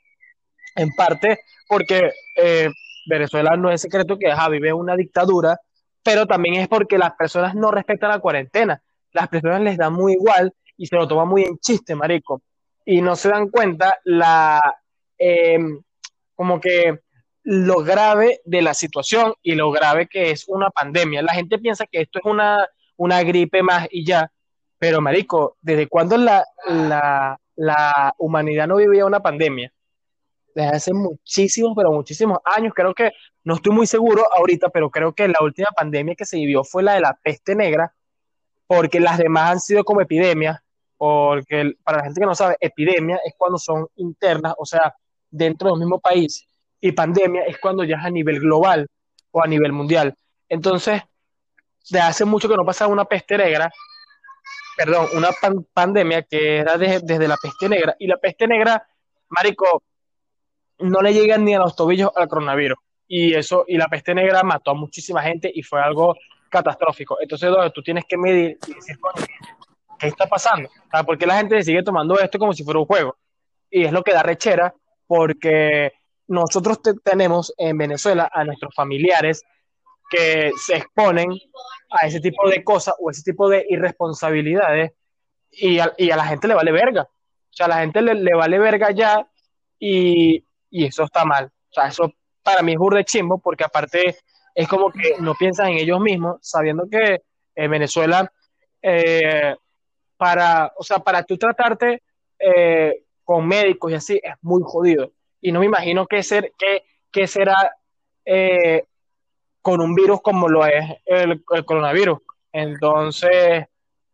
en 0.77 0.91
parte 0.95 1.41
porque 1.67 2.13
eh, 2.37 2.69
Venezuela 3.09 3.57
no 3.57 3.71
es 3.71 3.81
secreto 3.81 4.19
que 4.19 4.33
vive 4.51 4.73
una 4.75 4.95
dictadura, 4.95 5.59
pero 6.03 6.27
también 6.27 6.57
es 6.57 6.69
porque 6.69 6.99
las 6.99 7.13
personas 7.13 7.55
no 7.55 7.71
respetan 7.71 8.11
la 8.11 8.19
cuarentena, 8.19 8.83
las 9.13 9.29
personas 9.29 9.63
les 9.63 9.77
da 9.77 9.91
muy 9.91 10.15
igual 10.15 10.53
y 10.77 10.87
se 10.87 10.97
lo 10.97 11.09
toman 11.09 11.29
muy 11.29 11.43
en 11.43 11.59
chiste, 11.59 11.95
marico, 11.95 12.43
y 12.85 13.01
no 13.01 13.17
se 13.17 13.29
dan 13.29 13.49
cuenta 13.49 13.99
la, 14.05 14.61
eh, 15.19 15.59
como 16.35 16.61
que 16.61 17.01
lo 17.43 17.83
grave 17.83 18.41
de 18.45 18.63
la 18.63 18.75
situación 18.75 19.35
y 19.43 19.55
lo 19.55 19.71
grave 19.71 20.07
que 20.07 20.31
es 20.31 20.47
una 20.49 20.71
pandemia. 20.71 21.23
La 21.23 21.33
gente 21.33 21.59
piensa 21.59 21.87
que 21.87 22.03
esto 22.03 22.19
es 22.19 22.25
una, 22.25 22.67
una 22.97 23.23
gripe 23.23 23.63
más 23.63 23.89
y 23.91 24.05
ya, 24.05 24.31
pero 24.79 25.01
marico, 25.01 25.57
¿desde 25.61 25.89
cuándo 25.89 26.17
la, 26.17 26.45
la, 26.67 27.41
la 27.57 28.15
humanidad 28.19 28.69
no 28.69 28.77
vivía 28.77 29.07
una 29.07 29.21
pandemia? 29.21 29.73
Desde 30.55 30.77
hace 30.77 30.93
muchísimos, 30.93 31.73
pero 31.77 31.91
muchísimos 31.93 32.39
años, 32.45 32.73
creo 32.75 32.95
que, 32.95 33.13
no 33.49 33.55
estoy 33.55 33.73
muy 33.73 33.87
seguro 33.87 34.25
ahorita, 34.37 34.69
pero 34.69 34.91
creo 34.91 35.15
que 35.15 35.27
la 35.27 35.39
última 35.41 35.69
pandemia 35.75 36.15
que 36.15 36.27
se 36.27 36.37
vivió 36.37 36.65
fue 36.65 36.83
la 36.83 36.95
de 36.95 37.01
la 37.01 37.15
peste 37.15 37.55
negra, 37.55 37.95
porque 38.69 39.01
las 39.01 39.19
demás 39.19 39.51
han 39.51 39.61
sido 39.61 39.83
como 39.83 40.03
epidemias, 40.03 40.61
porque 40.97 41.73
para 41.83 41.99
la 41.99 42.05
gente 42.05 42.21
que 42.21 42.27
no 42.27 42.35
sabe, 42.35 42.57
epidemia 42.61 43.19
es 43.25 43.35
cuando 43.37 43.59
son 43.59 43.89
internas, 43.97 44.55
o 44.59 44.67
sea, 44.67 44.95
dentro 45.31 45.71
del 45.71 45.81
mismo 45.81 45.99
país 45.99 46.47
y 46.81 46.93
pandemia 46.93 47.45
es 47.45 47.59
cuando 47.59 47.83
ya 47.83 47.97
es 47.97 48.05
a 48.05 48.11
nivel 48.11 48.41
global 48.41 48.87
o 49.31 49.43
a 49.43 49.47
nivel 49.47 49.73
mundial. 49.73 50.15
Entonces, 50.49 51.03
de 51.91 52.01
hace 52.01 52.27
mucho 52.27 52.47
que 52.47 52.57
no 52.57 52.65
pasaba 52.65 52.93
una 52.93 53.07
peste 53.07 53.39
negra, 53.39 53.71
perdón, 54.77 55.07
una 55.15 55.31
pan 55.33 55.67
pandemia 55.73 56.23
que 56.23 56.59
era 56.59 56.77
de, 56.77 57.01
desde 57.03 57.27
la 57.27 57.37
peste 57.37 57.71
negra, 57.71 57.97
y 57.99 58.07
la 58.07 58.19
peste 58.19 58.47
negra, 58.47 58.87
marico, 59.31 59.83
no 60.81 61.01
le 61.01 61.15
llegan 61.15 61.45
ni 61.45 61.55
a 61.55 61.59
los 61.59 61.75
tobillos 61.75 62.11
al 62.15 62.29
coronavirus. 62.29 62.79
Y 63.09 63.33
eso, 63.33 63.65
y 63.67 63.79
la 63.79 63.89
peste 63.89 64.15
negra 64.15 64.43
mató 64.43 64.73
a 64.73 64.75
muchísima 64.75 65.23
gente 65.23 65.51
y 65.53 65.63
fue 65.63 65.81
algo 65.81 66.15
catastrófico. 66.49 67.17
Entonces, 67.21 67.51
tú 67.75 67.83
tienes 67.83 68.05
que 68.09 68.17
medir 68.17 68.59
y 68.67 68.75
decir, 68.75 68.97
¿qué 69.99 70.09
está 70.09 70.27
pasando? 70.27 70.69
¿Sabes? 70.91 71.07
¿Por 71.07 71.19
qué 71.19 71.27
la 71.27 71.39
gente 71.39 71.63
sigue 71.63 71.83
tomando 71.83 72.19
esto 72.19 72.39
como 72.39 72.53
si 72.53 72.65
fuera 72.65 72.81
un 72.81 72.87
juego? 72.87 73.17
Y 73.71 73.85
es 73.85 73.93
lo 73.93 74.03
que 74.03 74.13
da 74.13 74.23
rechera, 74.23 74.75
porque 75.07 75.93
nosotros 76.29 76.83
te 76.83 76.95
tenemos 76.95 77.53
en 77.57 77.77
Venezuela 77.77 78.31
a 78.33 78.45
nuestros 78.45 78.75
familiares 78.75 79.45
que 80.11 80.53
se 80.57 80.77
exponen 80.77 81.31
a 81.91 82.07
ese 82.07 82.21
tipo 82.21 82.49
de 82.49 82.65
cosas 82.65 82.95
o 82.99 83.11
ese 83.11 83.23
tipo 83.23 83.49
de 83.49 83.67
irresponsabilidades 83.69 84.93
y 85.51 85.79
a, 85.79 85.93
la 85.99 86.27
gente 86.27 86.49
le 86.49 86.55
vale 86.55 86.73
verga. 86.73 87.03
O 87.03 87.53
sea, 87.53 87.67
a 87.67 87.71
la 87.71 87.79
gente 87.79 88.03
le, 88.03 88.15
le 88.15 88.35
vale 88.35 88.59
verga 88.59 88.91
ya 88.91 89.27
y, 89.79 90.45
y, 90.71 90.85
eso 90.85 91.05
está 91.05 91.25
mal. 91.25 91.47
O 91.47 91.73
sea, 91.73 91.89
eso 91.89 92.13
para 92.43 92.63
mí 92.63 92.73
es 92.73 92.79
burde 92.79 93.05
chimbo 93.05 93.39
porque 93.39 93.65
aparte 93.65 94.17
es 94.55 94.69
como 94.69 94.91
que 94.91 95.17
no 95.21 95.35
piensan 95.35 95.69
en 95.69 95.79
ellos 95.79 96.01
mismos 96.01 96.39
sabiendo 96.43 96.89
que 96.91 97.23
en 97.55 97.71
Venezuela 97.71 98.31
eh, 98.83 99.55
para, 100.17 100.73
o 100.77 100.83
sea, 100.83 100.99
para 100.99 101.23
tú 101.23 101.37
tratarte 101.37 102.03
eh, 102.39 103.05
con 103.25 103.47
médicos 103.47 103.91
y 103.93 103.95
así 103.95 104.21
es 104.23 104.35
muy 104.43 104.63
jodido 104.65 105.13
y 105.41 105.53
no 105.53 105.61
me 105.61 105.67
imagino 105.67 106.07
qué, 106.07 106.23
ser, 106.23 106.53
qué, 106.59 106.85
qué 107.11 107.27
será 107.27 107.77
eh, 108.25 108.85
con 109.63 109.81
un 109.81 109.95
virus 109.95 110.21
como 110.23 110.49
lo 110.49 110.67
es 110.67 110.85
el, 111.05 111.43
el, 111.51 111.65
coronavirus. 111.65 112.19
Entonces, 112.53 113.67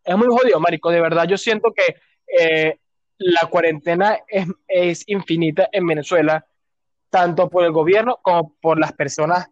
es 0.04 0.16
muy 0.16 0.26
jodido, 0.28 0.60
Marico. 0.60 0.90
De 0.90 1.00
verdad, 1.00 1.26
yo 1.26 1.36
siento 1.36 1.72
que 1.72 1.96
eh, 2.26 2.78
la 3.18 3.48
cuarentena 3.48 4.18
es, 4.28 4.46
es, 4.66 5.04
infinita 5.06 5.68
en 5.72 5.86
Venezuela, 5.86 6.46
tanto 7.10 7.48
por 7.48 7.64
el 7.64 7.72
gobierno 7.72 8.18
como 8.22 8.54
por 8.60 8.78
las 8.78 8.92
personas 8.92 9.48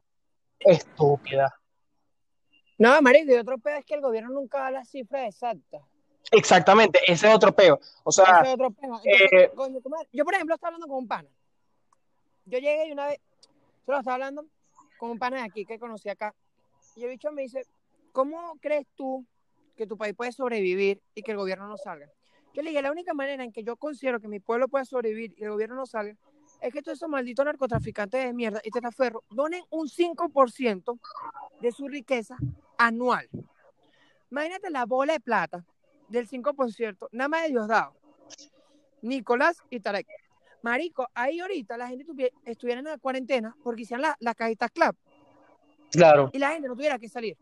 estúpidas. 0.64 1.52
No, 2.78 3.00
Marico, 3.00 3.32
y 3.32 3.36
otro 3.36 3.58
peor 3.58 3.78
es 3.78 3.84
que 3.84 3.94
el 3.94 4.00
gobierno 4.00 4.30
nunca 4.30 4.60
da 4.60 4.70
las 4.70 4.88
cifras 4.88 5.28
exactas. 5.28 5.82
Exactamente, 6.30 6.98
ese 7.06 7.28
es 7.28 7.34
otro 7.34 7.52
peo. 7.52 7.78
O 8.04 8.10
sea, 8.10 8.40
ese 8.40 8.48
es 8.48 8.54
otro 8.54 8.70
peo. 8.70 9.00
Entonces, 9.04 9.32
eh, 9.32 9.50
coño, 9.54 9.78
yo, 10.12 10.24
por 10.24 10.34
ejemplo, 10.34 10.54
estaba 10.54 10.68
hablando 10.68 10.88
con 10.88 10.98
un 10.98 11.08
pana 11.08 11.28
yo 12.44 12.58
llegué 12.58 12.88
y 12.88 12.92
una 12.92 13.06
vez, 13.06 13.20
solo 13.84 13.98
estaba 13.98 14.14
hablando 14.14 14.46
con 14.98 15.10
un 15.10 15.18
pana 15.18 15.38
de 15.38 15.44
aquí 15.44 15.64
que 15.64 15.78
conocí 15.78 16.08
acá, 16.08 16.34
y 16.96 17.04
el 17.04 17.10
bicho 17.10 17.32
me 17.32 17.42
dice, 17.42 17.66
¿cómo 18.12 18.56
crees 18.60 18.86
tú 18.94 19.24
que 19.76 19.86
tu 19.86 19.96
país 19.96 20.14
puede 20.14 20.32
sobrevivir 20.32 21.00
y 21.14 21.22
que 21.22 21.32
el 21.32 21.38
gobierno 21.38 21.66
no 21.66 21.76
salga? 21.76 22.08
Yo 22.54 22.62
le 22.62 22.70
dije, 22.70 22.82
la 22.82 22.92
única 22.92 23.14
manera 23.14 23.42
en 23.42 23.52
que 23.52 23.62
yo 23.62 23.76
considero 23.76 24.20
que 24.20 24.28
mi 24.28 24.40
pueblo 24.40 24.68
puede 24.68 24.84
sobrevivir 24.84 25.34
y 25.38 25.44
el 25.44 25.50
gobierno 25.50 25.74
no 25.74 25.86
salga 25.86 26.16
es 26.62 26.72
que 26.72 26.80
todos 26.80 26.98
esos 26.98 27.08
malditos 27.08 27.44
narcotraficantes 27.44 28.24
de 28.24 28.32
mierda 28.32 28.60
y 28.64 28.70
testaferro 28.70 29.24
donen 29.30 29.64
un 29.70 29.88
5% 29.88 30.98
de 31.60 31.72
su 31.72 31.88
riqueza 31.88 32.36
anual. 32.78 33.28
Imagínate 34.30 34.70
la 34.70 34.86
bola 34.86 35.14
de 35.14 35.20
plata 35.20 35.64
del 36.08 36.28
5%, 36.28 37.08
nada 37.12 37.28
más 37.28 37.42
de 37.42 37.48
Diosdado, 37.48 37.94
Nicolás 39.02 39.62
y 39.70 39.80
Tarek. 39.80 40.06
Marico, 40.62 41.08
ahí 41.14 41.40
ahorita 41.40 41.76
la 41.76 41.88
gente 41.88 42.32
estuviera 42.44 42.78
en 42.78 42.86
la 42.86 42.98
cuarentena 42.98 43.56
porque 43.64 43.82
hicieran 43.82 44.02
las 44.02 44.16
la 44.20 44.34
cajitas 44.34 44.70
club. 44.70 44.96
Claro. 45.90 46.30
Y 46.32 46.38
la 46.38 46.52
gente 46.52 46.68
no 46.68 46.76
tuviera 46.76 46.98
que 46.98 47.08
salir. 47.08 47.36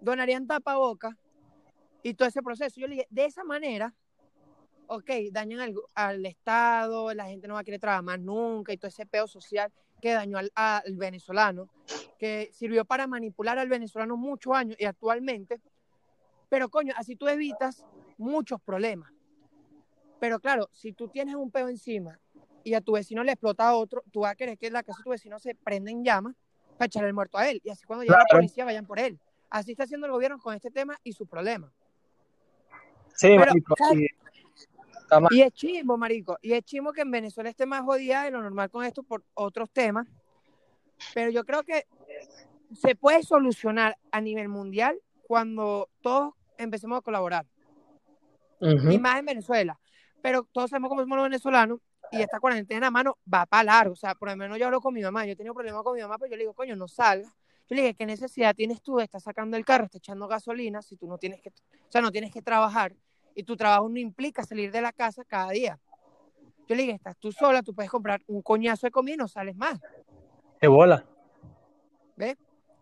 Donarían 0.00 0.46
tapaboca 0.46 1.16
y 2.02 2.14
todo 2.14 2.28
ese 2.28 2.42
proceso. 2.42 2.80
Yo 2.80 2.88
le 2.88 2.96
dije, 2.96 3.06
de 3.10 3.24
esa 3.26 3.44
manera, 3.44 3.94
ok, 4.90 5.08
dañan 5.30 5.60
al, 5.60 5.74
al 5.94 6.26
Estado, 6.26 7.14
la 7.14 7.26
gente 7.26 7.46
no 7.46 7.54
va 7.54 7.60
a 7.60 7.64
querer 7.64 7.78
trabajar 7.78 8.02
más 8.02 8.18
nunca 8.18 8.72
y 8.72 8.76
todo 8.76 8.88
ese 8.88 9.06
peo 9.06 9.28
social 9.28 9.72
que 10.02 10.10
dañó 10.12 10.36
al, 10.38 10.50
al 10.56 10.96
venezolano, 10.96 11.68
que 12.18 12.50
sirvió 12.52 12.84
para 12.84 13.06
manipular 13.06 13.56
al 13.58 13.68
venezolano 13.68 14.16
muchos 14.16 14.52
años 14.52 14.76
y 14.80 14.86
actualmente, 14.86 15.60
pero 16.48 16.68
coño, 16.68 16.92
así 16.96 17.14
tú 17.14 17.28
evitas 17.28 17.86
muchos 18.18 18.60
problemas. 18.60 19.12
Pero 20.18 20.40
claro, 20.40 20.68
si 20.72 20.92
tú 20.92 21.06
tienes 21.06 21.36
un 21.36 21.52
peo 21.52 21.68
encima 21.68 22.18
y 22.64 22.74
a 22.74 22.80
tu 22.80 22.92
vecino 22.92 23.22
le 23.22 23.32
explota 23.32 23.68
a 23.68 23.76
otro, 23.76 24.02
tú 24.10 24.20
vas 24.20 24.32
a 24.32 24.34
querer 24.34 24.58
que 24.58 24.70
la 24.70 24.82
casa 24.82 24.98
de 24.98 25.04
tu 25.04 25.10
vecino 25.10 25.38
se 25.38 25.54
prenda 25.54 25.92
en 25.92 26.04
llamas 26.04 26.34
para 26.76 26.86
echarle 26.86 27.08
el 27.08 27.14
muerto 27.14 27.38
a 27.38 27.48
él. 27.48 27.60
Y 27.62 27.70
así 27.70 27.86
cuando 27.86 28.02
llegue 28.02 28.16
la 28.16 28.24
policía 28.28 28.64
vayan 28.64 28.86
por 28.86 28.98
él. 28.98 29.20
Así 29.50 29.70
está 29.70 29.84
haciendo 29.84 30.06
el 30.06 30.12
gobierno 30.12 30.38
con 30.40 30.52
este 30.54 30.70
tema 30.72 30.98
y 31.04 31.12
su 31.12 31.26
problema. 31.26 31.72
Sí, 33.14 33.36
Pero, 33.38 33.52
está. 35.16 35.28
Y 35.30 35.42
es 35.42 35.52
chimbo, 35.52 35.96
marico. 35.96 36.38
Y 36.42 36.52
es 36.52 36.62
chimbo 36.64 36.92
que 36.92 37.02
en 37.02 37.10
Venezuela 37.10 37.50
esté 37.50 37.66
más 37.66 37.82
jodida 37.82 38.24
de 38.24 38.30
lo 38.30 38.42
normal 38.42 38.70
con 38.70 38.84
esto 38.84 39.02
por 39.02 39.24
otros 39.34 39.70
temas. 39.70 40.06
Pero 41.14 41.30
yo 41.30 41.44
creo 41.44 41.62
que 41.62 41.86
se 42.74 42.94
puede 42.94 43.22
solucionar 43.22 43.96
a 44.10 44.20
nivel 44.20 44.48
mundial 44.48 45.00
cuando 45.26 45.88
todos 46.00 46.34
empecemos 46.58 46.98
a 46.98 47.02
colaborar. 47.02 47.46
Y 48.60 48.98
más 48.98 49.18
en 49.18 49.24
Venezuela. 49.24 49.78
Pero 50.22 50.46
todos 50.52 50.70
sabemos 50.70 50.90
cómo 50.90 51.00
somos 51.00 51.16
los 51.16 51.24
venezolanos 51.24 51.80
y 52.12 52.20
esta 52.20 52.40
cuarentena, 52.40 52.90
mano, 52.90 53.18
va 53.32 53.46
para 53.46 53.64
largo. 53.64 53.92
O 53.92 53.96
sea, 53.96 54.14
por 54.14 54.28
lo 54.28 54.36
menos 54.36 54.58
yo 54.58 54.66
hablo 54.66 54.80
con 54.80 54.92
mi 54.92 55.00
mamá. 55.00 55.24
Yo 55.24 55.32
he 55.32 55.36
tenido 55.36 55.54
problemas 55.54 55.82
con 55.82 55.94
mi 55.94 56.02
mamá, 56.02 56.18
pero 56.18 56.30
yo 56.30 56.36
le 56.36 56.42
digo, 56.42 56.54
coño, 56.54 56.76
no 56.76 56.88
salgas. 56.88 57.32
Yo 57.68 57.76
le 57.76 57.82
dije, 57.82 57.94
¿qué 57.94 58.04
necesidad 58.04 58.54
tienes 58.54 58.82
tú 58.82 58.96
de 58.96 59.04
estar 59.04 59.20
sacando 59.20 59.56
el 59.56 59.64
carro, 59.64 59.84
estar 59.84 59.98
echando 59.98 60.26
gasolina 60.26 60.82
si 60.82 60.96
tú 60.96 61.06
no 61.06 61.18
tienes 61.18 61.40
que, 61.40 61.50
o 61.50 61.90
sea, 61.90 62.00
no 62.00 62.10
tienes 62.10 62.32
que 62.32 62.42
trabajar 62.42 62.94
y 63.40 63.42
tu 63.42 63.56
trabajo 63.56 63.88
no 63.88 63.98
implica 63.98 64.44
salir 64.44 64.70
de 64.70 64.82
la 64.82 64.92
casa 64.92 65.24
cada 65.24 65.50
día? 65.50 65.78
Yo 66.68 66.76
le 66.76 66.82
dije, 66.82 66.94
estás 66.94 67.16
tú 67.16 67.32
sola, 67.32 67.62
tú 67.62 67.74
puedes 67.74 67.90
comprar 67.90 68.20
un 68.26 68.42
coñazo 68.42 68.86
de 68.86 68.90
comida 68.90 69.14
y 69.14 69.16
no 69.16 69.28
sales 69.28 69.56
más. 69.56 69.80
Qué 70.60 70.68
bola. 70.68 71.06
¿Ves? 72.16 72.36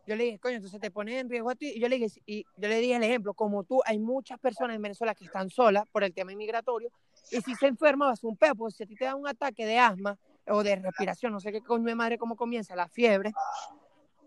Yo 0.04 0.16
le 0.16 0.24
dije, 0.24 0.38
coño, 0.40 0.56
entonces 0.56 0.80
te 0.80 0.90
pones 0.90 1.20
en 1.20 1.30
riesgo 1.30 1.50
a 1.50 1.54
ti. 1.54 1.72
Y 1.76 1.80
yo 1.80 1.88
le 1.88 1.96
dije, 1.96 2.20
y 2.26 2.44
yo 2.56 2.68
le 2.68 2.80
dije 2.80 2.96
el 2.96 3.04
ejemplo, 3.04 3.34
como 3.34 3.62
tú, 3.62 3.80
hay 3.84 4.00
muchas 4.00 4.40
personas 4.40 4.74
en 4.74 4.82
Venezuela 4.82 5.14
que 5.14 5.26
están 5.26 5.48
solas 5.48 5.84
por 5.92 6.02
el 6.02 6.12
tema 6.12 6.32
inmigratorio, 6.32 6.90
y 7.30 7.40
si 7.40 7.54
se 7.54 7.68
enferma 7.68 8.06
va 8.06 8.12
a 8.12 8.18
un 8.22 8.36
peo, 8.36 8.54
porque 8.56 8.74
si 8.74 8.82
a 8.82 8.86
ti 8.86 8.96
te 8.96 9.04
da 9.04 9.14
un 9.14 9.28
ataque 9.28 9.64
de 9.64 9.78
asma 9.78 10.18
o 10.48 10.64
de 10.64 10.74
respiración, 10.74 11.32
no 11.32 11.38
sé 11.38 11.52
qué 11.52 11.60
coño 11.60 11.84
de 11.84 11.94
madre 11.94 12.18
cómo 12.18 12.34
comienza 12.34 12.74
la 12.74 12.88
fiebre, 12.88 13.32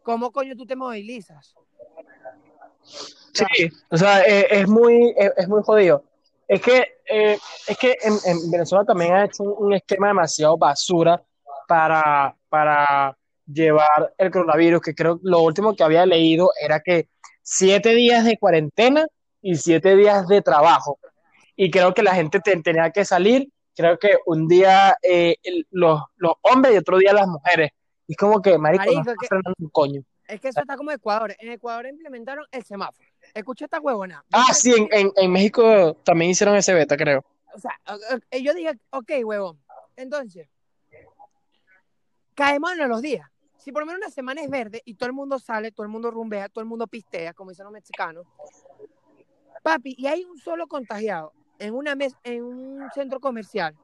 ¿cómo 0.01 0.31
coño 0.31 0.55
tú 0.55 0.65
te 0.65 0.77
movilizas? 0.77 1.55
Sí, 2.83 3.69
o 3.89 3.97
sea, 3.97 4.21
eh, 4.21 4.47
es 4.49 4.67
muy, 4.67 5.13
es, 5.17 5.31
es 5.35 5.47
muy 5.49 5.61
jodido. 5.63 6.03
Es 6.53 6.61
que, 6.61 6.85
eh, 7.09 7.37
es 7.65 7.77
que 7.77 7.95
en, 8.01 8.13
en 8.25 8.51
Venezuela 8.51 8.83
también 8.83 9.13
ha 9.13 9.23
hecho 9.23 9.41
un, 9.43 9.67
un 9.67 9.73
esquema 9.73 10.07
demasiado 10.09 10.57
basura 10.57 11.23
para, 11.65 12.35
para 12.49 13.17
llevar 13.45 14.13
el 14.17 14.31
coronavirus, 14.31 14.81
que 14.81 14.93
creo 14.93 15.17
lo 15.23 15.39
último 15.43 15.73
que 15.75 15.83
había 15.83 16.05
leído 16.05 16.49
era 16.61 16.81
que 16.81 17.07
siete 17.41 17.95
días 17.95 18.25
de 18.25 18.37
cuarentena 18.37 19.05
y 19.41 19.55
siete 19.55 19.95
días 19.95 20.27
de 20.27 20.41
trabajo. 20.41 20.99
Y 21.55 21.71
creo 21.71 21.93
que 21.93 22.03
la 22.03 22.15
gente 22.15 22.41
te- 22.41 22.61
tenía 22.61 22.91
que 22.91 23.05
salir, 23.05 23.47
creo 23.73 23.97
que 23.97 24.17
un 24.25 24.49
día 24.49 24.97
eh, 25.01 25.35
el- 25.43 25.65
los, 25.71 26.01
los 26.17 26.33
hombres 26.41 26.73
y 26.73 26.77
otro 26.79 26.97
día 26.97 27.13
las 27.13 27.27
mujeres. 27.27 27.71
Y 28.07 28.13
es 28.13 28.17
como 28.17 28.41
que, 28.41 28.57
marico, 28.57 28.83
no 28.85 28.91
Marico, 29.03 29.11
está 29.23 29.37
que- 29.37 29.53
un 29.63 29.69
coño. 29.69 30.01
Es 30.27 30.41
que 30.41 30.49
eso 30.49 30.59
está 30.59 30.75
como 30.75 30.91
Ecuador. 30.91 31.33
En 31.39 31.49
Ecuador 31.49 31.85
implementaron 31.87 32.45
el 32.51 32.63
semáforo. 32.65 33.07
Escucha 33.33 33.65
esta 33.65 33.79
huevona. 33.79 34.23
Ah, 34.31 34.53
sí, 34.53 34.73
en, 34.73 34.87
en, 34.91 35.11
en 35.15 35.31
México 35.31 35.95
también 36.03 36.31
hicieron 36.31 36.55
ese 36.55 36.73
beta, 36.73 36.97
creo. 36.97 37.23
O 37.53 37.59
sea, 37.59 37.77
yo 38.39 38.53
dije, 38.53 38.77
ok, 38.91 39.11
huevón. 39.23 39.59
Entonces, 39.95 40.47
caemos 42.35 42.71
en 42.71 42.89
los 42.89 43.01
días. 43.01 43.29
Si 43.57 43.71
por 43.71 43.83
lo 43.83 43.85
menos 43.85 43.99
una 43.99 44.09
semana 44.09 44.41
es 44.41 44.49
verde 44.49 44.81
y 44.85 44.95
todo 44.95 45.07
el 45.07 45.13
mundo 45.13 45.37
sale, 45.37 45.71
todo 45.71 45.83
el 45.83 45.91
mundo 45.91 46.09
rumbea, 46.09 46.49
todo 46.49 46.61
el 46.61 46.67
mundo 46.67 46.87
pistea, 46.87 47.33
como 47.33 47.51
dicen 47.51 47.65
los 47.65 47.73
mexicanos, 47.73 48.25
papi, 49.61 49.93
y 49.97 50.07
hay 50.07 50.23
un 50.23 50.39
solo 50.39 50.67
contagiado 50.67 51.31
en 51.59 51.75
una 51.75 51.93
mes 51.93 52.15
en 52.23 52.43
un 52.43 52.89
centro 52.95 53.19
comercial, 53.19 53.75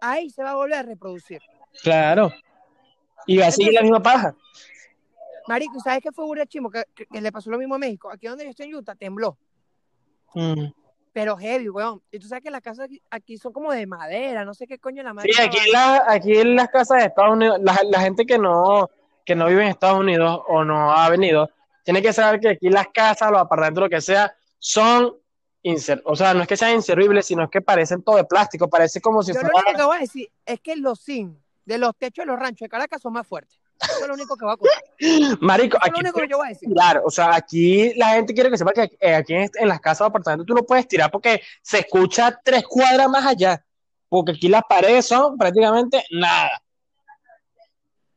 ahí 0.00 0.30
se 0.30 0.42
va 0.42 0.52
a 0.52 0.54
volver 0.54 0.78
a 0.78 0.82
reproducir. 0.82 1.42
Claro. 1.82 2.32
Y 3.26 3.36
va 3.36 3.48
a 3.48 3.50
seguir 3.50 3.74
la 3.74 3.82
misma 3.82 4.02
paja. 4.02 4.34
Marico, 5.48 5.74
¿y 5.76 5.80
¿sabes 5.80 6.00
qué 6.02 6.12
fue 6.12 6.24
burda 6.24 6.46
chimo? 6.46 6.70
Que, 6.70 6.84
que- 6.94 7.06
que 7.06 7.20
le 7.20 7.32
pasó 7.32 7.50
lo 7.50 7.58
mismo 7.58 7.74
a 7.74 7.78
México. 7.78 8.10
Aquí 8.10 8.26
donde 8.26 8.44
yo 8.44 8.50
estoy 8.50 8.66
en 8.68 8.74
Utah, 8.76 8.94
tembló. 8.94 9.36
Mm. 10.34 10.66
Pero 11.12 11.36
heavy, 11.36 11.68
weón. 11.68 12.02
Y 12.10 12.18
tú 12.18 12.26
sabes 12.26 12.42
que 12.42 12.50
las 12.50 12.62
casas 12.62 12.86
aquí, 12.86 13.02
aquí 13.10 13.36
son 13.36 13.52
como 13.52 13.70
de 13.72 13.86
madera, 13.86 14.44
no 14.44 14.54
sé 14.54 14.66
qué 14.66 14.78
coño 14.78 15.02
la 15.02 15.12
madre. 15.12 15.30
Sí, 15.32 15.42
aquí 15.42 15.58
en, 15.66 15.72
la, 15.72 16.04
aquí 16.08 16.36
en 16.38 16.56
las 16.56 16.68
casas 16.70 17.00
de 17.00 17.04
Estados 17.06 17.32
Unidos, 17.34 17.58
la, 17.62 17.78
la 17.90 18.00
gente 18.00 18.24
que 18.24 18.38
no, 18.38 18.88
que 19.26 19.34
no 19.34 19.46
vive 19.46 19.62
en 19.62 19.68
Estados 19.68 20.00
Unidos 20.00 20.40
o 20.48 20.64
no 20.64 20.90
ha 20.90 21.08
venido, 21.10 21.50
tiene 21.84 22.00
que 22.00 22.12
saber 22.14 22.40
que 22.40 22.48
aquí 22.50 22.70
las 22.70 22.88
casas, 22.88 23.30
los 23.30 23.40
apartamentos, 23.40 23.82
lo 23.84 23.90
que 23.90 24.00
sea, 24.00 24.34
son 24.58 25.16
inser 25.64 26.02
o 26.04 26.16
sea, 26.16 26.34
no 26.34 26.42
es 26.42 26.48
que 26.48 26.56
sean 26.56 26.74
inservibles, 26.74 27.26
sino 27.26 27.44
es 27.44 27.50
que 27.50 27.60
parecen 27.60 28.02
todo 28.02 28.16
de 28.16 28.24
plástico, 28.24 28.68
parece 28.68 29.00
como 29.00 29.22
si 29.22 29.32
Yo 29.32 29.40
lo 29.42 29.48
único 29.54 29.76
que 29.78 29.84
voy 29.84 29.96
a 29.96 30.00
decir 30.00 30.28
es 30.44 30.60
que 30.60 30.74
los 30.76 31.04
zinc 31.04 31.36
de 31.64 31.78
los 31.78 31.94
techos 31.96 32.24
de 32.24 32.26
los 32.32 32.38
ranchos 32.40 32.66
de 32.66 32.68
Caracas 32.68 33.00
son 33.00 33.12
más 33.12 33.26
fuertes. 33.26 33.60
Eso 33.82 34.00
es 34.02 34.06
lo 34.08 34.14
único 34.14 34.36
que 34.36 34.44
voy 34.44 34.54
a 34.54 34.56
contar. 34.58 34.82
Eso 34.98 35.36
marico, 35.40 35.76
es 35.78 35.82
lo 35.84 35.90
aquí 35.90 36.00
único 36.00 36.20
que 36.20 36.28
yo 36.28 36.36
voy 36.38 36.46
a 36.46 36.50
decir. 36.50 36.68
tirar, 36.68 37.02
o 37.04 37.10
sea, 37.10 37.34
aquí 37.34 37.92
la 37.94 38.08
gente 38.14 38.32
quiere 38.34 38.50
que 38.50 38.58
sepa 38.58 38.72
que 38.72 38.96
eh, 39.00 39.14
aquí 39.14 39.34
en, 39.34 39.50
las 39.68 39.80
casas 39.80 40.02
o 40.02 40.04
apartamentos 40.06 40.46
tú 40.46 40.54
no 40.54 40.62
puedes 40.62 40.86
tirar 40.88 41.10
porque 41.10 41.42
se 41.62 41.80
escucha 41.80 42.40
tres 42.44 42.64
cuadras 42.66 43.08
más 43.08 43.26
allá, 43.26 43.64
porque 44.08 44.32
aquí 44.32 44.48
las 44.48 44.62
paredes 44.68 45.06
son 45.06 45.36
prácticamente 45.38 46.04
nada. 46.10 46.62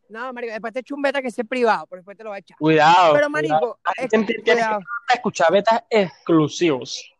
No, 0.07 0.31
marico, 0.33 0.53
después 0.53 0.71
te 0.71 0.79
echo 0.81 0.93
un 0.95 1.01
beta 1.01 1.21
que 1.21 1.31
sea 1.31 1.43
privado, 1.43 1.87
pero 1.87 1.99
después 2.01 2.15
te 2.15 2.23
lo 2.23 2.29
voy 2.29 2.37
a 2.37 2.39
echar. 2.39 2.57
Cuidado. 2.57 3.13
Pero, 3.13 3.27
cuidado. 3.27 3.29
marico, 3.31 3.79
La 3.83 4.03
es- 4.03 4.09
tiene 4.09 4.25
cuidado. 4.43 4.79
que 5.07 5.13
escuchar 5.15 5.51
betas 5.51 5.81
exclusivos. 5.89 7.11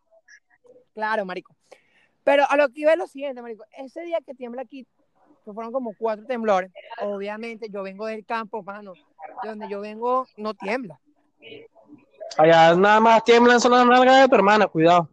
Claro, 0.94 1.24
marico. 1.24 1.54
Pero 2.22 2.44
a 2.48 2.56
lo 2.56 2.68
que 2.68 2.80
iba 2.80 2.92
es 2.92 2.98
lo 2.98 3.06
siguiente, 3.08 3.42
marico. 3.42 3.64
Ese 3.76 4.02
día 4.02 4.18
que 4.24 4.34
tiembla 4.34 4.62
aquí, 4.62 4.86
fueron 5.52 5.72
como 5.72 5.94
cuatro 5.98 6.26
temblores, 6.26 6.70
obviamente 7.00 7.68
yo 7.70 7.82
vengo 7.82 8.06
del 8.06 8.24
campo, 8.24 8.62
mano. 8.62 8.94
De 9.42 9.48
donde 9.48 9.68
yo 9.68 9.80
vengo 9.80 10.26
no 10.36 10.54
tiembla. 10.54 11.00
Allá 12.38 12.74
nada 12.74 13.00
más 13.00 13.24
tiemblan 13.24 13.60
son 13.60 13.72
las 13.72 13.86
nalgas 13.86 14.22
de 14.22 14.28
tu 14.28 14.34
hermana, 14.34 14.66
cuidado. 14.66 15.08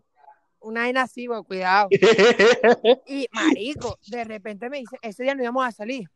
Una 0.59 0.81
vaina 0.81 1.03
así, 1.03 1.27
güey, 1.27 1.43
cuidado. 1.43 1.89
Y, 3.05 3.27
marico, 3.31 3.99
de 4.07 4.23
repente 4.23 4.69
me 4.69 4.79
dice, 4.79 4.97
ese 5.01 5.23
día 5.23 5.35
no 5.35 5.43
íbamos 5.43 5.65
a 5.65 5.71
salir. 5.71 6.09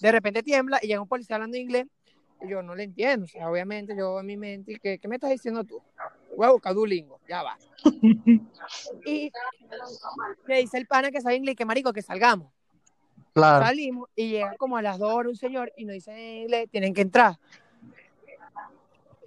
De 0.00 0.12
repente 0.12 0.42
tiembla 0.42 0.78
y 0.82 0.86
llega 0.86 1.00
un 1.00 1.08
policía 1.08 1.36
hablando 1.36 1.56
inglés 1.56 1.86
y 2.42 2.48
yo 2.48 2.62
no 2.62 2.74
le 2.74 2.84
entiendo. 2.84 3.24
O 3.24 3.28
sea, 3.28 3.50
obviamente 3.50 3.94
yo 3.96 4.20
en 4.20 4.26
mi 4.26 4.36
mente, 4.36 4.78
¿qué, 4.82 4.98
qué 4.98 5.08
me 5.08 5.16
estás 5.16 5.30
diciendo 5.30 5.64
tú? 5.64 5.82
Voy 6.36 6.46
a 6.46 6.52
buscar 6.52 6.74
Duolingo, 6.74 7.20
ya 7.28 7.42
va. 7.42 7.58
Y 9.04 9.32
me 10.46 10.58
dice 10.60 10.78
el 10.78 10.86
pana 10.86 11.10
que 11.10 11.20
sabe 11.20 11.34
inglés 11.36 11.56
que, 11.56 11.64
marico, 11.64 11.92
que 11.92 12.02
salgamos. 12.02 12.52
Claro. 13.32 13.64
Salimos 13.64 14.08
y 14.16 14.28
llega 14.30 14.56
como 14.56 14.76
a 14.76 14.82
las 14.82 14.98
dos 14.98 15.12
horas 15.12 15.30
un 15.30 15.36
señor 15.36 15.72
y 15.76 15.84
nos 15.84 15.94
dice 15.94 16.12
en 16.12 16.42
inglés, 16.42 16.68
tienen 16.70 16.92
que 16.92 17.02
entrar. 17.02 17.38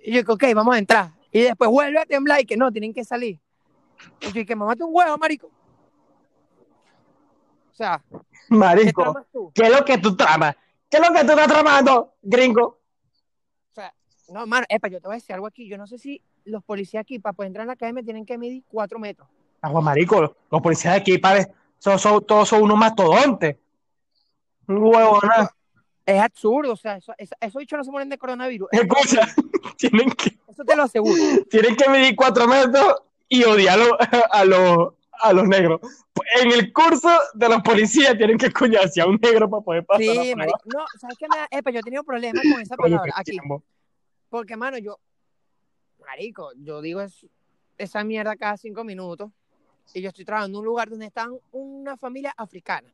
Y 0.04 0.12
yo 0.12 0.18
digo, 0.18 0.34
ok, 0.34 0.44
vamos 0.54 0.76
a 0.76 0.80
entrar. 0.80 1.12
Y 1.32 1.42
después 1.42 1.70
vuelve 1.70 2.00
a 2.00 2.06
temblar 2.06 2.42
y 2.42 2.46
que 2.46 2.58
no, 2.58 2.72
tienen 2.72 2.94
que 2.94 3.04
salir. 3.04 3.40
Y 4.22 4.26
yo 4.28 4.32
dije, 4.34 4.56
mamate 4.56 4.84
un 4.84 4.90
huevo, 4.94 5.18
marico. 5.18 5.48
O 7.72 7.76
sea, 7.76 8.04
¿qué 8.10 8.56
Marico, 8.56 9.26
tú? 9.32 9.52
¿qué 9.56 9.64
es 9.64 9.72
lo 9.72 9.84
que 9.84 9.98
tú 9.98 10.16
tramas? 10.16 10.56
¿Qué 10.90 10.98
es 10.98 11.08
lo 11.08 11.12
que 11.14 11.24
tú 11.24 11.32
estás 11.32 11.48
tramando, 11.48 12.14
gringo? 12.22 12.80
O 13.72 13.74
sea, 13.74 13.92
no, 14.30 14.46
mano, 14.46 14.66
epa, 14.70 14.90
yo 14.90 15.02
te 15.02 15.08
voy 15.08 15.16
a 15.16 15.18
decir 15.18 15.34
algo 15.34 15.48
aquí. 15.48 15.68
Yo 15.68 15.76
no 15.78 15.88
sé 15.88 15.98
si 15.98 16.22
los 16.46 16.64
policías 16.64 17.02
aquí, 17.02 17.18
para 17.18 17.34
poder 17.34 17.48
entrar 17.48 17.64
en 17.64 17.68
la 17.68 17.74
academia, 17.74 18.04
tienen 18.04 18.26
que 18.28 18.38
medir 18.38 18.64
cuatro 18.68 19.00
metros. 19.00 19.28
Agua, 19.62 19.82
marico, 19.82 20.36
los 20.52 20.62
policías 20.62 20.94
de 20.94 21.00
aquí, 21.00 21.18
padre, 21.18 21.48
son, 21.80 21.98
son- 21.98 22.24
todos 22.26 22.50
son 22.50 22.62
unos 22.62 22.78
mastodontes. 22.78 23.56
Es 26.06 26.22
absurdo, 26.22 26.74
o 26.74 26.76
sea, 26.76 26.98
eso, 26.98 27.14
eso- 27.18 27.36
esos 27.40 27.60
bichos 27.60 27.78
no 27.78 27.84
se 27.84 27.92
mueren 27.92 28.10
de 28.10 28.18
coronavirus. 28.18 28.68
Escucha, 28.72 29.22
tienen 29.78 30.10
que, 30.12 30.38
Eso 30.48 30.64
te 30.66 30.76
lo 30.76 30.84
aseguro. 30.84 31.16
tienen 31.50 31.76
que 31.76 31.90
medir 31.90 32.16
cuatro 32.16 32.48
metros 32.48 32.96
y 33.30 33.44
odiar 33.46 33.80
a 34.32 34.46
los, 34.46 34.94
a 35.22 35.34
los, 35.34 35.48
negros. 35.48 35.80
En 36.42 36.52
el 36.52 36.74
curso 36.74 37.10
de 37.34 37.50
los 37.50 37.62
policías 37.62 38.18
tienen 38.18 38.38
que 38.38 38.52
cuñarse 38.52 39.02
a 39.02 39.06
un 39.06 39.16
negro 39.22 39.50
para 39.50 39.64
poder 39.64 39.86
pasar 39.86 40.06
la 40.16 40.24
Sí, 40.24 40.36
marico. 40.36 40.60
No, 40.66 40.86
¿sabes 41.00 41.18
qué? 41.18 41.26
Epa, 41.52 41.72
yo 41.72 41.80
he 41.80 41.84
tenido 41.84 42.04
problemas 42.04 42.44
con 42.52 42.62
esa 42.62 42.76
palabra 42.76 43.14
aquí. 43.16 43.38
Porque, 44.30 44.58
mano, 44.58 44.78
yo, 44.78 45.00
marico, 46.06 46.52
yo 46.58 46.82
digo 46.82 47.02
es, 47.02 47.26
esa 47.78 48.04
mierda 48.04 48.36
cada 48.36 48.58
cinco 48.58 48.84
minutos 48.84 49.32
y 49.94 50.02
yo 50.02 50.10
estoy 50.10 50.26
trabajando 50.26 50.58
en 50.58 50.60
un 50.62 50.66
lugar 50.66 50.90
donde 50.90 51.06
están 51.06 51.32
una 51.52 51.98
familia 51.98 52.34
africana. 52.38 52.94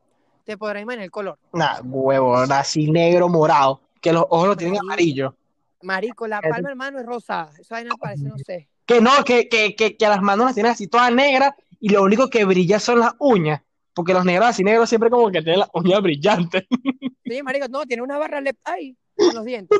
Te 0.49 0.57
podrás 0.57 0.81
imaginar 0.81 1.05
el 1.05 1.11
color. 1.11 1.37
Nah, 1.53 1.79
huevo, 1.83 2.35
así 2.35 2.89
negro, 2.89 3.29
morado, 3.29 3.81
que 4.01 4.11
los 4.11 4.25
ojos 4.31 4.47
lo 4.47 4.57
tienen 4.57 4.77
Marico. 4.77 4.87
amarillo. 4.87 5.35
Marico, 5.83 6.25
la 6.25 6.41
palma, 6.41 6.69
hermano, 6.69 6.99
es 6.99 7.05
rosada. 7.05 7.51
Esa 7.59 7.75
vaina 7.75 7.93
parece, 8.01 8.23
no 8.23 8.35
sé. 8.39 8.67
Que 8.87 8.99
no, 8.99 9.11
que, 9.23 9.47
que, 9.47 9.75
que, 9.75 9.95
que 9.95 10.07
las 10.07 10.23
manos 10.23 10.47
las 10.47 10.55
tienen 10.55 10.71
así 10.71 10.87
todas 10.87 11.13
negras 11.13 11.53
y 11.79 11.89
lo 11.89 12.01
único 12.01 12.31
que 12.31 12.45
brilla 12.45 12.79
son 12.79 12.97
las 12.97 13.13
uñas, 13.19 13.61
porque 13.93 14.11
los 14.11 14.25
negros 14.25 14.47
así 14.47 14.63
negros 14.63 14.89
siempre 14.89 15.11
como 15.11 15.29
que 15.29 15.43
tienen 15.43 15.59
las 15.59 15.69
uñas 15.71 16.01
brillantes. 16.01 16.65
Sí, 17.23 17.43
marico, 17.43 17.67
no, 17.67 17.85
tiene 17.85 18.01
una 18.01 18.17
barra 18.17 18.41
lep 18.41 18.57
ahí 18.63 18.97
en 19.17 19.35
los 19.35 19.45
dientes. 19.45 19.79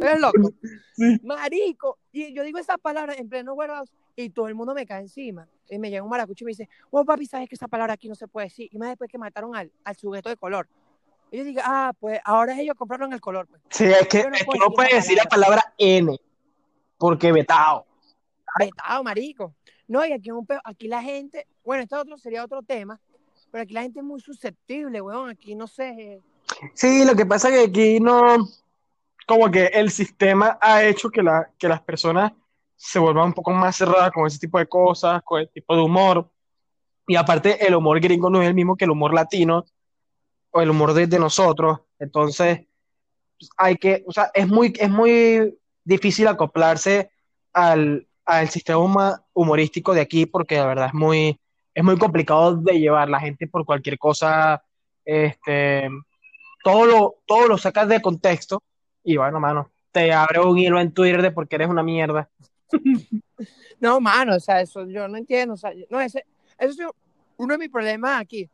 Eres 0.00 0.20
loco. 0.20 0.52
Sí. 0.94 1.18
Marico, 1.24 1.98
y 2.12 2.34
yo 2.34 2.44
digo 2.44 2.58
esas 2.58 2.78
palabras 2.78 3.18
en 3.18 3.26
pleno 3.28 3.54
warehouse 3.54 3.90
y 4.14 4.28
todo 4.28 4.46
el 4.46 4.54
mundo 4.54 4.74
me 4.74 4.86
cae 4.86 5.00
encima. 5.00 5.48
Y 5.74 5.78
me 5.78 5.90
llega 5.90 6.02
un 6.02 6.10
maracucho 6.10 6.44
y 6.44 6.46
me 6.46 6.50
dice, 6.50 6.68
oh 6.90 7.04
papi, 7.04 7.26
¿sabes 7.26 7.48
que 7.48 7.54
esa 7.54 7.68
palabra 7.68 7.94
aquí 7.94 8.08
no 8.08 8.14
se 8.14 8.28
puede 8.28 8.46
decir? 8.48 8.68
Y 8.70 8.78
más 8.78 8.90
después 8.90 9.10
que 9.10 9.18
mataron 9.18 9.56
al, 9.56 9.72
al 9.84 9.96
sujeto 9.96 10.28
de 10.28 10.36
color. 10.36 10.68
Y 11.30 11.38
yo 11.38 11.44
digo, 11.44 11.62
ah, 11.64 11.92
pues 11.98 12.20
ahora 12.24 12.60
ellos 12.60 12.76
compraron 12.76 13.12
el 13.12 13.20
color. 13.20 13.46
Pues. 13.46 13.62
Sí, 13.70 13.84
es 13.86 14.06
que, 14.06 14.24
no 14.24 14.34
es 14.34 14.40
que 14.40 14.44
puedo 14.44 14.60
no 14.60 14.70
puedes 14.74 14.92
decir 14.92 15.16
la 15.16 15.24
palabra 15.24 15.72
N, 15.78 16.20
porque 16.98 17.32
vetado. 17.32 17.86
Vetado, 18.58 19.02
marico. 19.02 19.54
No, 19.88 20.04
y 20.04 20.12
aquí, 20.12 20.30
un 20.30 20.46
peo- 20.46 20.60
aquí 20.62 20.88
la 20.88 21.02
gente, 21.02 21.46
bueno, 21.64 21.82
este 21.84 21.96
otro 21.96 22.18
sería 22.18 22.44
otro 22.44 22.62
tema, 22.62 23.00
pero 23.50 23.62
aquí 23.62 23.72
la 23.72 23.82
gente 23.82 24.00
es 24.00 24.04
muy 24.04 24.20
susceptible, 24.20 25.00
weón. 25.00 25.30
Aquí 25.30 25.54
no 25.54 25.66
sé. 25.66 26.20
Sí, 26.74 27.04
lo 27.06 27.14
que 27.16 27.24
pasa 27.24 27.48
es 27.48 27.54
que 27.54 27.70
aquí 27.70 28.00
no, 28.00 28.46
como 29.26 29.50
que 29.50 29.66
el 29.66 29.90
sistema 29.90 30.58
ha 30.60 30.84
hecho 30.84 31.08
que, 31.08 31.22
la, 31.22 31.50
que 31.58 31.66
las 31.66 31.80
personas 31.80 32.32
se 32.84 32.98
vuelvan 32.98 33.26
un 33.26 33.32
poco 33.32 33.52
más 33.52 33.76
cerradas 33.76 34.10
con 34.10 34.26
ese 34.26 34.40
tipo 34.40 34.58
de 34.58 34.66
cosas, 34.66 35.22
con 35.22 35.40
el 35.40 35.48
tipo 35.48 35.76
de 35.76 35.82
humor. 35.82 36.28
Y 37.06 37.14
aparte, 37.14 37.64
el 37.64 37.76
humor 37.76 38.00
gringo 38.00 38.28
no 38.28 38.42
es 38.42 38.48
el 38.48 38.54
mismo 38.54 38.76
que 38.76 38.86
el 38.86 38.90
humor 38.90 39.14
latino 39.14 39.64
o 40.50 40.60
el 40.60 40.70
humor 40.70 40.92
de, 40.92 41.18
nosotros. 41.18 41.78
Entonces, 42.00 42.66
hay 43.56 43.76
que, 43.76 44.02
o 44.04 44.12
sea, 44.12 44.32
es 44.34 44.48
muy, 44.48 44.72
es 44.76 44.90
muy 44.90 45.56
difícil 45.84 46.26
acoplarse 46.26 47.12
al, 47.52 48.08
al 48.24 48.48
sistema 48.48 49.24
humorístico 49.32 49.94
de 49.94 50.00
aquí 50.00 50.26
porque 50.26 50.56
la 50.56 50.66
verdad 50.66 50.86
es 50.86 50.94
muy, 50.94 51.38
es 51.74 51.84
muy 51.84 51.96
complicado 51.98 52.56
de 52.56 52.80
llevar. 52.80 53.08
La 53.08 53.20
gente 53.20 53.46
por 53.46 53.64
cualquier 53.64 53.96
cosa, 53.96 54.64
este, 55.04 55.88
todo 56.64 56.84
lo, 56.84 57.14
todo 57.26 57.46
lo 57.46 57.58
sacas 57.58 57.86
de 57.86 58.02
contexto 58.02 58.60
y 59.04 59.16
bueno, 59.18 59.38
mano, 59.38 59.70
te 59.92 60.12
abre 60.12 60.40
un 60.40 60.58
hilo 60.58 60.80
en 60.80 60.92
Twitter 60.92 61.22
de 61.22 61.30
por 61.30 61.46
qué 61.46 61.56
eres 61.56 61.68
una 61.68 61.84
mierda. 61.84 62.28
No, 63.80 64.00
mano, 64.00 64.36
o 64.36 64.40
sea, 64.40 64.60
eso 64.60 64.86
yo 64.86 65.08
no 65.08 65.16
entiendo. 65.16 65.54
O 65.54 65.56
sea, 65.56 65.72
no, 65.90 66.00
ese, 66.00 66.24
eso 66.58 66.82
es 66.82 66.88
uno 67.36 67.54
de 67.54 67.58
mis 67.58 67.70
problemas 67.70 68.20
aquí. 68.20 68.48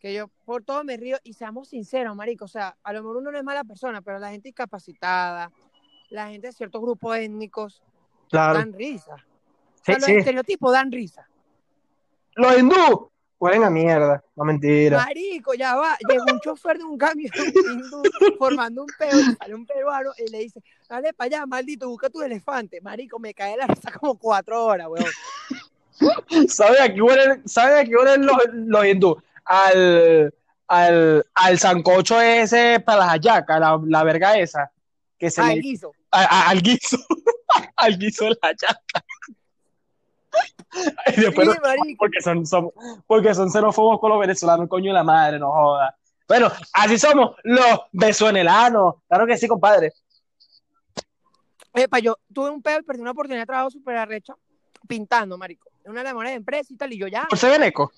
Que 0.00 0.12
yo 0.12 0.28
por 0.44 0.62
todo 0.62 0.84
me 0.84 0.98
río 0.98 1.16
y 1.24 1.32
seamos 1.32 1.68
sinceros, 1.68 2.14
marico. 2.14 2.44
O 2.44 2.48
sea, 2.48 2.76
a 2.82 2.92
lo 2.92 3.00
mejor 3.02 3.16
uno 3.16 3.30
no 3.32 3.38
es 3.38 3.44
mala 3.44 3.64
persona, 3.64 4.02
pero 4.02 4.18
la 4.18 4.30
gente 4.30 4.48
discapacitada, 4.48 5.50
la 6.10 6.28
gente 6.28 6.48
de 6.48 6.52
ciertos 6.52 6.82
grupos 6.82 7.16
étnicos, 7.16 7.82
Claro. 8.28 8.58
dan 8.58 8.72
risa. 8.74 9.14
O 9.14 9.18
Sí, 9.76 9.82
sea, 9.84 9.94
los 9.96 10.04
sí. 10.04 10.12
estereotipos 10.16 10.72
dan 10.72 10.92
risa. 10.92 11.26
Los 12.34 12.58
hindú 12.58 13.10
huelen 13.38 13.64
a 13.64 13.70
mierda, 13.70 14.22
no 14.36 14.44
mentira. 14.44 14.98
Marico, 14.98 15.54
ya 15.54 15.74
va. 15.76 15.96
Llegó 16.08 16.24
un 16.32 16.40
chofer 16.40 16.78
de 16.78 16.84
un 16.84 16.96
camión 16.96 17.30
hindú 17.70 18.02
formando 18.38 18.82
un 18.82 18.88
peo 18.98 19.18
y 19.18 19.34
sale 19.36 19.54
un 19.54 19.66
peruano 19.66 20.10
y 20.18 20.30
le 20.30 20.38
dice, 20.38 20.62
dale 20.88 21.12
para 21.12 21.26
allá, 21.26 21.46
maldito, 21.46 21.88
busca 21.88 22.08
tu 22.10 22.22
elefante. 22.22 22.80
Marico, 22.80 23.18
me 23.18 23.34
cae 23.34 23.56
la 23.56 23.66
risa 23.66 23.90
como 23.92 24.16
cuatro 24.18 24.64
horas, 24.64 24.86
weón. 24.88 26.48
¿Sabes 26.48 26.80
a 26.80 26.92
qué 26.92 27.00
huelen, 27.00 27.42
¿sabes 27.46 27.80
a 27.80 27.84
qué 27.84 27.94
huelen 27.96 28.26
los, 28.26 28.36
los 28.52 28.86
hindú? 28.86 29.22
Al, 29.44 30.34
al, 30.68 31.26
al 31.34 31.58
sancocho 31.58 32.20
ese 32.20 32.80
para 32.80 32.98
las 33.00 33.08
hallacas, 33.10 33.60
la, 33.60 33.80
la 33.86 34.04
verga 34.04 34.38
esa. 34.38 34.70
Que 35.18 35.30
se 35.30 35.40
Al 35.40 35.48
le- 35.56 35.60
guiso. 35.60 35.92
a- 36.10 36.24
a- 36.24 36.48
al 36.50 36.60
guiso. 36.62 36.96
al 37.76 37.96
guiso 37.98 38.24
de 38.24 38.30
la 38.42 38.48
hallaca. 38.48 39.04
Y 41.16 41.20
después 41.20 41.48
Sí, 41.48 41.54
no- 41.54 41.60
marico. 41.68 41.96
porque 41.98 42.20
son, 42.20 42.44
son- 42.46 42.70
porque 43.06 43.34
son 43.34 43.50
xenófobos 43.50 44.00
con 44.00 44.10
los 44.10 44.18
venezolanos, 44.20 44.68
coño 44.68 44.90
de 44.90 44.94
la 44.94 45.04
madre, 45.04 45.38
no 45.38 45.50
joda. 45.52 45.96
Bueno, 46.26 46.48
así 46.72 46.98
somos 46.98 47.36
los 47.44 47.80
venezolanos. 47.92 48.96
Claro 49.08 49.26
que 49.26 49.36
sí, 49.36 49.46
compadre. 49.46 49.92
Epa, 51.74 51.98
yo 51.98 52.16
tuve 52.32 52.50
un 52.50 52.62
peo 52.62 52.80
y 52.80 52.82
perdí 52.82 53.02
una 53.02 53.10
oportunidad 53.12 53.42
de 53.42 53.46
trabajo 53.46 53.70
súper 53.70 53.96
arrecha 53.96 54.34
pintando, 54.88 55.36
marico. 55.38 55.68
En 55.84 55.92
una 55.92 56.02
lamora 56.02 56.30
de 56.30 56.36
empresa 56.36 56.72
y 56.72 56.76
tal, 56.76 56.92
y 56.92 56.98
yo 56.98 57.08
ya, 57.08 57.26
¿Por 57.28 57.38
ser 57.38 57.52
veneco? 57.52 57.92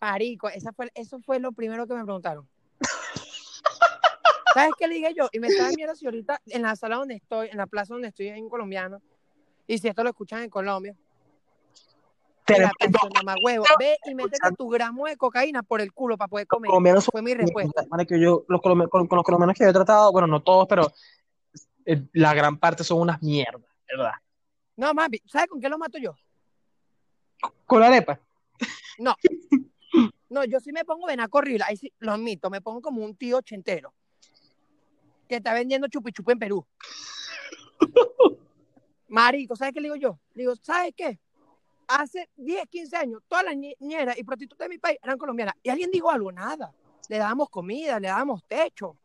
marico, 0.00 0.48
esa 0.48 0.72
fue, 0.72 0.90
eso 0.94 1.18
fue 1.20 1.38
lo 1.40 1.52
primero 1.52 1.86
que 1.86 1.94
me 1.94 2.04
preguntaron. 2.04 2.48
¿Sabes 4.54 4.72
qué 4.78 4.86
le 4.88 4.94
dije 4.96 5.12
yo? 5.14 5.28
Y 5.32 5.38
me 5.40 5.48
estaba 5.48 5.70
mierda 5.72 5.94
si 5.94 6.06
ahorita 6.06 6.40
en 6.46 6.62
la 6.62 6.76
sala 6.76 6.96
donde 6.96 7.16
estoy, 7.16 7.48
en 7.48 7.56
la 7.58 7.66
plaza 7.66 7.94
donde 7.94 8.08
estoy 8.08 8.28
en 8.28 8.48
colombiano, 8.48 9.02
y 9.66 9.78
si 9.78 9.88
esto 9.88 10.02
lo 10.02 10.10
escuchan 10.10 10.42
en 10.42 10.50
Colombia, 10.50 10.94
mira, 12.48 12.68
atención, 12.68 13.10
mamá 13.14 13.34
huevo, 13.42 13.64
ve 13.78 13.96
y 14.04 14.14
métete 14.14 14.52
tu 14.56 14.68
gramo 14.68 15.06
de 15.06 15.16
cocaína 15.16 15.62
por 15.62 15.80
el 15.80 15.92
culo 15.92 16.16
para 16.16 16.28
poder 16.28 16.46
comer. 16.46 16.68
colombianos 16.68 17.06
Fue 17.06 17.22
mi 17.22 17.34
respuesta. 17.34 17.84
Marico, 17.88 18.16
yo, 18.16 18.44
los 18.48 18.60
colombianos, 18.60 18.90
con, 18.90 19.06
con 19.06 19.16
los 19.16 19.24
colombianos 19.24 19.56
que 19.56 19.64
yo 19.64 19.70
he 19.70 19.74
tratado, 19.74 20.12
bueno, 20.12 20.26
no 20.26 20.40
todos, 20.42 20.66
pero 20.68 20.92
eh, 21.84 22.02
la 22.12 22.34
gran 22.34 22.58
parte 22.58 22.84
son 22.84 23.00
unas 23.00 23.22
mierdas, 23.22 23.62
¿verdad? 23.88 24.12
No, 24.76 24.92
mami, 24.92 25.20
¿sabes 25.26 25.48
con 25.48 25.60
qué 25.60 25.68
lo 25.68 25.78
mato 25.78 25.98
yo? 25.98 26.14
Con 27.66 27.80
la 27.80 27.88
arepa. 27.88 28.20
No. 28.98 29.14
No, 30.28 30.44
yo 30.44 30.58
sí 30.58 30.72
me 30.72 30.84
pongo 30.84 31.06
venaco 31.06 31.38
horrible. 31.38 31.64
Ahí 31.66 31.76
sí, 31.76 31.92
lo 32.00 32.12
admito, 32.12 32.50
me 32.50 32.60
pongo 32.60 32.82
como 32.82 33.04
un 33.04 33.14
tío 33.14 33.38
ochentero 33.38 33.94
que 35.28 35.36
está 35.36 35.54
vendiendo 35.54 35.88
chupi 35.88 36.12
chupi 36.12 36.32
en 36.32 36.38
Perú. 36.38 36.66
Marico, 39.08 39.56
¿sabes 39.56 39.74
qué 39.74 39.80
le 39.80 39.86
digo 39.88 39.96
yo? 39.96 40.18
Le 40.34 40.42
digo, 40.42 40.54
¿sabes 40.60 40.92
qué? 40.96 41.18
Hace 41.88 42.28
10, 42.36 42.64
15 42.68 42.96
años, 42.96 43.22
todas 43.28 43.44
las 43.44 43.56
niñeras 43.56 44.18
y 44.18 44.24
prostitutas 44.24 44.66
de 44.66 44.74
mi 44.74 44.78
país 44.78 44.98
eran 45.02 45.18
colombianas. 45.18 45.54
Y 45.62 45.70
alguien 45.70 45.90
dijo 45.90 46.10
algo, 46.10 46.32
nada. 46.32 46.72
Le 47.08 47.18
dábamos 47.18 47.48
comida, 47.48 48.00
le 48.00 48.08
dábamos 48.08 48.42
techo. 48.48 48.96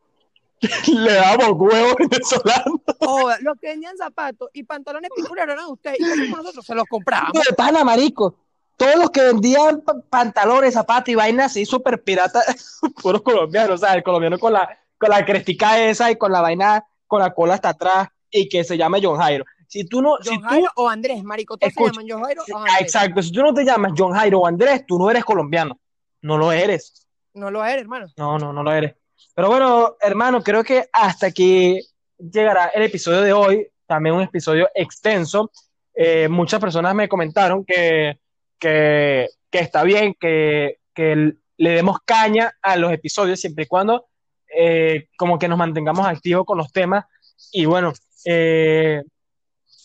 Le 0.88 1.12
damos 1.14 1.48
huevos 1.56 1.94
venezolanos. 1.98 2.80
O 3.00 3.30
los 3.40 3.58
que 3.60 3.68
vendían 3.68 3.96
zapatos 3.96 4.48
y 4.52 4.62
pantalones 4.62 5.10
piculeros 5.14 5.54
eran 5.54 5.66
ustedes. 5.66 5.98
Y 6.00 6.30
nosotros, 6.30 6.64
se 6.64 6.74
los 6.74 6.84
comprábamos. 6.86 7.32
de 7.32 7.54
pana, 7.54 7.82
marico. 7.84 8.36
Todos 8.76 8.96
los 8.96 9.10
que 9.10 9.22
vendían 9.22 9.80
pa- 9.82 10.00
pantalones, 10.08 10.74
zapatos 10.74 11.08
y 11.08 11.14
vainas 11.14 11.46
así 11.52 11.64
súper 11.66 12.02
piratas, 12.02 12.80
puros 13.02 13.22
colombianos, 13.22 13.80
o 13.82 13.84
sea, 13.86 13.94
el 13.94 14.02
colombiano 14.02 14.38
con 14.38 14.52
la, 14.52 14.78
con 14.98 15.10
la 15.10 15.24
crestica 15.24 15.80
esa 15.80 16.10
y 16.10 16.16
con 16.16 16.32
la 16.32 16.40
vaina, 16.40 16.84
con 17.06 17.20
la 17.20 17.32
cola 17.34 17.54
hasta 17.54 17.70
atrás 17.70 18.08
y 18.30 18.48
que 18.48 18.64
se 18.64 18.76
llama 18.76 18.98
John 19.02 19.18
Jairo. 19.18 19.44
Si 19.72 19.84
tú 19.86 20.02
no, 20.02 20.18
si 20.20 20.28
John 20.28 20.42
tú, 20.42 20.48
Jairo 20.48 20.68
o 20.76 20.88
Andrés, 20.90 21.24
marico. 21.24 21.56
Todos 21.56 21.70
Escucha. 21.70 21.94
se 21.94 22.06
llaman 22.06 22.10
John 22.10 22.24
Jairo 22.24 22.42
o 22.42 22.56
Ah, 22.56 22.58
Andrés. 22.58 22.80
exacto, 22.82 23.22
si 23.22 23.32
tú 23.32 23.40
no 23.42 23.54
te 23.54 23.64
llamas 23.64 23.92
John 23.96 24.12
Jairo 24.12 24.40
o 24.40 24.46
Andrés, 24.46 24.84
tú 24.86 24.98
no 24.98 25.10
eres 25.10 25.24
colombiano. 25.24 25.80
No 26.20 26.36
lo 26.36 26.52
eres. 26.52 27.08
No 27.32 27.50
lo 27.50 27.64
eres, 27.64 27.80
hermano. 27.80 28.06
No, 28.18 28.38
no, 28.38 28.52
no 28.52 28.62
lo 28.62 28.70
eres. 28.70 28.94
Pero 29.34 29.48
bueno, 29.48 29.96
hermano, 30.02 30.42
creo 30.42 30.62
que 30.62 30.84
hasta 30.92 31.28
aquí 31.28 31.80
llegará 32.18 32.66
el 32.66 32.82
episodio 32.82 33.22
de 33.22 33.32
hoy. 33.32 33.66
También 33.86 34.14
un 34.14 34.20
episodio 34.22 34.68
extenso. 34.74 35.50
Eh, 35.94 36.28
muchas 36.28 36.60
personas 36.60 36.94
me 36.94 37.08
comentaron 37.08 37.64
que, 37.64 38.20
que, 38.58 39.26
que 39.50 39.58
está 39.58 39.84
bien 39.84 40.14
que, 40.20 40.80
que 40.94 41.32
le 41.56 41.70
demos 41.70 41.96
caña 42.04 42.52
a 42.60 42.76
los 42.76 42.92
episodios 42.92 43.40
siempre 43.40 43.64
y 43.64 43.68
cuando 43.68 44.06
eh, 44.54 45.08
como 45.16 45.38
que 45.38 45.48
nos 45.48 45.56
mantengamos 45.56 46.06
activos 46.06 46.44
con 46.44 46.58
los 46.58 46.70
temas. 46.72 47.06
Y 47.52 47.64
bueno, 47.64 47.94
eh, 48.26 49.02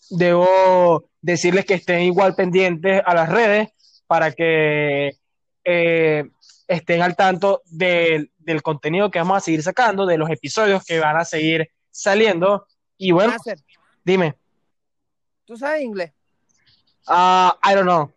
debo 0.09 1.09
decirles 1.21 1.65
que 1.65 1.75
estén 1.75 2.01
igual 2.01 2.35
pendientes 2.35 3.01
a 3.05 3.13
las 3.13 3.29
redes 3.29 3.69
para 4.07 4.31
que 4.31 5.11
eh, 5.63 6.23
estén 6.67 7.01
al 7.01 7.15
tanto 7.15 7.61
del, 7.65 8.31
del 8.37 8.61
contenido 8.61 9.11
que 9.11 9.19
vamos 9.19 9.37
a 9.37 9.41
seguir 9.41 9.63
sacando, 9.63 10.05
de 10.05 10.17
los 10.17 10.29
episodios 10.29 10.83
que 10.85 10.99
van 10.99 11.17
a 11.17 11.25
seguir 11.25 11.69
saliendo. 11.91 12.67
Y 12.97 13.11
bueno, 13.11 13.33
dime, 14.03 14.35
¿tú 15.45 15.57
sabes 15.57 15.83
inglés? 15.83 16.13
ah, 17.07 17.57
I 17.63 17.73
don't 17.73 17.83
know. 17.85 18.11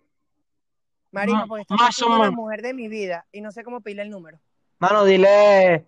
Marico, 1.12 1.38
Ma- 1.38 1.47
porque 1.47 1.62
está 1.62 1.74
más 1.74 1.88
pasando 1.88 2.16
o 2.20 2.24
la 2.24 2.30
mujer 2.30 2.62
de 2.62 2.72
mi 2.74 2.88
vida 2.88 3.26
y 3.32 3.41
no 3.41 3.51
sé 3.51 3.64
cómo 3.64 3.80
pedirle 3.80 4.03
el 4.03 4.11
número. 4.11 4.38
Mano, 4.78 5.05
dile, 5.05 5.86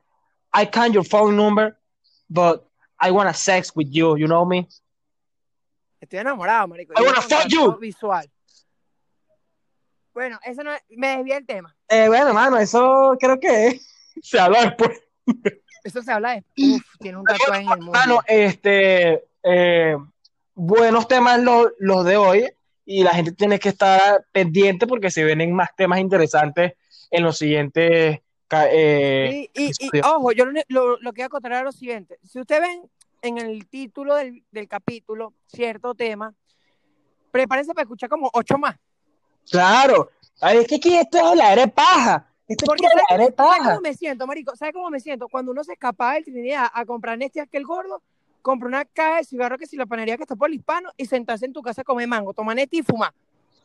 I 0.55 0.67
can 0.67 0.93
your 0.93 1.05
phone 1.05 1.37
number, 1.37 1.79
but 2.29 2.65
I 3.01 3.11
wanna 3.13 3.33
sex 3.33 3.73
with 3.75 3.89
you, 3.91 4.17
you 4.17 4.27
know 4.27 4.45
me? 4.45 4.69
Estoy 6.03 6.19
enamorado, 6.19 6.67
marico. 6.67 6.93
I 7.01 7.05
wanna 7.05 7.21
es 7.21 7.25
fuck 7.27 7.47
you. 7.47 7.79
Visual. 7.79 8.29
Bueno, 10.13 10.39
eso 10.45 10.63
no 10.65 10.73
es- 10.75 10.83
me 10.91 11.17
desvía 11.17 11.37
el 11.39 11.47
tema. 11.47 11.75
Eh, 11.89 12.09
bueno, 12.09 12.35
mano, 12.35 12.59
eso 12.59 13.17
creo 13.21 13.39
que 13.39 13.81
se 14.21 14.39
habla 14.41 14.63
después. 14.65 15.01
Eso 15.85 16.03
se 16.03 16.13
habla 16.13 16.33
de. 16.33 16.45
Uf, 16.77 16.83
tiene 16.99 17.19
un 17.19 17.25
tatuaje 17.25 17.63
en 17.63 17.71
el 17.71 17.79
mundo. 17.79 17.93
Mano, 17.93 18.21
este, 18.27 19.25
eh, 19.45 19.97
buenos 20.55 21.07
temas 21.07 21.41
los, 21.41 21.69
los 21.79 22.05
de 22.05 22.17
hoy 22.17 22.53
y 22.85 23.05
la 23.05 23.13
gente 23.13 23.31
tiene 23.33 23.61
que 23.61 23.69
estar 23.71 24.27
pendiente 24.33 24.89
porque 24.89 25.11
se 25.11 25.25
vienen 25.25 25.55
más 25.55 25.71
temas 25.77 26.01
interesantes 26.01 26.73
en 27.13 27.23
los 27.23 27.39
siguientes. 27.39 28.19
eh, 28.51 29.49
Y, 29.55 29.63
y- 29.63 29.67
y, 29.67 29.71
episodio. 29.87 30.03
ojo, 30.17 30.33
yo 30.33 30.45
lo, 30.47 30.61
lo, 30.69 30.99
lo 30.99 31.13
que 31.13 31.21
voy 31.21 31.23
a 31.23 31.27
acotar 31.27 31.53
es 31.53 31.63
lo 31.63 31.73
siguiente. 31.73 32.19
Si 32.25 32.39
ustedes 32.41 32.61
ven 32.63 32.83
en 33.23 33.39
el 33.39 33.67
título 33.69 34.15
del, 34.17 34.45
del 34.51 34.69
capítulo 34.69 35.33
cierto 35.47 35.95
tema, 35.95 36.35
prepárense 37.31 37.73
para 37.73 37.85
escuchar 37.85 38.09
como 38.11 38.31
ocho 38.35 38.59
más. 38.59 38.77
Claro. 39.51 40.11
Ay, 40.41 40.59
es 40.59 40.67
que 40.67 40.77
aquí 40.77 40.97
esto 40.97 41.33
es 41.33 41.37
la 41.37 41.55
de 41.57 41.69
paja. 41.69 42.27
Esto 42.49 42.67
Porque 42.67 42.85
es 42.87 42.93
¿sabes, 42.93 43.05
la 43.11 43.17
de 43.17 43.23
¿sabes 43.25 43.35
paja. 43.37 43.71
cómo 43.71 43.81
me 43.81 43.95
siento, 43.95 44.27
marico? 44.27 44.57
¿Sabes 44.57 44.75
cómo 44.75 44.91
me 44.91 45.01
siento? 45.01 45.29
Cuando 45.29 45.53
uno 45.53 45.65
se 45.65 45.73
escapaba 45.73 46.15
del 46.15 46.25
Trinidad 46.25 46.67
a 46.73 46.85
comprar 46.85 47.21
este 47.23 47.41
aquel 47.41 47.65
gordo, 47.65 48.03
compra 48.43 48.69
una 48.69 48.85
caja 48.85 49.19
de 49.19 49.25
cigarro 49.25 49.57
que 49.57 49.67
si 49.67 49.77
la 49.77 49.87
panería 49.87 50.17
que 50.17 50.25
está 50.25 50.35
por 50.35 50.49
el 50.49 50.55
hispano 50.55 50.91
y 50.97 51.07
sentarse 51.07 51.47
en 51.47 51.53
tu 51.53 51.63
casa 51.63 51.83
a 51.83 51.85
comer 51.85 52.09
mango, 52.09 52.35
tomar 52.35 52.57
neti 52.57 52.79
y 52.79 52.83
fumar. 52.83 53.13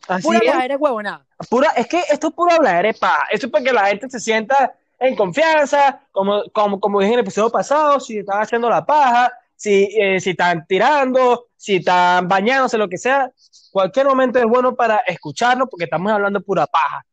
Así 0.07 0.23
Pura 0.23 0.39
es. 0.39 0.63
eres 0.63 0.77
huevonada. 0.79 1.25
Pura, 1.49 1.71
es 1.71 1.87
que 1.87 1.99
esto 2.11 2.27
es 2.27 2.33
puro 2.33 2.53
hablar 2.53 2.85
de 2.85 2.93
paja. 2.93 3.27
Esto 3.31 3.47
es 3.47 3.51
para 3.51 3.63
que 3.65 3.73
la 3.73 3.87
gente 3.87 4.09
se 4.09 4.19
sienta 4.19 4.75
en 4.99 5.15
confianza, 5.15 6.01
como, 6.11 6.43
como, 6.53 6.79
como 6.79 6.99
dije 6.99 7.13
en 7.13 7.19
el 7.19 7.25
episodio 7.25 7.51
pasado, 7.51 7.99
si 7.99 8.19
están 8.19 8.41
haciendo 8.41 8.69
la 8.69 8.85
paja, 8.85 9.33
si, 9.57 9.89
eh, 9.99 10.19
si 10.21 10.29
están 10.29 10.65
tirando, 10.67 11.47
si 11.57 11.77
están 11.77 12.27
bañándose, 12.27 12.77
lo 12.77 12.87
que 12.87 12.97
sea. 12.97 13.29
Cualquier 13.71 14.05
momento 14.05 14.39
es 14.39 14.45
bueno 14.45 14.75
para 14.75 14.97
escucharnos 14.99 15.67
porque 15.69 15.85
estamos 15.85 16.11
hablando 16.11 16.39
pura 16.41 16.67
paja. 16.67 17.05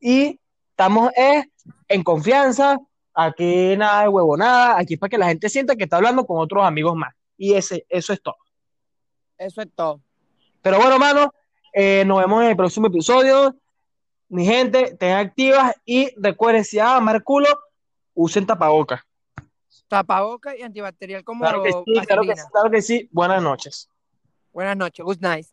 Y 0.00 0.40
estamos 0.70 1.10
eh, 1.16 1.44
en 1.88 2.04
confianza, 2.04 2.78
aquí 3.12 3.76
nada 3.76 4.02
de 4.02 4.08
huevonada, 4.08 4.78
aquí 4.78 4.96
para 4.96 5.10
que 5.10 5.18
la 5.18 5.26
gente 5.26 5.48
sienta 5.48 5.76
que 5.76 5.84
está 5.84 5.96
hablando 5.96 6.24
con 6.24 6.40
otros 6.40 6.64
amigos 6.64 6.94
más. 6.94 7.12
Y 7.36 7.54
ese, 7.54 7.84
eso 7.88 8.12
es 8.12 8.22
todo. 8.22 8.36
Eso 9.36 9.60
es 9.60 9.68
todo. 9.74 10.00
Pero 10.62 10.78
bueno, 10.78 10.94
hermano, 10.94 11.34
eh, 11.72 12.04
nos 12.06 12.20
vemos 12.20 12.42
en 12.44 12.50
el 12.50 12.56
próximo 12.56 12.86
episodio. 12.86 13.56
Mi 14.28 14.44
gente, 14.44 14.96
tengan 14.98 15.26
activas 15.26 15.74
y 15.84 16.12
recuerden, 16.16 16.64
si 16.64 16.78
van 16.78 16.86
a 16.86 16.96
amar 16.96 17.24
culo, 17.24 17.48
usen 18.14 18.46
tapabocas. 18.46 19.00
Tapaboca 19.88 20.56
y 20.56 20.62
antibacterial 20.62 21.24
como 21.24 21.44
Claro 21.44 21.62
que 21.62 21.72
sí, 21.72 22.06
claro 22.06 22.22
que 22.22 22.36
sí, 22.36 22.42
claro 22.52 22.70
que 22.70 22.82
sí. 22.82 23.08
Buenas 23.12 23.42
noches. 23.42 23.90
Buenas 24.52 24.76
noches. 24.76 25.04
Good 25.04 25.20
night. 25.20 25.46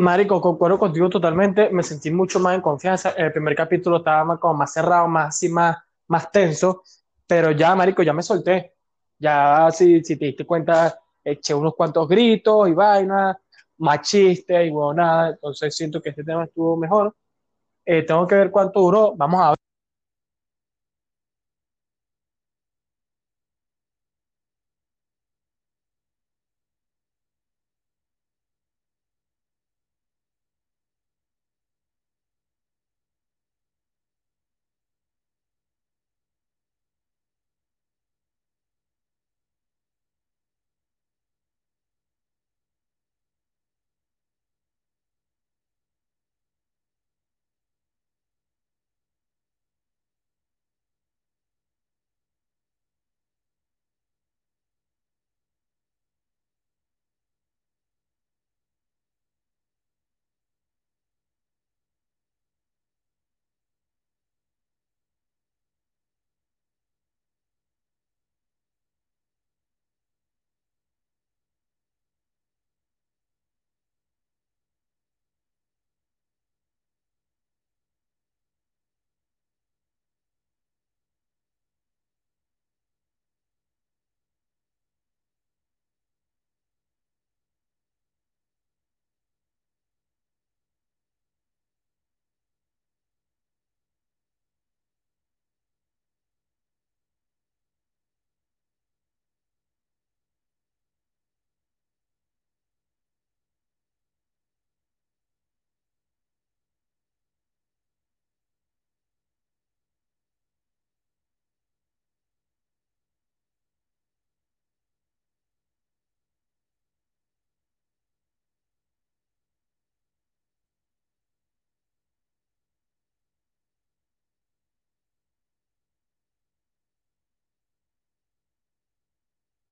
Marico, 0.00 0.40
concuerdo 0.40 0.78
contigo 0.78 1.10
totalmente. 1.10 1.68
Me 1.70 1.82
sentí 1.82 2.10
mucho 2.10 2.40
más 2.40 2.54
en 2.54 2.62
confianza. 2.62 3.10
El 3.10 3.32
primer 3.32 3.54
capítulo 3.54 3.98
estaba 3.98 4.24
más, 4.24 4.38
como 4.38 4.54
más 4.54 4.72
cerrado, 4.72 5.06
más 5.06 5.28
así, 5.28 5.50
más, 5.50 5.76
más 6.08 6.32
tenso. 6.32 6.82
Pero 7.26 7.50
ya, 7.50 7.74
Marico, 7.74 8.02
ya 8.02 8.14
me 8.14 8.22
solté. 8.22 8.74
Ya, 9.18 9.68
si, 9.70 10.02
si 10.02 10.16
te 10.16 10.24
diste 10.26 10.46
cuenta, 10.46 10.98
eché 11.22 11.52
unos 11.52 11.74
cuantos 11.74 12.08
gritos 12.08 12.68
y 12.68 12.72
vainas, 12.72 13.36
más 13.76 14.00
chistes 14.00 14.66
y 14.66 14.70
bueno, 14.70 14.94
nada. 14.94 15.30
Entonces 15.32 15.76
siento 15.76 16.00
que 16.00 16.10
este 16.10 16.24
tema 16.24 16.44
estuvo 16.44 16.78
mejor. 16.78 17.14
Eh, 17.84 18.02
tengo 18.02 18.26
que 18.26 18.36
ver 18.36 18.50
cuánto 18.50 18.80
duró. 18.80 19.14
Vamos 19.16 19.40
a 19.42 19.50
ver. 19.50 19.58